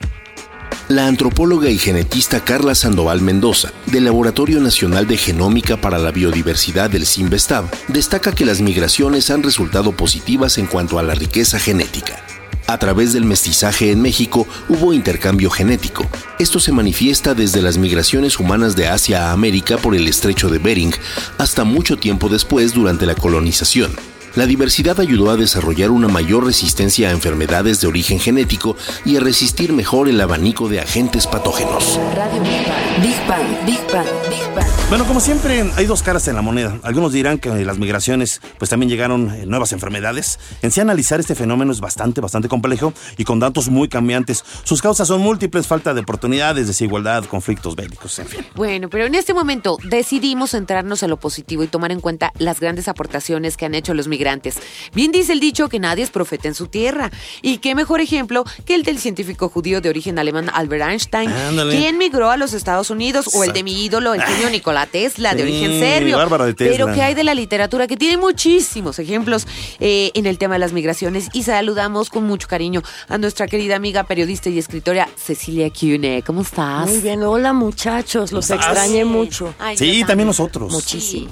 La 0.89 1.09
antropóloga 1.09 1.69
y 1.69 1.79
genetista 1.79 2.45
Carla 2.45 2.77
Sandoval 2.77 3.21
Mendoza, 3.21 3.73
del 3.87 4.05
Laboratorio 4.05 4.61
Nacional 4.61 5.09
de 5.09 5.17
Genómica 5.17 5.81
para 5.81 5.99
la 5.99 6.12
Biodiversidad 6.12 6.91
del 6.91 7.07
CIMBESTAB, 7.07 7.64
destaca 7.89 8.33
que 8.33 8.45
las 8.45 8.61
migraciones 8.61 9.31
han 9.31 9.43
resultado 9.43 9.93
positivas 9.93 10.59
en 10.59 10.67
cuanto 10.67 11.01
a 11.01 11.03
la 11.03 11.14
riqueza 11.14 11.59
genética. 11.59 12.23
A 12.69 12.79
través 12.79 13.12
del 13.12 13.25
mestizaje 13.25 13.93
en 13.93 14.01
México 14.01 14.47
hubo 14.69 14.93
intercambio 14.93 15.51
genético. 15.51 16.05
Esto 16.39 16.59
se 16.59 16.73
manifiesta 16.73 17.35
desde 17.35 17.62
las 17.62 17.79
migraciones 17.79 18.41
humanas 18.41 18.75
de 18.75 18.89
Asia 18.89 19.29
a 19.29 19.33
América 19.33 19.79
por 19.79 19.95
el 19.95 20.09
estrecho 20.09 20.49
de 20.49 20.59
Bering 20.59 20.93
hasta 21.39 21.64
mucho 21.64 21.97
tiempo 21.97 22.29
después 22.29 22.75
durante 22.75 23.07
la 23.07 23.14
colonización. 23.14 23.93
La 24.37 24.45
diversidad 24.45 25.01
ayudó 25.01 25.30
a 25.30 25.37
desarrollar 25.39 25.91
una 25.91 26.09
mayor 26.09 26.45
resistencia 26.45 27.09
a 27.09 27.12
enfermedades 27.12 27.80
de 27.80 27.87
origen 27.87 28.20
genético 28.20 28.76
y 29.07 29.16
a 29.16 29.20
resistir 29.20 29.72
mejor 29.72 30.11
el 30.11 30.20
abanico 30.20 30.68
de 30.68 30.78
agentes 30.78 31.26
patógenos. 31.26 31.99
Radio 32.14 32.43
Big 32.43 32.68
Bang, 32.68 33.03
Big 33.03 33.26
Bang, 33.26 33.66
Big 33.66 33.80
Bang, 33.91 34.07
Big 34.28 34.55
Bang. 34.55 34.66
Bueno, 34.91 35.07
como 35.07 35.20
siempre, 35.20 35.64
hay 35.74 35.87
dos 35.87 36.03
caras 36.03 36.28
en 36.28 36.37
la 36.37 36.43
moneda. 36.43 36.78
Algunos 36.82 37.14
dirán 37.14 37.39
que 37.39 37.49
las 37.64 37.78
migraciones, 37.78 38.43
pues 38.59 38.68
también 38.68 38.91
llegaron 38.91 39.30
eh, 39.30 39.47
nuevas 39.47 39.72
enfermedades. 39.72 40.39
En 40.61 40.70
sí, 40.70 40.82
analizar 40.82 41.18
este 41.18 41.34
fenómeno 41.34 41.72
es 41.72 41.80
bastante, 41.80 42.20
bastante 42.20 42.49
complejo 42.49 42.93
y 43.16 43.24
con 43.24 43.41
datos 43.41 43.70
muy 43.70 43.89
cambiantes. 43.89 44.45
Sus 44.64 44.82
causas 44.82 45.09
son 45.09 45.22
múltiples, 45.22 45.66
falta 45.66 45.95
de 45.95 46.03
oportunidades, 46.03 46.66
desigualdad, 46.66 47.24
conflictos 47.24 47.74
bélicos, 47.74 48.18
en 48.18 48.26
fin. 48.26 48.47
Bueno, 48.55 48.91
pero 48.91 49.07
en 49.07 49.14
este 49.14 49.32
momento 49.32 49.78
decidimos 49.82 50.51
centrarnos 50.51 51.03
en 51.03 51.09
lo 51.09 51.16
positivo 51.16 51.62
y 51.64 51.68
tomar 51.68 51.91
en 51.91 52.01
cuenta 52.01 52.32
las 52.39 52.61
grandes 52.61 52.87
aportaciones 52.87 53.57
que 53.57 53.64
han 53.64 53.74
hecho 53.74 53.95
los 53.95 54.09
migrantes. 54.09 54.26
Bien 54.95 55.12
dice 55.12 55.33
el 55.33 55.41
dicho 55.41 55.68
que 55.68 55.79
nadie 55.79 56.05
es 56.05 56.11
profeta 56.11 56.49
en 56.49 56.55
su 56.55 56.66
tierra. 56.66 57.11
Y 57.43 57.59
qué 57.59 57.74
mejor 57.74 58.01
ejemplo 58.01 58.45
que 58.64 58.74
el 58.74 58.83
del 58.83 58.99
científico 58.99 59.49
judío 59.49 59.81
de 59.81 59.89
origen 59.89 60.18
alemán 60.18 60.51
Albert 60.53 60.83
Einstein, 60.91 61.31
Ándale. 61.31 61.77
quien 61.77 61.99
migró 61.99 62.31
a 62.31 62.37
los 62.37 62.53
Estados 62.53 62.91
Unidos, 62.91 63.31
o 63.35 63.45
el 63.45 63.53
de 63.53 63.62
mi 63.62 63.85
ídolo, 63.85 64.14
el 64.14 64.22
genio 64.22 64.51
Nikola 64.51 64.87
Tesla, 64.87 65.35
de 65.35 65.43
Sí, 65.45 65.49
origen 65.49 65.79
serbio. 65.81 66.16
Bárbara 66.16 66.47
de 66.47 66.55
Tesla. 66.55 66.72
Pero 66.77 66.95
que 66.95 67.03
hay 67.03 67.14
de 67.14 67.24
la 67.24 67.35
literatura 67.35 67.87
que 67.87 67.97
tiene 67.97 68.16
muchísimos 68.16 68.99
ejemplos 68.99 69.47
eh, 69.81 70.11
en 70.14 70.27
el 70.27 70.39
tema 70.39 70.55
de 70.55 70.59
las 70.61 70.72
migraciones. 70.72 71.29
Y 71.33 71.43
saludamos 71.45 72.11
con 72.11 72.24
mucho 72.24 72.49
cariño 72.49 72.83
a 73.09 73.18
nuestra 73.18 73.47
querida 73.47 73.77
amiga 73.77 74.05
periodista 74.05 74.49
y 74.51 74.59
escritora 74.59 75.09
Cecilia 75.16 75.70
Cune. 75.70 76.22
¿Cómo 76.27 76.43
estás? 76.43 76.89
Muy 76.89 76.99
bien, 77.01 77.22
hola 77.22 77.53
muchachos, 77.53 78.33
los 78.33 78.51
extrañé 78.51 79.05
mucho. 79.05 79.55
Ay, 79.59 79.77
Sí, 79.77 80.05
también 80.07 80.27
nosotros. 80.27 80.72
Muchísimo. 80.72 81.31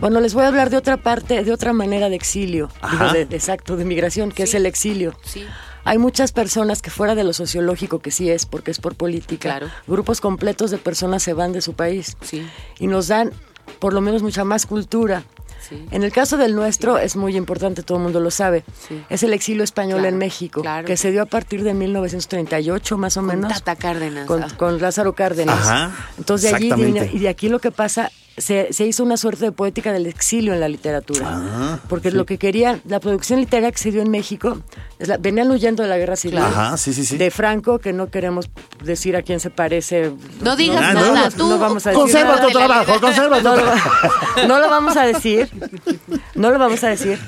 Bueno, 0.00 0.20
les 0.20 0.32
voy 0.34 0.44
a 0.44 0.48
hablar 0.48 0.70
de 0.70 0.76
otra 0.76 0.96
parte, 0.96 1.42
de 1.42 1.52
otra 1.52 1.72
manera 1.72 2.08
de 2.08 2.16
exilio, 2.16 2.70
digo, 2.90 3.12
de, 3.12 3.26
de- 3.26 3.36
exacto, 3.36 3.76
de 3.76 3.84
migración, 3.84 4.30
que 4.30 4.44
es 4.44 4.54
el 4.54 4.64
exilio. 4.66 5.14
Sí. 5.24 5.44
Hay 5.84 5.98
muchas 5.98 6.32
personas 6.32 6.82
que 6.82 6.90
fuera 6.90 7.14
de 7.14 7.24
lo 7.24 7.32
sociológico, 7.32 7.98
que 8.00 8.10
sí 8.10 8.30
es, 8.30 8.46
porque 8.46 8.70
es 8.70 8.78
por 8.78 8.94
política, 8.94 9.48
Claro. 9.50 9.68
grupos 9.86 10.20
completos 10.20 10.70
de 10.70 10.78
personas 10.78 11.22
se 11.22 11.32
van 11.32 11.52
de 11.52 11.62
su 11.62 11.72
país 11.74 12.16
Sí. 12.20 12.46
y 12.78 12.86
nos 12.86 13.08
dan 13.08 13.32
por 13.80 13.92
lo 13.92 14.00
menos 14.00 14.22
mucha 14.22 14.44
más 14.44 14.66
cultura. 14.66 15.22
Sí. 15.68 15.84
En 15.90 16.02
el 16.04 16.12
caso 16.12 16.36
del 16.36 16.54
nuestro 16.54 16.98
es 16.98 17.16
muy 17.16 17.36
importante, 17.36 17.82
todo 17.82 17.98
el 17.98 18.04
mundo 18.04 18.20
lo 18.20 18.30
sabe. 18.30 18.64
Sí. 18.88 19.02
Es 19.10 19.22
el 19.24 19.32
exilio 19.32 19.64
español 19.64 19.98
Claro, 20.00 20.08
en 20.14 20.18
México, 20.18 20.62
claro. 20.62 20.86
que 20.86 20.96
se 20.96 21.10
dio 21.10 21.22
a 21.22 21.26
partir 21.26 21.64
de 21.64 21.74
1938 21.74 22.96
más 22.96 23.16
o 23.16 23.20
Con 23.20 23.26
menos. 23.28 23.52
Tata 23.52 23.74
Cárdenas. 23.76 24.26
Con, 24.26 24.42
Ah. 24.44 24.48
con 24.56 24.80
Lázaro 24.80 25.14
Cárdenas. 25.14 25.58
Ajá, 25.58 25.92
Entonces 26.18 26.50
de 26.50 26.56
allí 26.56 26.98
y 27.12 27.18
de 27.18 27.28
aquí 27.28 27.48
lo 27.48 27.58
que 27.58 27.70
pasa, 27.70 28.10
se, 28.40 28.72
se 28.72 28.86
hizo 28.86 29.02
una 29.02 29.16
suerte 29.16 29.44
de 29.44 29.52
poética 29.52 29.92
del 29.92 30.06
exilio 30.06 30.52
en 30.54 30.60
la 30.60 30.68
literatura. 30.68 31.26
Ah, 31.30 31.78
porque 31.88 32.10
lo 32.10 32.26
que 32.26 32.38
querían, 32.38 32.80
la 32.86 33.00
producción 33.00 33.40
literaria 33.40 33.70
que 33.72 33.78
se 33.78 33.90
dio 33.90 34.02
en 34.02 34.10
México, 34.10 34.58
es 34.98 35.08
la- 35.08 35.16
venían 35.18 35.50
huyendo 35.50 35.82
de 35.82 35.88
la 35.88 35.98
guerra 35.98 36.16
civil. 36.16 36.38
Ajá, 36.38 36.76
sí, 36.76 36.92
sí, 36.94 37.04
sí. 37.04 37.16
De 37.16 37.30
Franco, 37.30 37.78
que 37.78 37.92
no 37.92 38.10
queremos 38.10 38.48
decir 38.82 39.16
a 39.16 39.22
quién 39.22 39.40
se 39.40 39.50
parece. 39.50 40.12
No 40.40 40.56
digas 40.56 40.80
nada, 40.94 41.24
no, 41.24 41.30
tú. 41.30 41.48
no 41.48 41.58
vamos 41.58 41.86
a 41.86 41.90
decir 41.90 42.00
Conserva 42.02 42.36
nada 42.36 42.46
tu 42.46 42.52
trabajo, 42.52 43.00
conserva 43.00 43.36
tu 43.38 43.42
trabajo. 43.42 43.90
no 44.48 44.58
lo 44.58 44.68
vamos 44.70 44.96
a 44.96 45.04
decir. 45.04 45.48
No 46.34 46.50
lo 46.50 46.58
vamos 46.58 46.82
a 46.84 46.88
decir. 46.88 47.18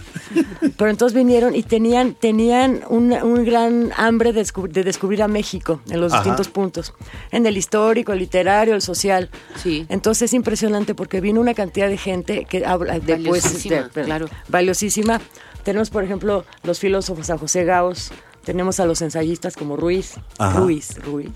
Pero 0.76 0.90
entonces 0.90 1.16
vinieron 1.16 1.54
y 1.54 1.62
tenían, 1.62 2.14
tenían 2.14 2.82
un, 2.88 3.12
un 3.12 3.44
gran 3.44 3.90
hambre 3.96 4.32
de, 4.32 4.42
descub- 4.42 4.68
de 4.68 4.84
descubrir 4.84 5.22
a 5.22 5.28
México 5.28 5.80
en 5.90 6.00
los 6.00 6.12
Ajá. 6.12 6.22
distintos 6.22 6.48
puntos. 6.48 6.94
En 7.30 7.46
el 7.46 7.56
histórico, 7.56 8.12
el 8.12 8.18
literario, 8.20 8.74
el 8.74 8.82
social. 8.82 9.30
Sí. 9.56 9.86
Entonces 9.88 10.22
es 10.30 10.34
impresionante 10.34 10.94
porque 10.94 11.20
vino 11.20 11.40
una 11.40 11.54
cantidad 11.54 11.88
de 11.88 11.96
gente 11.98 12.44
que 12.48 12.64
habla 12.64 12.94
de 13.00 13.16
pues, 13.16 13.42
Valiosísima, 13.44 13.90
de- 13.94 14.02
claro. 14.04 14.26
valiosísima. 14.48 15.20
Tenemos, 15.64 15.90
por 15.90 16.04
ejemplo, 16.04 16.44
los 16.62 16.78
filósofos 16.78 17.28
a 17.30 17.36
José 17.36 17.64
Gauss, 17.64 18.12
tenemos 18.44 18.80
a 18.80 18.86
los 18.86 19.02
ensayistas 19.02 19.54
como 19.54 19.76
Ruiz, 19.76 20.14
Ajá. 20.38 20.58
Ruiz, 20.58 20.96
Ruiz, 21.04 21.28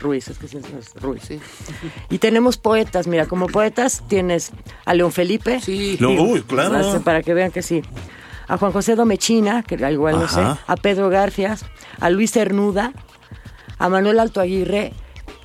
Ruiz, 0.00 0.28
es 0.28 0.38
que 0.38 0.46
es 0.46 0.54
Ruiz. 1.02 1.22
Y 2.10 2.18
tenemos 2.18 2.56
poetas, 2.58 3.08
mira, 3.08 3.26
como 3.26 3.48
poetas 3.48 4.04
tienes 4.06 4.52
a 4.84 4.94
León 4.94 5.10
Felipe. 5.10 5.60
Sí. 5.60 5.96
Lo- 5.98 6.12
uy, 6.12 6.42
claro. 6.42 7.00
Para 7.02 7.22
que 7.22 7.34
vean 7.34 7.50
que 7.50 7.62
sí. 7.62 7.82
A 8.46 8.58
Juan 8.58 8.72
José 8.72 8.94
Domechina, 8.94 9.62
que 9.62 9.76
al 9.82 9.94
igual 9.94 10.18
no 10.18 10.28
sé, 10.28 10.40
a 10.42 10.76
Pedro 10.76 11.08
Garfias, 11.08 11.64
a 12.00 12.10
Luis 12.10 12.32
Cernuda, 12.32 12.92
a 13.78 13.88
Manuel 13.88 14.20
Alto 14.20 14.40
Aguirre. 14.40 14.92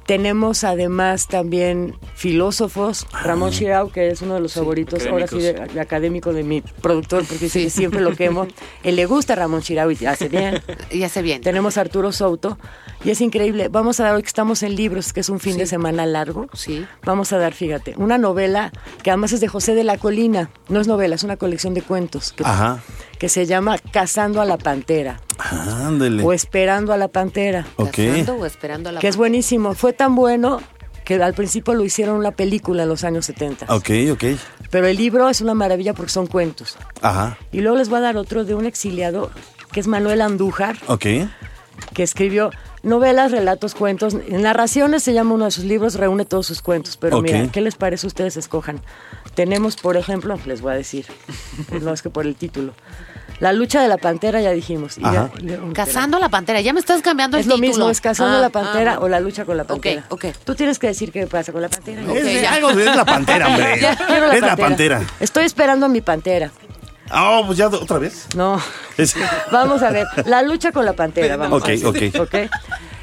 Tenemos 0.09 0.63
además 0.63 1.27
también 1.27 1.93
filósofos, 2.15 3.05
Ramón 3.21 3.51
Chirau, 3.51 3.91
que 3.91 4.07
es 4.07 4.23
uno 4.23 4.33
de 4.33 4.39
los 4.39 4.55
favoritos, 4.55 5.05
ahora 5.05 5.27
sí, 5.27 5.37
de, 5.37 5.53
de 5.53 5.79
académico 5.79 6.33
de 6.33 6.41
mi 6.43 6.61
productor, 6.61 7.25
porque 7.27 7.43
dice 7.45 7.61
que 7.61 7.69
siempre 7.69 8.01
lo 8.01 8.15
quemo. 8.15 8.47
Él 8.83 8.95
le 8.95 9.05
gusta 9.05 9.35
Ramón 9.35 9.61
Chirau 9.61 9.91
y 9.91 10.03
hace 10.07 10.27
bien. 10.27 10.63
Y 10.89 11.03
hace 11.03 11.21
bien. 11.21 11.41
Tenemos 11.41 11.77
a 11.77 11.81
Arturo 11.81 12.11
Souto, 12.11 12.57
y 13.05 13.11
es 13.11 13.21
increíble. 13.21 13.67
Vamos 13.67 13.99
a 13.99 14.05
dar, 14.05 14.15
hoy 14.15 14.23
que 14.23 14.27
estamos 14.29 14.63
en 14.63 14.75
libros, 14.75 15.13
que 15.13 15.19
es 15.19 15.29
un 15.29 15.39
fin 15.39 15.57
de 15.59 15.67
semana 15.67 16.07
largo, 16.07 16.47
Sí. 16.53 16.87
vamos 17.03 17.31
a 17.31 17.37
dar, 17.37 17.53
fíjate, 17.53 17.93
una 17.97 18.17
novela 18.17 18.71
que 19.03 19.11
además 19.11 19.31
es 19.33 19.41
de 19.41 19.47
José 19.47 19.75
de 19.75 19.83
la 19.83 19.99
Colina. 19.99 20.49
No 20.69 20.81
es 20.81 20.87
novela, 20.87 21.13
es 21.13 21.23
una 21.23 21.37
colección 21.37 21.75
de 21.75 21.83
cuentos 21.83 22.33
que, 22.33 22.43
Ajá. 22.43 22.81
Que 23.19 23.29
se 23.29 23.45
llama 23.45 23.77
Cazando 23.91 24.41
a 24.41 24.45
la 24.45 24.57
Pantera 24.57 25.19
Ándele. 25.37 26.23
o 26.23 26.33
Esperando 26.33 26.91
a 26.93 26.97
la 26.97 27.07
Pantera, 27.09 27.67
Ok. 27.75 27.91
Cazando 27.97 28.35
o 28.35 28.45
esperando 28.45 28.89
a 28.89 28.91
la 28.93 28.99
que 28.99 29.07
es 29.07 29.17
buenísimo. 29.17 29.73
Fue 29.75 29.93
tan 29.93 30.15
bueno 30.15 30.61
que 31.05 31.15
al 31.21 31.33
principio 31.33 31.73
lo 31.73 31.83
hicieron 31.83 32.15
una 32.17 32.31
película 32.31 32.83
en 32.83 32.89
los 32.89 33.03
años 33.03 33.25
70. 33.25 33.65
Ok, 33.73 33.89
ok. 34.11 34.23
Pero 34.69 34.87
el 34.87 34.95
libro 34.97 35.27
es 35.29 35.41
una 35.41 35.53
maravilla 35.53 35.93
porque 35.93 36.11
son 36.11 36.27
cuentos. 36.27 36.77
Ajá. 37.01 37.37
Y 37.51 37.61
luego 37.61 37.77
les 37.77 37.89
voy 37.89 37.97
a 37.97 38.01
dar 38.01 38.17
otro 38.17 38.45
de 38.45 38.53
un 38.55 38.65
exiliado 38.65 39.31
que 39.71 39.79
es 39.79 39.87
Manuel 39.87 40.21
Andújar, 40.21 40.77
Ok. 40.87 41.05
que 41.93 42.03
escribió 42.03 42.51
novelas, 42.83 43.31
relatos, 43.31 43.73
cuentos. 43.75 44.13
En 44.13 44.41
narraciones 44.43 45.01
se 45.03 45.13
llama 45.13 45.33
uno 45.33 45.45
de 45.45 45.51
sus 45.51 45.63
libros, 45.65 45.95
reúne 45.95 46.25
todos 46.25 46.45
sus 46.45 46.61
cuentos. 46.61 46.95
Pero 46.97 47.17
Ok. 47.17 47.23
mira, 47.23 47.47
¿qué 47.51 47.61
les 47.61 47.75
parece? 47.75 48.05
Ustedes 48.07 48.37
escojan. 48.37 48.79
Tenemos, 49.35 49.77
por 49.77 49.97
ejemplo, 49.97 50.37
les 50.45 50.61
voy 50.61 50.73
a 50.73 50.75
decir, 50.75 51.05
pues 51.69 51.81
no 51.83 51.91
es 51.93 52.01
que 52.01 52.09
por 52.09 52.25
el 52.27 52.35
título. 52.35 52.73
La 53.39 53.53
lucha 53.53 53.81
de 53.81 53.87
la 53.87 53.97
pantera, 53.97 54.41
ya 54.41 54.51
dijimos. 54.51 54.97
Y 54.97 55.01
ya- 55.01 55.29
Cazando 55.73 56.17
a 56.17 56.19
la 56.19 56.27
pantera. 56.29 56.59
Ya 56.61 56.73
me 56.73 56.79
estás 56.79 57.01
cambiando 57.01 57.37
Es 57.37 57.45
el 57.45 57.49
lo 57.49 57.55
título. 57.55 57.69
mismo, 57.71 57.89
es 57.89 58.01
cazando 58.01 58.37
Ah, 58.37 58.41
la 58.41 58.49
pantera 58.49 58.95
ah, 58.95 58.99
o 58.99 59.07
la 59.07 59.19
lucha 59.21 59.45
con 59.45 59.55
la 59.55 59.63
pantera. 59.63 60.03
Ok, 60.09 60.25
ok. 60.25 60.35
Tú 60.43 60.55
tienes 60.55 60.77
que 60.77 60.87
decir 60.87 61.11
qué 61.11 61.25
pasa 61.25 61.51
con 61.53 61.61
la 61.61 61.69
pantera. 61.69 62.01
Ok, 62.03 62.15
Es, 62.17 62.41
ya. 62.41 62.53
algo 62.53 62.73
de 62.73 62.85
es 62.89 62.95
la 62.95 63.05
pantera, 63.05 63.47
hombre. 63.47 63.77
Ya, 63.81 63.95
quiero 63.95 64.27
la 64.27 64.35
es 64.35 64.41
la 64.41 64.57
pantera. 64.57 65.01
Estoy 65.21 65.45
esperando 65.45 65.85
a 65.85 65.89
mi 65.89 66.01
pantera. 66.01 66.51
Ah, 67.09 67.41
pues 67.45 67.57
ya 67.57 67.67
otra 67.69 67.97
vez. 67.97 68.27
No. 68.35 68.61
Es- 68.97 69.15
Vamos 69.51 69.81
a 69.83 69.89
ver, 69.91 70.05
la 70.25 70.41
lucha 70.41 70.71
con 70.73 70.83
la 70.85 70.93
pantera, 70.93 71.37
vamos. 71.37 71.61
Ok, 71.61 71.69
a 71.69 71.91
ver. 71.91 72.19
ok. 72.21 72.35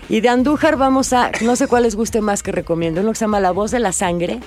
Y 0.08 0.20
de 0.20 0.28
Andújar 0.28 0.76
vamos 0.76 1.12
a, 1.12 1.32
no 1.40 1.56
sé 1.56 1.66
cuál 1.66 1.82
les 1.82 1.96
guste 1.96 2.20
más 2.20 2.42
que 2.44 2.52
recomiendo, 2.52 3.00
uno 3.00 3.10
que 3.10 3.16
se 3.18 3.24
llama 3.24 3.40
La 3.40 3.50
voz 3.50 3.72
de 3.72 3.80
la 3.80 3.90
sangre, 3.90 4.38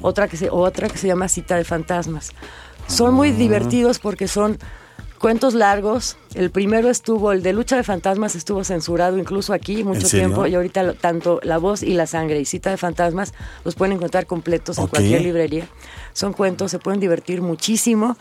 otra 0.00 0.26
que 0.26 0.36
se, 0.36 0.48
otra 0.50 0.88
que 0.88 0.98
se 0.98 1.06
llama 1.06 1.28
Cita 1.28 1.54
de 1.56 1.62
fantasmas. 1.64 2.32
Son 2.88 3.14
muy 3.14 3.28
Ah. 3.30 3.34
divertidos 3.34 4.00
porque 4.00 4.26
son 4.26 4.58
cuentos 5.24 5.54
largos. 5.54 6.18
El 6.34 6.50
primero 6.50 6.90
estuvo, 6.90 7.32
el 7.32 7.42
de 7.42 7.54
Lucha 7.54 7.76
de 7.76 7.82
Fantasmas 7.82 8.34
estuvo 8.36 8.62
censurado 8.62 9.16
incluso 9.16 9.54
aquí 9.54 9.82
mucho 9.82 10.00
tiempo 10.18 10.46
y 10.46 10.54
ahorita 10.54 10.82
lo- 10.82 10.92
tanto 10.92 11.40
La 11.42 11.56
voz 11.56 11.82
y 11.82 11.94
la 11.94 12.06
sangre 12.06 12.38
y 12.40 12.44
Cita 12.44 12.68
de 12.68 12.76
fantasmas 12.76 13.32
los 13.64 13.74
pueden 13.74 13.94
encontrar 13.96 14.26
completos 14.26 14.76
en 14.76 14.84
cualquier 14.90 15.22
librería. 15.22 15.66
Son 16.12 16.34
cuentos, 16.34 16.70
se 16.70 16.78
pueden 16.78 17.00
divertir 17.00 17.40
muchísimo 17.40 18.18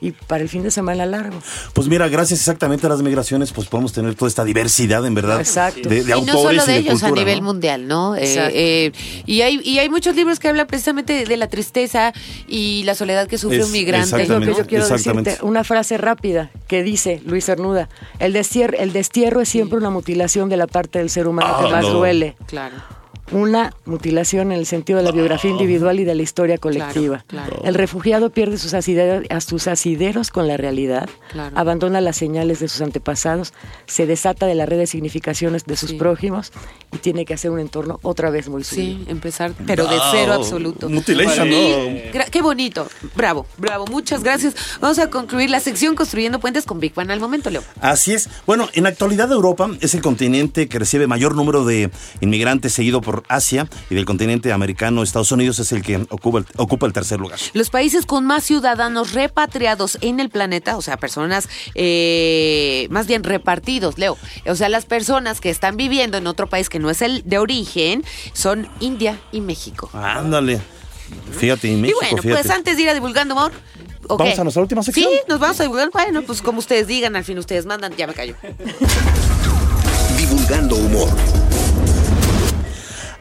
y 0.00 0.12
para 0.12 0.42
el 0.42 0.48
fin 0.48 0.62
de 0.62 0.70
semana 0.70 1.06
largo. 1.06 1.38
Pues 1.72 1.88
mira, 1.88 2.08
gracias 2.08 2.40
exactamente 2.40 2.86
a 2.86 2.90
las 2.90 3.02
migraciones, 3.02 3.52
pues 3.52 3.68
podemos 3.68 3.92
tener 3.92 4.14
toda 4.14 4.28
esta 4.28 4.44
diversidad, 4.44 5.04
en 5.06 5.14
verdad, 5.14 5.40
Exacto. 5.40 5.88
de, 5.88 6.02
de 6.04 6.08
y 6.10 6.12
autores 6.12 6.34
no 6.34 6.42
solo 6.42 6.62
y 6.62 6.66
de 6.66 6.76
ellos 6.78 7.00
cultura. 7.00 7.12
a 7.12 7.24
nivel 7.24 7.38
¿no? 7.40 7.44
mundial, 7.46 7.86
¿no? 7.88 8.16
Eh, 8.16 8.22
eh, 8.52 8.92
y, 9.26 9.40
hay, 9.42 9.60
y 9.62 9.78
hay 9.78 9.88
muchos 9.88 10.14
libros 10.16 10.38
que 10.38 10.48
hablan 10.48 10.66
precisamente 10.66 11.24
de, 11.24 11.36
la 11.36 11.48
tristeza 11.48 12.12
y 12.48 12.82
la 12.84 12.94
soledad 12.94 13.26
que 13.28 13.38
sufre 13.38 13.58
Es- 13.58 13.66
un 13.66 13.72
migrante. 13.72 14.22
Es 14.22 14.28
lo 14.28 14.40
que 14.40 14.46
yo 14.46 14.66
quiero 14.66 14.84
exactamente. 14.84 15.30
decirte. 15.30 15.46
Una 15.46 15.64
frase 15.64 15.98
rápida 15.98 16.50
que 16.68 16.82
dice 16.82 17.20
Luis 17.24 17.44
Cernuda. 17.46 17.88
El 18.18 18.32
destierro, 18.32 18.76
el 18.78 18.92
destierro 18.92 19.40
es 19.40 19.48
siempre 19.48 19.78
una 19.78 19.90
mutilación 19.90 20.48
de 20.48 20.56
la 20.56 20.66
parte 20.66 20.98
del 20.98 21.10
ser 21.10 21.26
humano 21.26 21.56
que 21.58 21.66
Ah, 21.66 21.70
más 21.70 21.82
no. 21.84 21.90
duele. 21.94 22.36
Claro. 22.46 22.74
Una 23.32 23.74
mutilación 23.86 24.52
en 24.52 24.58
el 24.58 24.66
sentido 24.66 24.98
de 24.98 25.04
la 25.04 25.10
biografía 25.10 25.50
individual 25.50 25.98
y 25.98 26.04
de 26.04 26.14
la 26.14 26.22
historia 26.22 26.58
colectiva. 26.58 27.24
claro. 27.26 27.60
El 27.64 27.74
refugiado 27.74 28.30
pierde 28.30 28.56
sus 28.58 28.72
asideros, 28.74 29.24
a 29.30 29.40
sus 29.40 29.66
asideros 29.66 30.30
con 30.30 30.46
la 30.46 30.56
realidad, 30.56 31.08
Claro. 31.32 31.56
abandona 31.58 32.00
las 32.00 32.16
señales 32.16 32.60
de 32.60 32.68
sus 32.68 32.80
antepasados, 32.82 33.52
se 33.86 34.06
desata 34.06 34.46
de 34.46 34.54
la 34.54 34.64
red 34.66 34.78
de 34.78 34.86
significaciones 34.86 35.64
de 35.64 35.76
sus 35.76 35.90
Sí. 35.90 35.96
prójimos 35.96 36.52
y 36.92 36.98
tiene 36.98 37.24
que 37.24 37.34
hacer 37.34 37.50
un 37.50 37.58
entorno 37.58 37.98
otra 38.02 38.30
vez 38.30 38.48
muy 38.48 38.62
suyo. 38.62 38.82
Sí, 38.82 39.04
empezar, 39.08 39.52
pero 39.66 39.86
de 39.86 39.98
cero 40.12 40.32
absoluto. 40.34 40.88
Mutilation, 40.88 41.48
¿no? 41.50 41.56
qué 42.30 42.42
bonito. 42.42 42.86
Bravo, 43.16 43.46
bravo. 43.58 43.86
Muchas 43.86 44.22
gracias. 44.22 44.54
Vamos 44.80 44.98
a 44.98 45.10
concluir 45.10 45.50
la 45.50 45.60
sección 45.60 45.94
Construyendo 45.94 46.38
Puentes 46.38 46.64
con 46.64 46.78
Big 46.80 46.94
Bang 46.94 47.10
al 47.10 47.20
momento, 47.20 47.50
Leo. 47.50 47.62
Así 47.80 48.12
es. 48.14 48.28
Bueno, 48.46 48.68
en 48.74 48.84
la 48.84 48.90
actualidad 48.90 49.30
Europa 49.32 49.68
es 49.80 49.94
el 49.94 50.00
continente 50.02 50.68
que 50.68 50.78
recibe 50.78 51.06
mayor 51.06 51.34
número 51.34 51.64
de 51.64 51.90
inmigrantes, 52.20 52.72
seguido 52.72 53.00
por 53.00 53.15
Asia, 53.28 53.68
y 53.90 53.94
del 53.94 54.04
continente 54.04 54.52
americano, 54.52 55.02
Estados 55.02 55.32
Unidos 55.32 55.58
es 55.58 55.72
el 55.72 55.82
que 55.82 55.96
ocupa 56.10 56.38
el, 56.38 56.46
ocupa 56.56 56.86
el 56.86 56.92
tercer 56.92 57.20
lugar. 57.20 57.38
Los 57.52 57.70
países 57.70 58.06
con 58.06 58.24
más 58.26 58.44
ciudadanos 58.44 59.12
repatriados 59.12 59.98
en 60.00 60.20
el 60.20 60.30
planeta, 60.30 60.76
o 60.76 60.82
sea, 60.82 60.96
personas 60.96 61.48
eh, 61.74 62.86
más 62.90 63.06
bien 63.06 63.24
repartidos, 63.24 63.98
Leo. 63.98 64.16
O 64.46 64.54
sea, 64.54 64.68
las 64.68 64.86
personas 64.86 65.40
que 65.40 65.50
están 65.50 65.76
viviendo 65.76 66.18
en 66.18 66.26
otro 66.26 66.48
país 66.48 66.68
que 66.68 66.78
no 66.78 66.90
es 66.90 67.02
el 67.02 67.22
de 67.24 67.38
origen 67.38 68.04
son 68.32 68.68
India 68.80 69.18
y 69.32 69.40
México. 69.40 69.90
Ándale. 69.92 70.60
Fíjate, 71.38 71.72
en 71.72 71.80
México, 71.80 72.00
y 72.02 72.04
bueno, 72.06 72.22
fíjate. 72.22 72.42
pues 72.42 72.56
antes 72.56 72.76
de 72.76 72.82
ir 72.82 72.88
a 72.88 72.94
divulgando 72.94 73.34
amor. 73.34 73.52
¿o 74.08 74.16
¿Vamos 74.16 74.38
a 74.38 74.42
nuestra 74.44 74.62
última 74.62 74.82
sección? 74.82 75.08
Sí, 75.10 75.20
nos 75.28 75.38
vamos 75.38 75.58
a 75.60 75.62
divulgar. 75.64 75.90
Bueno, 75.92 76.22
pues 76.22 76.42
como 76.42 76.58
ustedes 76.58 76.86
digan, 76.86 77.16
al 77.16 77.24
fin 77.24 77.38
ustedes 77.38 77.66
mandan, 77.66 77.94
ya 77.96 78.06
me 78.06 78.14
callo. 78.14 78.34
Divulgando 80.16 80.76
humor. 80.76 81.08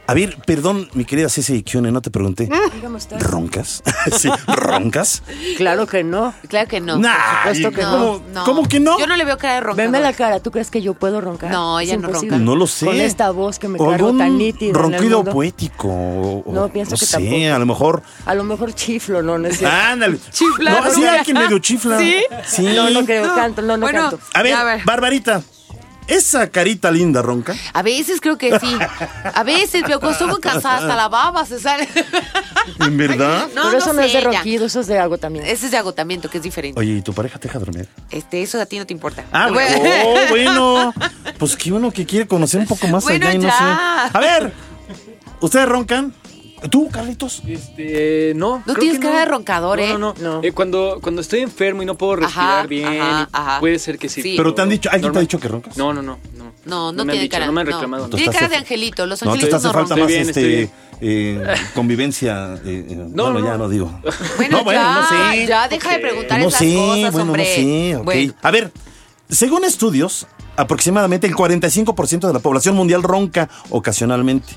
A 0.07 0.13
ver, 0.13 0.37
perdón, 0.45 0.87
mi 0.93 1.03
querida 1.03 1.29
Ceci 1.29 1.63
Kione, 1.63 1.91
no 1.91 1.99
te 1.99 2.11
pregunté. 2.11 2.47
Dígame 2.75 2.97
usted. 2.97 3.19
¿Roncas? 3.19 3.81
sí, 4.17 4.29
¿roncas? 4.47 5.23
Claro 5.57 5.87
que 5.87 6.03
no. 6.03 6.31
Claro 6.47 6.67
que 6.67 6.79
no. 6.79 6.97
Nah, 6.99 7.15
Por 7.43 7.55
supuesto 7.55 7.71
que 7.71 7.81
no, 7.81 7.91
¿cómo, 7.91 8.23
no. 8.31 8.43
cómo 8.43 8.67
que 8.67 8.79
no? 8.79 8.99
Yo 8.99 9.07
no 9.07 9.15
le 9.15 9.25
veo 9.25 9.39
cara 9.39 9.55
de 9.55 9.61
ronca. 9.61 9.81
Veme 9.81 9.99
la 9.99 10.13
cara, 10.13 10.39
¿tú 10.41 10.51
crees 10.51 10.69
que 10.69 10.83
yo 10.83 10.93
puedo 10.93 11.21
roncar? 11.21 11.49
No, 11.49 11.79
ella 11.79 11.97
no 11.97 12.07
ronca. 12.09 12.37
No 12.37 12.55
lo 12.55 12.67
sé. 12.67 12.85
Con 12.85 12.97
esta 13.01 13.31
voz 13.31 13.57
que 13.57 13.67
me 13.67 13.79
cargo 13.79 14.15
tan 14.15 14.37
nítida. 14.37 14.73
ronquido 14.77 15.23
poético. 15.23 15.87
o- 15.89 16.43
No, 16.53 16.69
pienso 16.69 16.91
no 16.91 16.97
que 16.99 17.05
sé, 17.07 17.17
tampoco. 17.17 17.55
a 17.55 17.59
lo 17.59 17.65
mejor. 17.65 18.03
A 18.27 18.35
lo 18.35 18.43
mejor 18.43 18.73
chiflo, 18.75 19.23
no, 19.23 19.39
no 19.39 19.47
es 19.47 19.57
cierto. 19.57 19.75
Ándale. 19.75 20.19
Chiflar, 20.31 20.83
No, 20.83 20.91
sí, 20.91 21.01
quien 21.23 21.37
medio 21.37 21.57
chifla. 21.57 21.97
¿Sí? 21.97 22.15
Sí. 22.45 22.61
No, 22.75 22.91
no 22.91 23.03
creo, 23.05 23.33
canto, 23.33 23.63
no, 23.63 23.75
no 23.75 23.85
Bueno, 23.87 24.01
canto. 24.11 24.19
A 24.35 24.43
ver, 24.43 24.51
Ya, 24.51 24.61
a 24.61 24.63
ver. 24.65 24.81
Barbarita, 24.85 25.41
esa 26.07 26.49
carita 26.49 26.91
linda 26.91 27.21
ronca. 27.21 27.55
A 27.73 27.81
veces 27.81 28.19
creo 28.21 28.37
que 28.37 28.59
sí. 28.59 28.77
A 29.33 29.43
veces, 29.43 29.83
pero 29.85 29.99
cuando 29.99 30.11
estoy 30.13 30.27
muy 30.27 30.39
cansada, 30.39 30.77
hasta 30.77 30.95
la 30.95 31.07
baba 31.07 31.45
se 31.45 31.59
sale. 31.59 31.87
¿En 32.79 32.97
verdad? 32.97 33.47
No, 33.55 33.63
Pero 33.65 33.77
eso 33.77 33.93
no, 33.93 33.99
sé, 34.01 34.07
es 34.07 34.13
de 34.13 34.21
ronquido, 34.21 34.65
eso 34.65 34.79
es 34.81 34.87
de 34.87 34.99
agotamiento. 34.99 35.49
Ese 35.49 35.65
es 35.65 35.71
de 35.71 35.77
agotamiento, 35.77 36.29
que 36.29 36.37
es 36.37 36.43
diferente. 36.43 36.79
Oye, 36.79 36.93
¿y 36.93 37.01
tu 37.01 37.13
pareja 37.13 37.39
te 37.39 37.47
deja 37.47 37.59
dormir? 37.59 37.87
Este, 38.11 38.41
eso 38.41 38.59
a 38.61 38.65
ti 38.65 38.77
no 38.79 38.85
te 38.85 38.93
importa. 38.93 39.23
Ah, 39.31 39.49
Bueno. 39.51 39.77
oh, 40.05 40.15
bueno. 40.29 40.93
Pues 41.37 41.55
que 41.55 41.71
uno 41.71 41.91
que 41.91 42.05
quiere 42.05 42.27
conocer 42.27 42.59
un 42.59 42.67
poco 42.67 42.87
más 42.87 43.03
Bueno, 43.03 43.27
allá 43.27 43.35
y 43.35 43.37
no 43.39 43.47
ya. 43.49 44.09
sé. 44.11 44.17
A 44.17 44.19
ver, 44.19 44.53
¿ustedes 45.41 45.67
roncan? 45.67 46.13
¿Tú, 46.70 46.89
Carlitos? 46.89 47.41
Este, 47.47 48.34
no. 48.36 48.57
No 48.59 48.63
creo 48.74 48.78
tienes 48.78 48.99
que 48.99 49.05
cara 49.07 49.20
de 49.20 49.26
roncador, 49.26 49.80
¿eh? 49.80 49.89
No, 49.89 49.97
no, 49.97 50.13
no. 50.20 50.36
No. 50.38 50.43
Eh, 50.43 50.51
cuando, 50.51 50.99
cuando 51.01 51.22
estoy 51.22 51.41
enfermo 51.41 51.84
y 51.84 51.86
no 51.86 51.95
puedo 51.95 52.18
respirar 52.18 52.59
Ajá, 52.59 52.68
bien, 52.68 52.88
ajá, 52.88 53.22
y 53.24 53.28
ajá. 53.32 53.59
puede 53.59 53.80
ser 53.80 53.97
que 53.97 54.09
sí. 54.09 54.22
Sí. 54.22 54.34
Pero 54.38 54.53
te 54.53 54.61
han 54.61 54.70
dicho, 54.70 54.89
¿alguien 54.91 55.11
te 55.11 55.18
ha 55.18 55.22
dicho 55.22 55.39
que 55.39 55.47
roncas? 55.47 55.78
No, 55.78 55.93
no, 55.93 56.01
no. 56.01 56.18
No, 56.38 56.51
No, 56.66 56.91
no, 56.91 56.93
me 56.93 57.01
han 57.01 57.07
tiene 57.09 57.24
dicho, 57.24 57.32
cara. 57.34 57.45
No 57.47 57.51
me 57.51 57.61
han 57.61 57.68
no. 57.68 57.74
reclamado. 57.74 58.09
Tiene 58.09 58.32
cara 58.34 58.47
de 58.49 58.55
angelito. 58.57 59.05
Los 59.05 59.22
No, 59.24 59.32
te 59.32 59.36
angelitos 59.38 59.57
hace 59.63 59.68
no, 59.68 59.74
falta 59.74 59.95
roncan. 59.95 60.18
más 60.18 60.28
Estoy 60.28 60.43
bien, 60.47 60.63
este 60.63 60.74
eh, 61.01 61.55
convivencia. 61.76 62.55
eh, 62.66 62.86
eh, 62.89 62.95
No, 62.95 63.24
bueno, 63.26 63.39
no. 63.39 63.45
ya 63.45 63.57
no 63.57 63.70
digo. 63.70 63.99
Bueno, 64.38 64.57
no, 64.59 64.63
bueno, 64.63 64.82
ya, 64.82 64.93
no 64.95 65.32
sé. 65.34 65.45
ya 65.47 65.68
deja 65.68 65.91
de 65.91 65.99
preguntar 65.99 66.39
no 66.39 66.47
esas 66.47 66.59
sé, 66.59 66.76
cosas, 66.76 67.11
bueno, 67.11 67.32
hombre. 67.32 67.93
no 68.03 68.11
sé. 68.11 68.34
A 68.41 68.51
ver, 68.51 68.72
según 69.30 69.63
estudios, 69.66 70.26
aproximadamente 70.57 71.28
el 71.28 71.36
45% 71.36 72.28
de 72.28 72.34
la 72.34 72.39
población 72.39 72.76
mundial 72.76 73.03
ronca 73.03 73.49
ocasionalmente. 73.70 74.47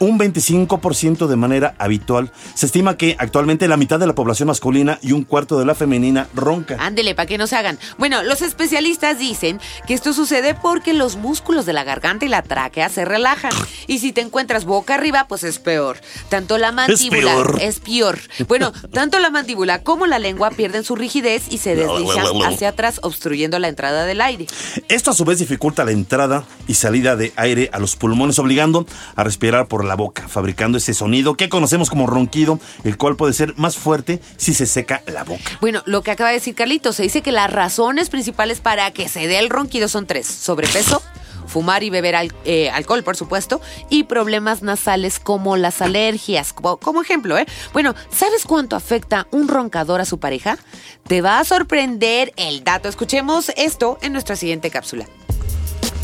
Un 0.00 0.18
25% 0.18 1.26
de 1.26 1.36
manera 1.36 1.74
habitual. 1.78 2.32
Se 2.54 2.66
estima 2.66 2.96
que 2.96 3.16
actualmente 3.18 3.68
la 3.68 3.76
mitad 3.76 3.98
de 3.98 4.06
la 4.06 4.14
población 4.14 4.48
masculina 4.48 4.98
y 5.02 5.12
un 5.12 5.24
cuarto 5.24 5.58
de 5.58 5.64
la 5.64 5.74
femenina 5.74 6.28
ronca. 6.34 6.76
Ándele, 6.80 7.14
para 7.14 7.26
que 7.26 7.38
no 7.38 7.46
se 7.46 7.56
hagan. 7.56 7.78
Bueno, 7.98 8.22
los 8.22 8.42
especialistas 8.42 9.18
dicen 9.18 9.60
que 9.86 9.94
esto 9.94 10.12
sucede 10.12 10.54
porque 10.54 10.92
los 10.92 11.16
músculos 11.16 11.66
de 11.66 11.72
la 11.72 11.84
garganta 11.84 12.24
y 12.24 12.28
la 12.28 12.42
tráquea 12.42 12.88
se 12.88 13.04
relajan. 13.04 13.52
Y 13.86 13.98
si 13.98 14.12
te 14.12 14.20
encuentras 14.20 14.64
boca 14.64 14.94
arriba, 14.94 15.26
pues 15.28 15.44
es 15.44 15.58
peor. 15.58 15.98
Tanto 16.28 16.58
la 16.58 16.72
mandíbula 16.72 17.34
peor. 17.34 17.58
es 17.60 17.80
peor. 17.80 18.18
Bueno, 18.48 18.72
tanto 18.92 19.18
la 19.18 19.30
mandíbula 19.30 19.82
como 19.82 20.06
la 20.06 20.18
lengua 20.18 20.50
pierden 20.50 20.84
su 20.84 20.96
rigidez 20.96 21.44
y 21.50 21.58
se 21.58 21.74
deslizan 21.76 22.26
hacia 22.46 22.70
atrás, 22.70 23.00
obstruyendo 23.02 23.58
la 23.58 23.68
entrada 23.68 24.04
del 24.04 24.20
aire. 24.20 24.46
Esto 24.88 25.10
a 25.10 25.14
su 25.14 25.24
vez 25.24 25.38
dificulta 25.38 25.84
la 25.84 25.92
entrada 25.92 26.44
y 26.66 26.74
salida 26.74 27.16
de 27.16 27.32
aire 27.36 27.70
a 27.72 27.78
los 27.78 27.96
pulmones, 27.96 28.38
obligando 28.38 28.86
a 29.16 29.24
respirar 29.24 29.68
por 29.68 29.83
la 29.84 29.96
boca, 29.96 30.28
fabricando 30.28 30.78
ese 30.78 30.94
sonido 30.94 31.34
que 31.36 31.48
conocemos 31.48 31.90
como 31.90 32.06
ronquido, 32.06 32.58
el 32.84 32.96
cual 32.96 33.16
puede 33.16 33.32
ser 33.32 33.54
más 33.56 33.76
fuerte 33.76 34.20
si 34.36 34.54
se 34.54 34.66
seca 34.66 35.02
la 35.06 35.24
boca. 35.24 35.42
Bueno, 35.60 35.82
lo 35.86 36.02
que 36.02 36.10
acaba 36.10 36.30
de 36.30 36.36
decir 36.36 36.54
Carlitos, 36.54 36.96
se 36.96 37.02
dice 37.04 37.22
que 37.22 37.32
las 37.32 37.52
razones 37.52 38.10
principales 38.10 38.60
para 38.60 38.90
que 38.90 39.08
se 39.08 39.26
dé 39.26 39.38
el 39.38 39.50
ronquido 39.50 39.88
son 39.88 40.06
tres. 40.06 40.26
Sobrepeso, 40.26 41.02
fumar 41.46 41.82
y 41.82 41.90
beber 41.90 42.30
eh, 42.44 42.70
alcohol, 42.70 43.02
por 43.02 43.16
supuesto, 43.16 43.60
y 43.90 44.04
problemas 44.04 44.62
nasales 44.62 45.18
como 45.18 45.56
las 45.56 45.82
alergias, 45.82 46.52
como, 46.52 46.76
como 46.78 47.02
ejemplo, 47.02 47.38
¿eh? 47.38 47.46
Bueno, 47.72 47.94
¿sabes 48.10 48.44
cuánto 48.44 48.76
afecta 48.76 49.26
un 49.30 49.48
roncador 49.48 50.00
a 50.00 50.04
su 50.04 50.18
pareja? 50.18 50.58
Te 51.06 51.20
va 51.20 51.38
a 51.38 51.44
sorprender 51.44 52.32
el 52.36 52.64
dato. 52.64 52.88
Escuchemos 52.88 53.52
esto 53.56 53.98
en 54.02 54.12
nuestra 54.12 54.36
siguiente 54.36 54.70
cápsula. 54.70 55.06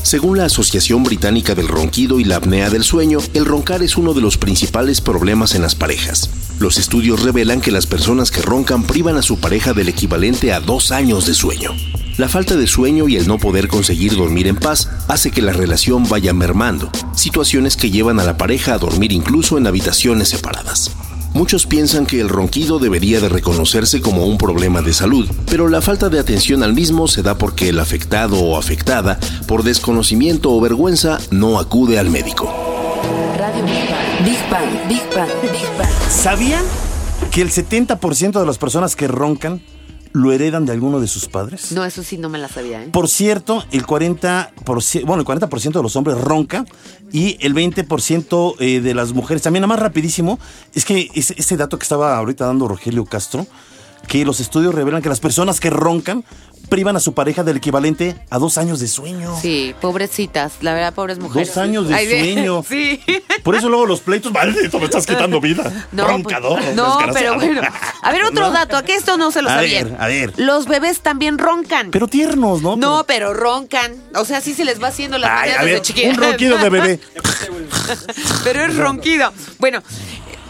Según 0.03 0.37
la 0.37 0.45
Asociación 0.45 1.03
Británica 1.03 1.53
del 1.53 1.67
Ronquido 1.67 2.19
y 2.19 2.23
la 2.23 2.37
Apnea 2.37 2.69
del 2.69 2.83
Sueño, 2.83 3.19
el 3.33 3.45
roncar 3.45 3.83
es 3.83 3.97
uno 3.97 4.13
de 4.13 4.21
los 4.21 4.37
principales 4.37 4.99
problemas 4.99 5.53
en 5.53 5.61
las 5.61 5.75
parejas. 5.75 6.29
Los 6.59 6.77
estudios 6.77 7.21
revelan 7.21 7.61
que 7.61 7.71
las 7.71 7.85
personas 7.85 8.31
que 8.31 8.41
roncan 8.41 8.83
privan 8.83 9.17
a 9.17 9.21
su 9.21 9.39
pareja 9.39 9.73
del 9.73 9.89
equivalente 9.89 10.53
a 10.53 10.59
dos 10.59 10.91
años 10.91 11.27
de 11.27 11.33
sueño. 11.33 11.71
La 12.17 12.27
falta 12.27 12.55
de 12.55 12.67
sueño 12.67 13.07
y 13.07 13.15
el 13.15 13.27
no 13.27 13.37
poder 13.37 13.67
conseguir 13.67 14.15
dormir 14.15 14.47
en 14.47 14.57
paz 14.57 14.89
hace 15.07 15.31
que 15.31 15.41
la 15.41 15.53
relación 15.53 16.07
vaya 16.09 16.33
mermando, 16.33 16.89
situaciones 17.15 17.77
que 17.77 17.91
llevan 17.91 18.19
a 18.19 18.23
la 18.23 18.37
pareja 18.37 18.73
a 18.73 18.79
dormir 18.79 19.11
incluso 19.11 19.57
en 19.57 19.67
habitaciones 19.67 20.29
separadas. 20.29 20.91
Muchos 21.33 21.65
piensan 21.65 22.05
que 22.05 22.19
el 22.19 22.27
ronquido 22.27 22.77
debería 22.77 23.21
de 23.21 23.29
reconocerse 23.29 24.01
como 24.01 24.25
un 24.25 24.37
problema 24.37 24.81
de 24.81 24.93
salud, 24.93 25.29
pero 25.49 25.69
la 25.69 25.81
falta 25.81 26.09
de 26.09 26.19
atención 26.19 26.61
al 26.61 26.73
mismo 26.73 27.07
se 27.07 27.23
da 27.23 27.37
porque 27.37 27.69
el 27.69 27.79
afectado 27.79 28.37
o 28.37 28.57
afectada, 28.57 29.17
por 29.47 29.63
desconocimiento 29.63 30.51
o 30.51 30.59
vergüenza, 30.59 31.19
no 31.31 31.57
acude 31.57 31.99
al 31.99 32.09
médico. 32.09 32.53
Radio 33.37 33.63
Big 33.63 33.89
Bang. 33.89 34.25
Big 34.25 34.49
Bang, 34.49 34.87
Big 34.89 35.15
Bang, 35.15 35.29
Big 35.41 35.77
Bang. 35.77 35.89
¿Sabían 36.09 36.65
que 37.31 37.41
el 37.41 37.49
70% 37.49 38.39
de 38.39 38.45
las 38.45 38.57
personas 38.57 38.97
que 38.97 39.07
roncan 39.07 39.61
lo 40.13 40.31
heredan 40.31 40.65
de 40.65 40.71
alguno 40.73 40.99
de 40.99 41.07
sus 41.07 41.27
padres? 41.27 41.71
No, 41.71 41.85
eso 41.85 42.03
sí 42.03 42.17
no 42.17 42.29
me 42.29 42.37
la 42.37 42.47
sabía, 42.47 42.83
¿eh? 42.83 42.89
Por 42.91 43.07
cierto, 43.07 43.63
el 43.71 43.85
40%, 43.85 45.05
bueno, 45.05 45.21
el 45.21 45.27
40% 45.27 45.71
de 45.71 45.83
los 45.83 45.95
hombres 45.95 46.17
ronca 46.19 46.65
y 47.11 47.37
el 47.45 47.53
20% 47.53 48.55
eh, 48.59 48.81
de 48.81 48.93
las 48.93 49.13
mujeres. 49.13 49.43
También, 49.43 49.61
nada 49.61 49.73
más 49.73 49.79
rapidísimo, 49.79 50.39
es 50.73 50.85
que 50.85 51.09
ese, 51.13 51.35
ese 51.37 51.57
dato 51.57 51.77
que 51.77 51.83
estaba 51.83 52.17
ahorita 52.17 52.45
dando 52.45 52.67
Rogelio 52.67 53.05
Castro, 53.05 53.47
que 54.07 54.25
los 54.25 54.39
estudios 54.39 54.73
revelan 54.75 55.01
que 55.01 55.09
las 55.09 55.19
personas 55.19 55.59
que 55.59 55.69
roncan 55.69 56.23
privan 56.69 56.95
a 56.95 57.01
su 57.01 57.13
pareja 57.13 57.43
del 57.43 57.57
equivalente 57.57 58.15
a 58.29 58.37
dos 58.39 58.57
años 58.57 58.79
de 58.79 58.87
sueño. 58.87 59.35
Sí, 59.41 59.75
pobrecitas, 59.81 60.53
la 60.61 60.73
verdad, 60.73 60.93
pobres 60.93 61.19
mujeres. 61.19 61.49
Dos 61.49 61.57
años 61.57 61.89
de 61.89 61.95
Ay, 61.95 62.07
sueño. 62.07 62.63
Sí. 62.69 63.01
Por 63.43 63.55
eso 63.55 63.67
luego 63.67 63.85
los 63.85 63.99
pleitos, 63.99 64.31
maldito, 64.31 64.79
me 64.79 64.85
estás 64.85 65.05
quitando 65.05 65.41
vida. 65.41 65.87
No, 65.91 66.07
Roncador. 66.07 66.61
pues, 66.61 66.75
no, 66.75 66.99
pero 67.11 67.35
bueno. 67.35 67.61
A 68.03 68.11
ver, 68.13 68.23
otro 68.23 68.47
¿No? 68.47 68.51
dato, 68.51 68.77
a 68.77 68.83
que 68.83 68.95
esto 68.95 69.17
no 69.17 69.31
se 69.31 69.41
lo 69.41 69.49
A 69.49 69.55
sabían. 69.55 69.89
ver, 69.91 70.01
a 70.01 70.07
ver. 70.07 70.33
Los 70.37 70.67
bebés 70.67 71.01
también 71.01 71.37
roncan. 71.39 71.91
Pero 71.91 72.07
tiernos, 72.07 72.61
¿no? 72.61 72.77
No, 72.77 73.03
pero 73.05 73.33
roncan. 73.33 73.93
O 74.15 74.23
sea, 74.23 74.39
sí 74.39 74.53
se 74.53 74.63
les 74.63 74.81
va 74.81 74.87
haciendo 74.89 75.17
las 75.17 75.29
Ay, 75.29 75.49
a 75.49 75.53
desde 75.59 75.65
ver, 75.73 75.81
chiquitas. 75.81 76.17
un 76.17 76.23
ronquido 76.23 76.57
de 76.57 76.69
bebé. 76.69 76.99
pero 78.43 78.63
es 78.65 78.77
ronquido. 78.77 79.33
Bueno, 79.59 79.81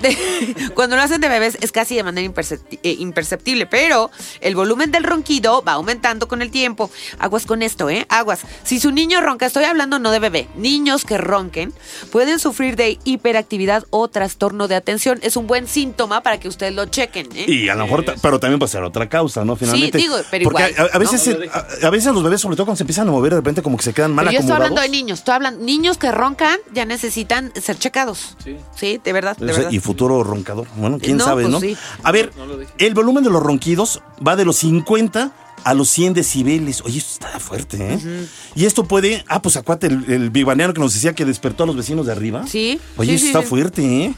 cuando 0.76 0.96
lo 0.96 1.02
hacen 1.02 1.22
de 1.22 1.30
bebés 1.30 1.58
es 1.62 1.72
casi 1.72 1.96
de 1.96 2.04
manera 2.04 2.28
impercepti- 2.32 2.80
eh, 2.84 2.96
imperceptible, 3.00 3.66
pero 3.66 4.10
el 4.42 4.56
volumen 4.56 4.92
del 4.92 5.04
ronquido 5.04 5.62
va 5.64 5.74
aumentando 5.74 6.28
con 6.28 6.42
el 6.42 6.52
tiempo. 6.52 6.90
Aguas 7.20 7.46
con 7.46 7.62
esto, 7.62 7.90
¿eh? 7.90 8.06
Aguas. 8.10 8.42
Si 8.64 8.80
su 8.80 8.92
niño 8.92 9.22
ronca, 9.22 9.46
estoy 9.46 9.64
hablando 9.66 10.00
no 10.00 10.12
de 10.12 10.20
bebé, 10.20 10.48
niños 10.56 11.06
que 11.06 11.18
ronquen 11.18 11.74
pueden 12.12 12.40
sufrir 12.40 12.76
de 12.76 13.00
hiperactividad 13.04 13.86
o 13.90 14.08
trastorno 14.08 14.68
de 14.68 14.76
atención. 14.76 15.20
Es 15.22 15.36
un 15.38 15.48
buen 15.48 15.68
síntoma 15.68 16.22
para 16.22 16.40
que 16.40 16.48
ustedes 16.48 16.74
lo 16.74 16.86
chequen, 16.86 17.28
¿eh? 17.36 17.46
Y 17.48 17.70
a 17.70 17.76
lo 17.76 17.84
mejor, 17.86 18.06
pero 18.22 18.40
también 18.40 18.60
puede 18.60 18.72
ser 18.72 18.84
otra 18.84 19.08
causa, 19.10 19.46
¿no? 19.46 19.56
Finalmente. 19.56 19.98
digo, 19.98 20.16
pero 20.30 20.46
Porque 20.46 20.70
igual, 20.72 20.90
a, 20.92 20.96
a 20.96 21.00
veces, 21.00 21.28
¿no? 21.28 21.44
se- 21.44 21.50
a, 21.84 21.88
a 21.88 21.90
veces 21.90 22.14
los 22.14 22.24
bebés, 22.24 22.42
sobre 22.42 22.56
todo 22.56 22.66
cuando 22.66 22.78
se 22.78 22.84
empiezan 22.84 23.08
a 23.08 23.12
mover, 23.12 23.32
de 23.32 23.38
repente 23.38 23.62
como 23.62 23.78
que 23.78 23.84
se 23.84 23.94
quedan 23.94 24.14
mal 24.14 24.26
Pero 24.26 24.34
yo 24.34 24.40
estoy 24.40 24.56
hablando 24.56 24.82
de 24.82 24.90
niños, 24.90 25.20
estoy 25.20 25.36
hablando 25.36 25.64
niños 25.64 25.98
que 25.98 26.12
roncan 26.12 26.58
ya 26.74 26.86
necesitan 26.86 27.52
ser 27.62 27.78
checados. 27.78 28.36
Sí, 28.76 29.00
de 29.04 29.14
verdad, 29.14 29.38
de 29.38 29.46
verdad. 29.46 29.72
y 29.72 29.80
futuro 29.92 30.24
roncador. 30.24 30.68
Bueno, 30.76 30.98
quién 31.00 31.18
No, 31.18 31.24
sabe, 31.26 31.44
pues 31.44 31.54
¿no? 31.54 31.60
sí. 31.60 31.76
A 32.04 32.12
ver, 32.12 32.32
el 32.78 32.94
volumen 32.94 33.24
de 33.24 33.30
los 33.30 33.42
ronquidos 33.44 34.02
va 34.26 34.36
de 34.36 34.46
los 34.46 34.58
50 34.58 35.32
a 35.64 35.74
los 35.74 35.90
100 35.90 36.14
decibeles. 36.14 36.82
Oye, 36.82 36.98
esto 36.98 37.26
está 37.26 37.40
fuerte, 37.40 37.94
¿eh? 37.94 38.28
Y 38.56 38.66
esto 38.66 38.86
puede. 38.86 39.24
Ah, 39.28 39.42
pues 39.42 39.58
acuate 39.58 39.88
el, 39.88 40.06
el 40.10 40.32
que 40.32 40.80
nos 40.80 40.94
decía 40.94 41.14
que 41.14 41.26
despertó 41.26 41.64
a 41.64 41.68
los 41.68 41.76
vecinos 41.76 42.06
de 42.06 42.12
arriba. 42.12 42.46
Sí. 42.48 42.80
Oye, 42.98 43.12
sí, 43.12 43.16
eso 43.16 43.22
sí, 43.22 43.28
está 43.28 43.42
sí. 43.42 43.48
fuerte, 43.48 43.82
¿eh? 44.06 44.14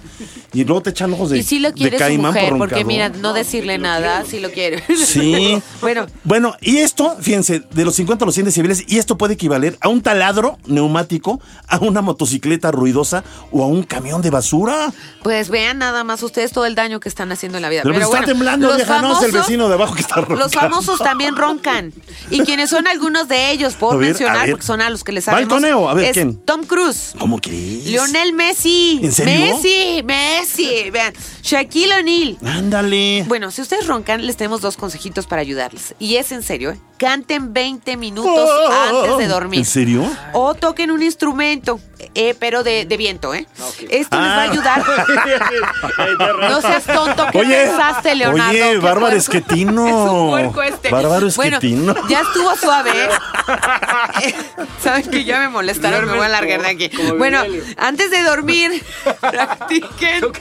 Y 0.53 0.63
luego 0.65 0.81
te 0.81 0.91
echan 0.91 1.13
ojos 1.13 1.29
de, 1.29 1.39
Y 1.39 1.43
sí 1.43 1.59
lo 1.59 1.69
de 1.69 1.75
quiere 1.75 1.97
su 1.97 2.03
caimán 2.03 2.33
mujer, 2.33 2.49
por 2.49 2.57
porque 2.59 2.85
mira, 2.85 3.09
no 3.09 3.33
decirle 3.33 3.77
nada, 3.77 4.23
sí 4.25 4.39
lo 4.39 4.51
quiere. 4.51 4.83
Sí. 4.95 5.61
bueno, 5.81 6.05
Bueno, 6.23 6.55
y 6.61 6.77
esto, 6.77 7.17
fíjense, 7.19 7.63
de 7.71 7.85
los 7.85 7.95
50 7.95 8.23
a 8.23 8.27
los 8.27 8.35
100 8.35 8.45
decibeles, 8.45 8.83
y 8.87 8.97
esto 8.97 9.17
puede 9.17 9.33
equivaler 9.33 9.77
a 9.81 9.89
un 9.89 10.01
taladro 10.01 10.57
neumático, 10.65 11.41
a 11.67 11.79
una 11.79 12.01
motocicleta 12.01 12.71
ruidosa 12.71 13.23
o 13.51 13.63
a 13.63 13.67
un 13.67 13.83
camión 13.83 14.21
de 14.21 14.29
basura. 14.29 14.93
pues 15.21 15.49
vean 15.49 15.79
nada 15.79 16.03
más 16.03 16.23
ustedes 16.23 16.51
todo 16.51 16.65
el 16.65 16.75
daño 16.75 16.99
que 16.99 17.09
están 17.09 17.31
haciendo 17.31 17.57
en 17.57 17.61
la 17.63 17.69
vida. 17.69 17.81
Pero, 17.83 17.93
Pero 17.93 18.05
está 18.05 18.17
bueno, 18.17 18.33
temblando, 18.33 18.75
vieja, 18.75 19.01
no 19.01 19.17
es 19.17 19.23
el 19.23 19.31
vecino 19.31 19.67
de 19.67 19.75
abajo 19.75 19.95
que 19.95 20.01
está 20.01 20.15
roncando. 20.15 20.43
Los 20.43 20.53
famosos 20.53 20.99
también 20.99 21.32
roncan. 21.35 21.93
Y 22.29 22.41
quienes 22.41 22.69
son 22.69 22.87
algunos 22.87 23.27
de 23.27 23.51
ellos, 23.51 23.75
ver, 23.79 23.91
a 23.91 23.95
mencionar, 23.95 24.49
porque 24.49 24.65
son 24.65 24.81
a 24.81 24.89
los 24.89 25.03
que 25.03 25.11
les 25.11 25.27
¿Va 25.27 25.33
el 25.33 25.35
sabemos. 25.47 25.53
coneo? 25.53 25.89
A 25.89 25.93
ver, 25.93 26.05
es 26.05 26.13
¿quién? 26.13 26.37
Tom 26.45 26.63
Cruise. 26.63 27.13
¿Cómo 27.19 27.39
crees? 27.39 27.85
Lionel 27.85 28.33
Messi. 28.33 28.99
¿En 29.03 29.11
serio? 29.11 29.55
Messi, 29.55 30.01
Messi. 30.03 30.89
Vean, 30.91 31.13
Shaquille 31.41 31.93
O'Neal. 31.95 32.37
Ándale. 32.45 33.25
Bueno, 33.27 33.51
si 33.51 33.61
ustedes 33.61 33.87
roncan, 33.87 34.25
les 34.25 34.37
tenemos 34.37 34.61
dos 34.61 34.77
consejitos 34.77 35.27
para 35.27 35.41
ayudarles. 35.41 35.95
Y 35.99 36.15
es 36.15 36.31
en 36.31 36.43
serio, 36.43 36.71
¿eh? 36.71 36.79
Canten 36.97 37.51
20 37.53 37.97
minutos 37.97 38.49
antes 38.89 39.17
de 39.17 39.27
dormir. 39.27 39.59
Oh, 39.59 39.61
¿En 39.61 39.65
serio? 39.65 40.09
O 40.31 40.53
toquen 40.55 40.89
un 40.89 41.03
instrumento, 41.03 41.79
eh, 42.15 42.33
pero 42.39 42.63
de, 42.63 42.85
de 42.85 42.95
viento, 42.97 43.33
¿eh? 43.33 43.45
Esto 43.89 44.17
les 44.21 44.29
va 44.29 44.35
a 44.35 44.41
Ah. 44.43 44.51
ayudar. 44.51 44.83
no 46.49 46.61
seas 46.61 46.83
tonto, 46.85 47.25
¿qué 47.31 47.39
Oye, 47.39 47.55
pensaste, 47.65 48.15
Leonardo? 48.15 48.49
oye, 48.51 48.59
¿Qué 48.59 48.77
Bárbaro 48.77 48.99
puerco? 49.01 49.17
Esquetino. 49.17 49.87
Es 49.87 49.93
un 50.11 50.29
puerco 50.29 50.61
este. 50.63 50.89
Bueno, 51.35 51.57
Esquetino. 51.57 51.95
ya 52.07 52.21
estuvo 52.21 52.55
suave, 52.55 52.91
¿eh? 52.91 53.09
Saben 54.83 55.09
que 55.09 55.23
ya 55.23 55.39
me 55.39 55.49
molestaron, 55.49 56.05
me 56.05 56.15
voy 56.15 56.25
a 56.25 56.29
largar 56.29 56.61
de 56.61 56.69
aquí. 56.69 56.89
Bueno, 57.17 57.41
antes 57.77 58.11
de 58.11 58.23
dormir, 58.23 58.83
practiquen 59.21 60.31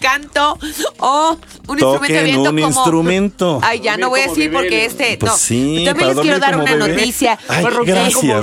canto 0.00 0.58
o 0.98 1.38
un 1.68 1.78
instrumento 1.78 2.14
de 2.14 2.22
viento 2.22 2.50
un 2.50 2.56
como... 2.56 2.66
instrumento. 2.66 3.60
Ay, 3.62 3.80
ya 3.80 3.96
no 3.96 4.10
voy 4.10 4.20
a 4.20 4.28
decir 4.28 4.52
porque 4.52 4.84
este... 4.84 5.16
Pues 5.18 5.32
no, 5.32 5.38
sí, 5.38 5.82
también 5.84 6.08
les 6.10 6.20
quiero 6.20 6.38
dar 6.38 6.56
una 6.56 6.74
bebé. 6.74 6.96
noticia. 6.96 7.38
Ay, 7.48 7.64
gracias. 7.84 8.42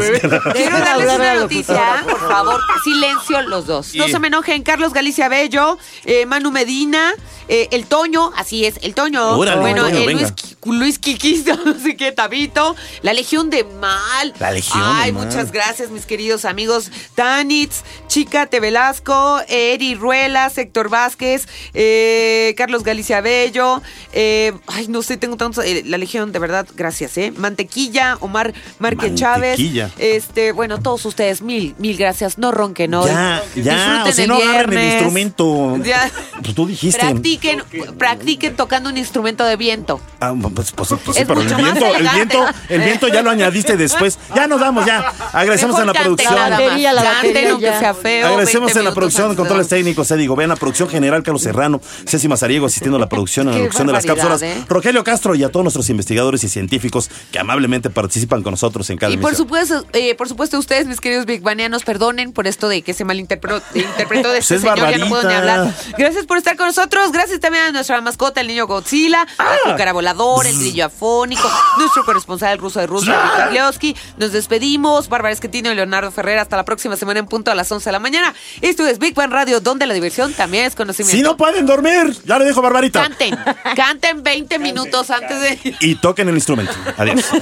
Quiero 0.54 0.80
darles 0.80 1.16
una 1.16 1.36
noticia, 1.36 2.04
por 2.10 2.28
favor. 2.28 2.62
Silencio 2.84 3.42
los 3.44 3.66
dos. 3.66 3.96
No 3.96 4.08
se 4.08 4.20
me 4.20 4.28
enojen. 4.28 4.64
Carlos 4.64 4.94
Galicia 4.94 5.30
Bello, 5.30 5.78
eh, 6.06 6.26
Manu 6.26 6.52
Medina, 6.52 7.14
eh, 7.48 7.68
el 7.72 7.86
Toño, 7.86 8.32
así 8.36 8.66
es, 8.66 8.80
el 8.82 8.94
Toño. 8.94 9.38
Órale, 9.38 9.62
bueno, 9.62 9.84
Toño, 9.84 9.98
eh. 9.98 10.14
Luis, 10.14 10.34
Luis 10.66 11.00
Quiquista, 11.00 11.58
sé 11.84 11.96
qué, 11.96 12.12
Tabito, 12.12 12.76
la 13.02 13.14
Legión 13.14 13.50
de 13.50 13.64
Mal. 13.64 14.34
La 14.40 14.52
Legión 14.52 14.82
Ay, 14.84 15.08
de 15.08 15.14
Mal. 15.14 15.26
muchas 15.28 15.52
gracias, 15.52 15.90
mis 15.92 16.06
queridos 16.06 16.46
amigos. 16.46 16.90
Tanitz, 17.16 17.84
Chica 18.08 18.48
Te 18.48 18.60
Velasco, 18.60 19.40
Eri 19.48 19.96
Ruelas, 19.96 20.58
Héctor 20.58 20.90
Vázquez, 20.90 21.48
eh, 21.74 22.54
Carlos 22.58 22.84
Galicia 22.84 23.22
Bello. 23.22 23.82
eh, 24.14 24.54
ay, 24.68 24.88
no 24.88 25.02
sé, 25.04 25.18
tengo 25.18 25.38
tantos. 25.38 25.64
eh, 25.66 25.84
la 25.86 25.98
Legión, 25.98 26.32
de 26.32 26.40
verdad, 26.40 26.68
gracias, 26.76 27.18
¿eh? 27.18 27.32
Mantequilla, 27.36 28.18
Omar 28.22 28.54
Márquez 28.80 29.16
Chávez. 29.16 29.60
Mantequilla. 29.60 29.92
Este, 29.98 30.52
bueno, 30.52 30.80
todos 30.82 31.06
ustedes, 31.06 31.42
mil, 31.42 31.76
mil 31.78 31.98
gracias. 31.98 32.38
No 32.38 32.52
ronquen 32.52 32.94
hoy. 32.94 33.10
Ya, 33.10 33.44
ya, 33.56 34.04
o 34.08 34.12
sea, 34.12 34.14
que 34.16 34.28
no 34.28 34.36
agarren 34.36 34.78
el 34.80 34.92
instrumento. 34.94 35.78
Ya. 35.84 36.10
Pues 36.42 36.56
tú 36.56 36.66
dijiste. 36.68 37.00
Practiquen, 37.00 37.64
practiquen 37.98 38.56
tocando 38.56 38.90
un 38.90 38.98
instrumento 38.98 39.44
de 39.44 39.56
viento. 39.56 40.00
Ah, 40.20 40.34
pues, 40.54 40.72
pues 40.72 40.94
pues 41.04 41.18
Es 41.18 41.28
mucho 41.28 41.58
viento, 41.64 41.96
el 41.96 42.10
viento, 42.10 42.46
el 42.70 42.82
viento 42.82 43.08
ya 43.08 43.22
lo 43.22 43.30
añadiste 43.30 43.78
después. 43.78 44.18
Ya 44.36 44.48
nos 44.48 44.60
vamos, 44.60 44.86
ya. 44.86 45.12
Agradecemos 45.34 45.80
en 45.80 45.88
la 45.88 45.94
producción. 45.94 46.36
batería, 46.36 46.94
la 46.94 47.04
batería 47.04 47.80
sea 47.80 47.94
feo. 47.94 48.28
Agradecemos 48.28 48.68
20 48.68 48.80
en 48.80 48.86
la 48.86 48.94
producción, 48.94 49.30
de 49.30 49.36
controles 49.36 49.68
técnicos, 49.68 50.10
digo, 50.18 50.36
vean 50.36 50.50
la 50.50 50.56
producción 50.56 50.90
general, 50.90 51.24
Carlos 51.24 51.42
Serrano, 51.42 51.82
Ceci 52.08 52.28
Mazariego 52.28 52.68
asistiendo 52.68 52.98
a 52.98 53.00
la 53.00 53.10
producción, 53.10 53.48
en 53.48 53.54
la 53.54 53.60
producción 53.60 53.88
de 53.88 53.94
las 53.94 54.06
cápsulas, 54.06 54.42
¿eh? 54.42 54.64
Rogelio 54.68 55.04
Castro 55.04 55.36
y 55.36 55.44
a 55.44 55.50
todos 55.50 55.64
nuestros 55.64 55.90
investigadores 55.90 56.44
y 56.44 56.50
científicos 56.50 57.10
que 57.32 57.40
amablemente 57.40 57.90
participan 57.90 58.44
con 58.44 58.52
nosotros 58.52 58.90
en 58.90 58.98
cada 58.98 59.12
Y 59.12 59.18
por 59.18 59.36
supuesto, 59.36 59.86
eh, 59.94 60.16
por 60.16 60.28
supuesto, 60.30 60.58
ustedes, 60.60 60.86
mis 60.88 61.02
queridos 61.02 61.26
Big 61.26 61.42
Banianos, 61.42 61.84
perdonen 61.84 62.32
por 62.34 62.48
esto 62.48 62.68
de 62.70 62.82
que 62.82 62.94
se 62.94 63.06
malinterpretó 63.06 63.62
interpretó 63.74 64.32
de 64.32 64.40
este 64.40 64.56
Pues 64.56 64.64
es 64.66 64.70
señor, 64.74 64.90
ya 64.92 64.98
no 64.98 65.10
puedo 65.10 65.24
ni 65.24 65.34
barbarita. 65.34 65.54
hablar. 65.64 65.76
Gracias 65.98 66.26
por 66.26 66.38
estar 66.38 66.56
con 66.56 66.68
nosotros. 66.68 67.12
Gracias 67.12 67.40
también 67.40 67.64
a 67.66 67.72
nuestra 67.72 68.00
mascota, 68.02 68.42
el 68.42 68.48
niño 68.48 68.68
Godzilla, 68.68 69.26
Ah. 69.38 69.56
el 69.66 69.72
cucara 69.72 69.94
volador, 69.94 70.46
el 70.46 70.58
grillo 70.60 70.86
afónico, 70.86 71.50
nuestro 71.78 72.04
corresponsal 72.06 72.58
ruso 72.58 72.80
de 72.80 72.88
Rusia, 72.88 73.20
Víctor 73.22 73.52
Leoski. 73.54 73.96
Nos 74.18 74.32
despedimos. 74.32 75.10
Bárbara 75.10 75.34
Esquetino 75.34 75.72
y 75.72 75.76
Leonardo 75.76 76.12
Ferrer. 76.12 76.40
Hasta 76.40 76.56
la 76.56 76.66
próxima 76.66 76.96
semana 76.96 77.20
en 77.20 77.26
punto 77.28 77.52
a 77.52 77.56
las 77.56 77.72
11 77.72 77.86
de 77.86 77.92
la 77.92 78.00
mañana. 78.00 78.34
Esto 78.62 78.86
es 78.88 79.00
Big 79.00 79.14
Bang 79.16 79.32
Radio, 79.32 79.60
donde 79.60 79.86
la 79.86 79.94
diversión 79.94 80.34
también 80.34 80.66
es 80.66 80.76
conocimiento. 80.76 81.18
Si 81.18 81.24
no 81.24 81.38
pueden 81.38 81.66
dormir, 81.66 82.16
ya 82.26 82.38
le 82.40 82.46
dejo 82.46 82.62
Barbarita. 82.62 83.02
Canten, 83.02 83.38
canten 83.76 84.24
20 84.24 84.60
minutos 84.60 85.10
antes 85.10 85.42
de. 85.42 85.76
Y 85.80 85.96
toquen 85.96 86.30
el 86.30 86.36
instrumento. 86.36 86.74
Adiós. 86.98 87.26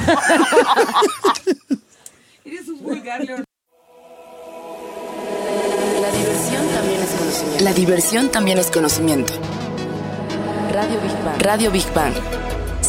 Eres 2.45 2.68
un 2.68 2.82
vulgar, 2.82 3.22
Leonardo. 3.22 3.45
La 6.01 6.12
diversión 6.12 6.68
también 6.74 7.01
es 7.01 7.09
conocimiento. 7.09 7.64
La 7.64 7.74
diversión 7.74 8.30
también 8.30 8.57
es 8.57 8.72
conocimiento. 8.72 9.34
Radio 10.72 10.99
Big 11.01 11.24
Bang. 11.24 11.41
Radio 11.41 11.72
Big 11.72 11.93
Bang. 11.93 12.14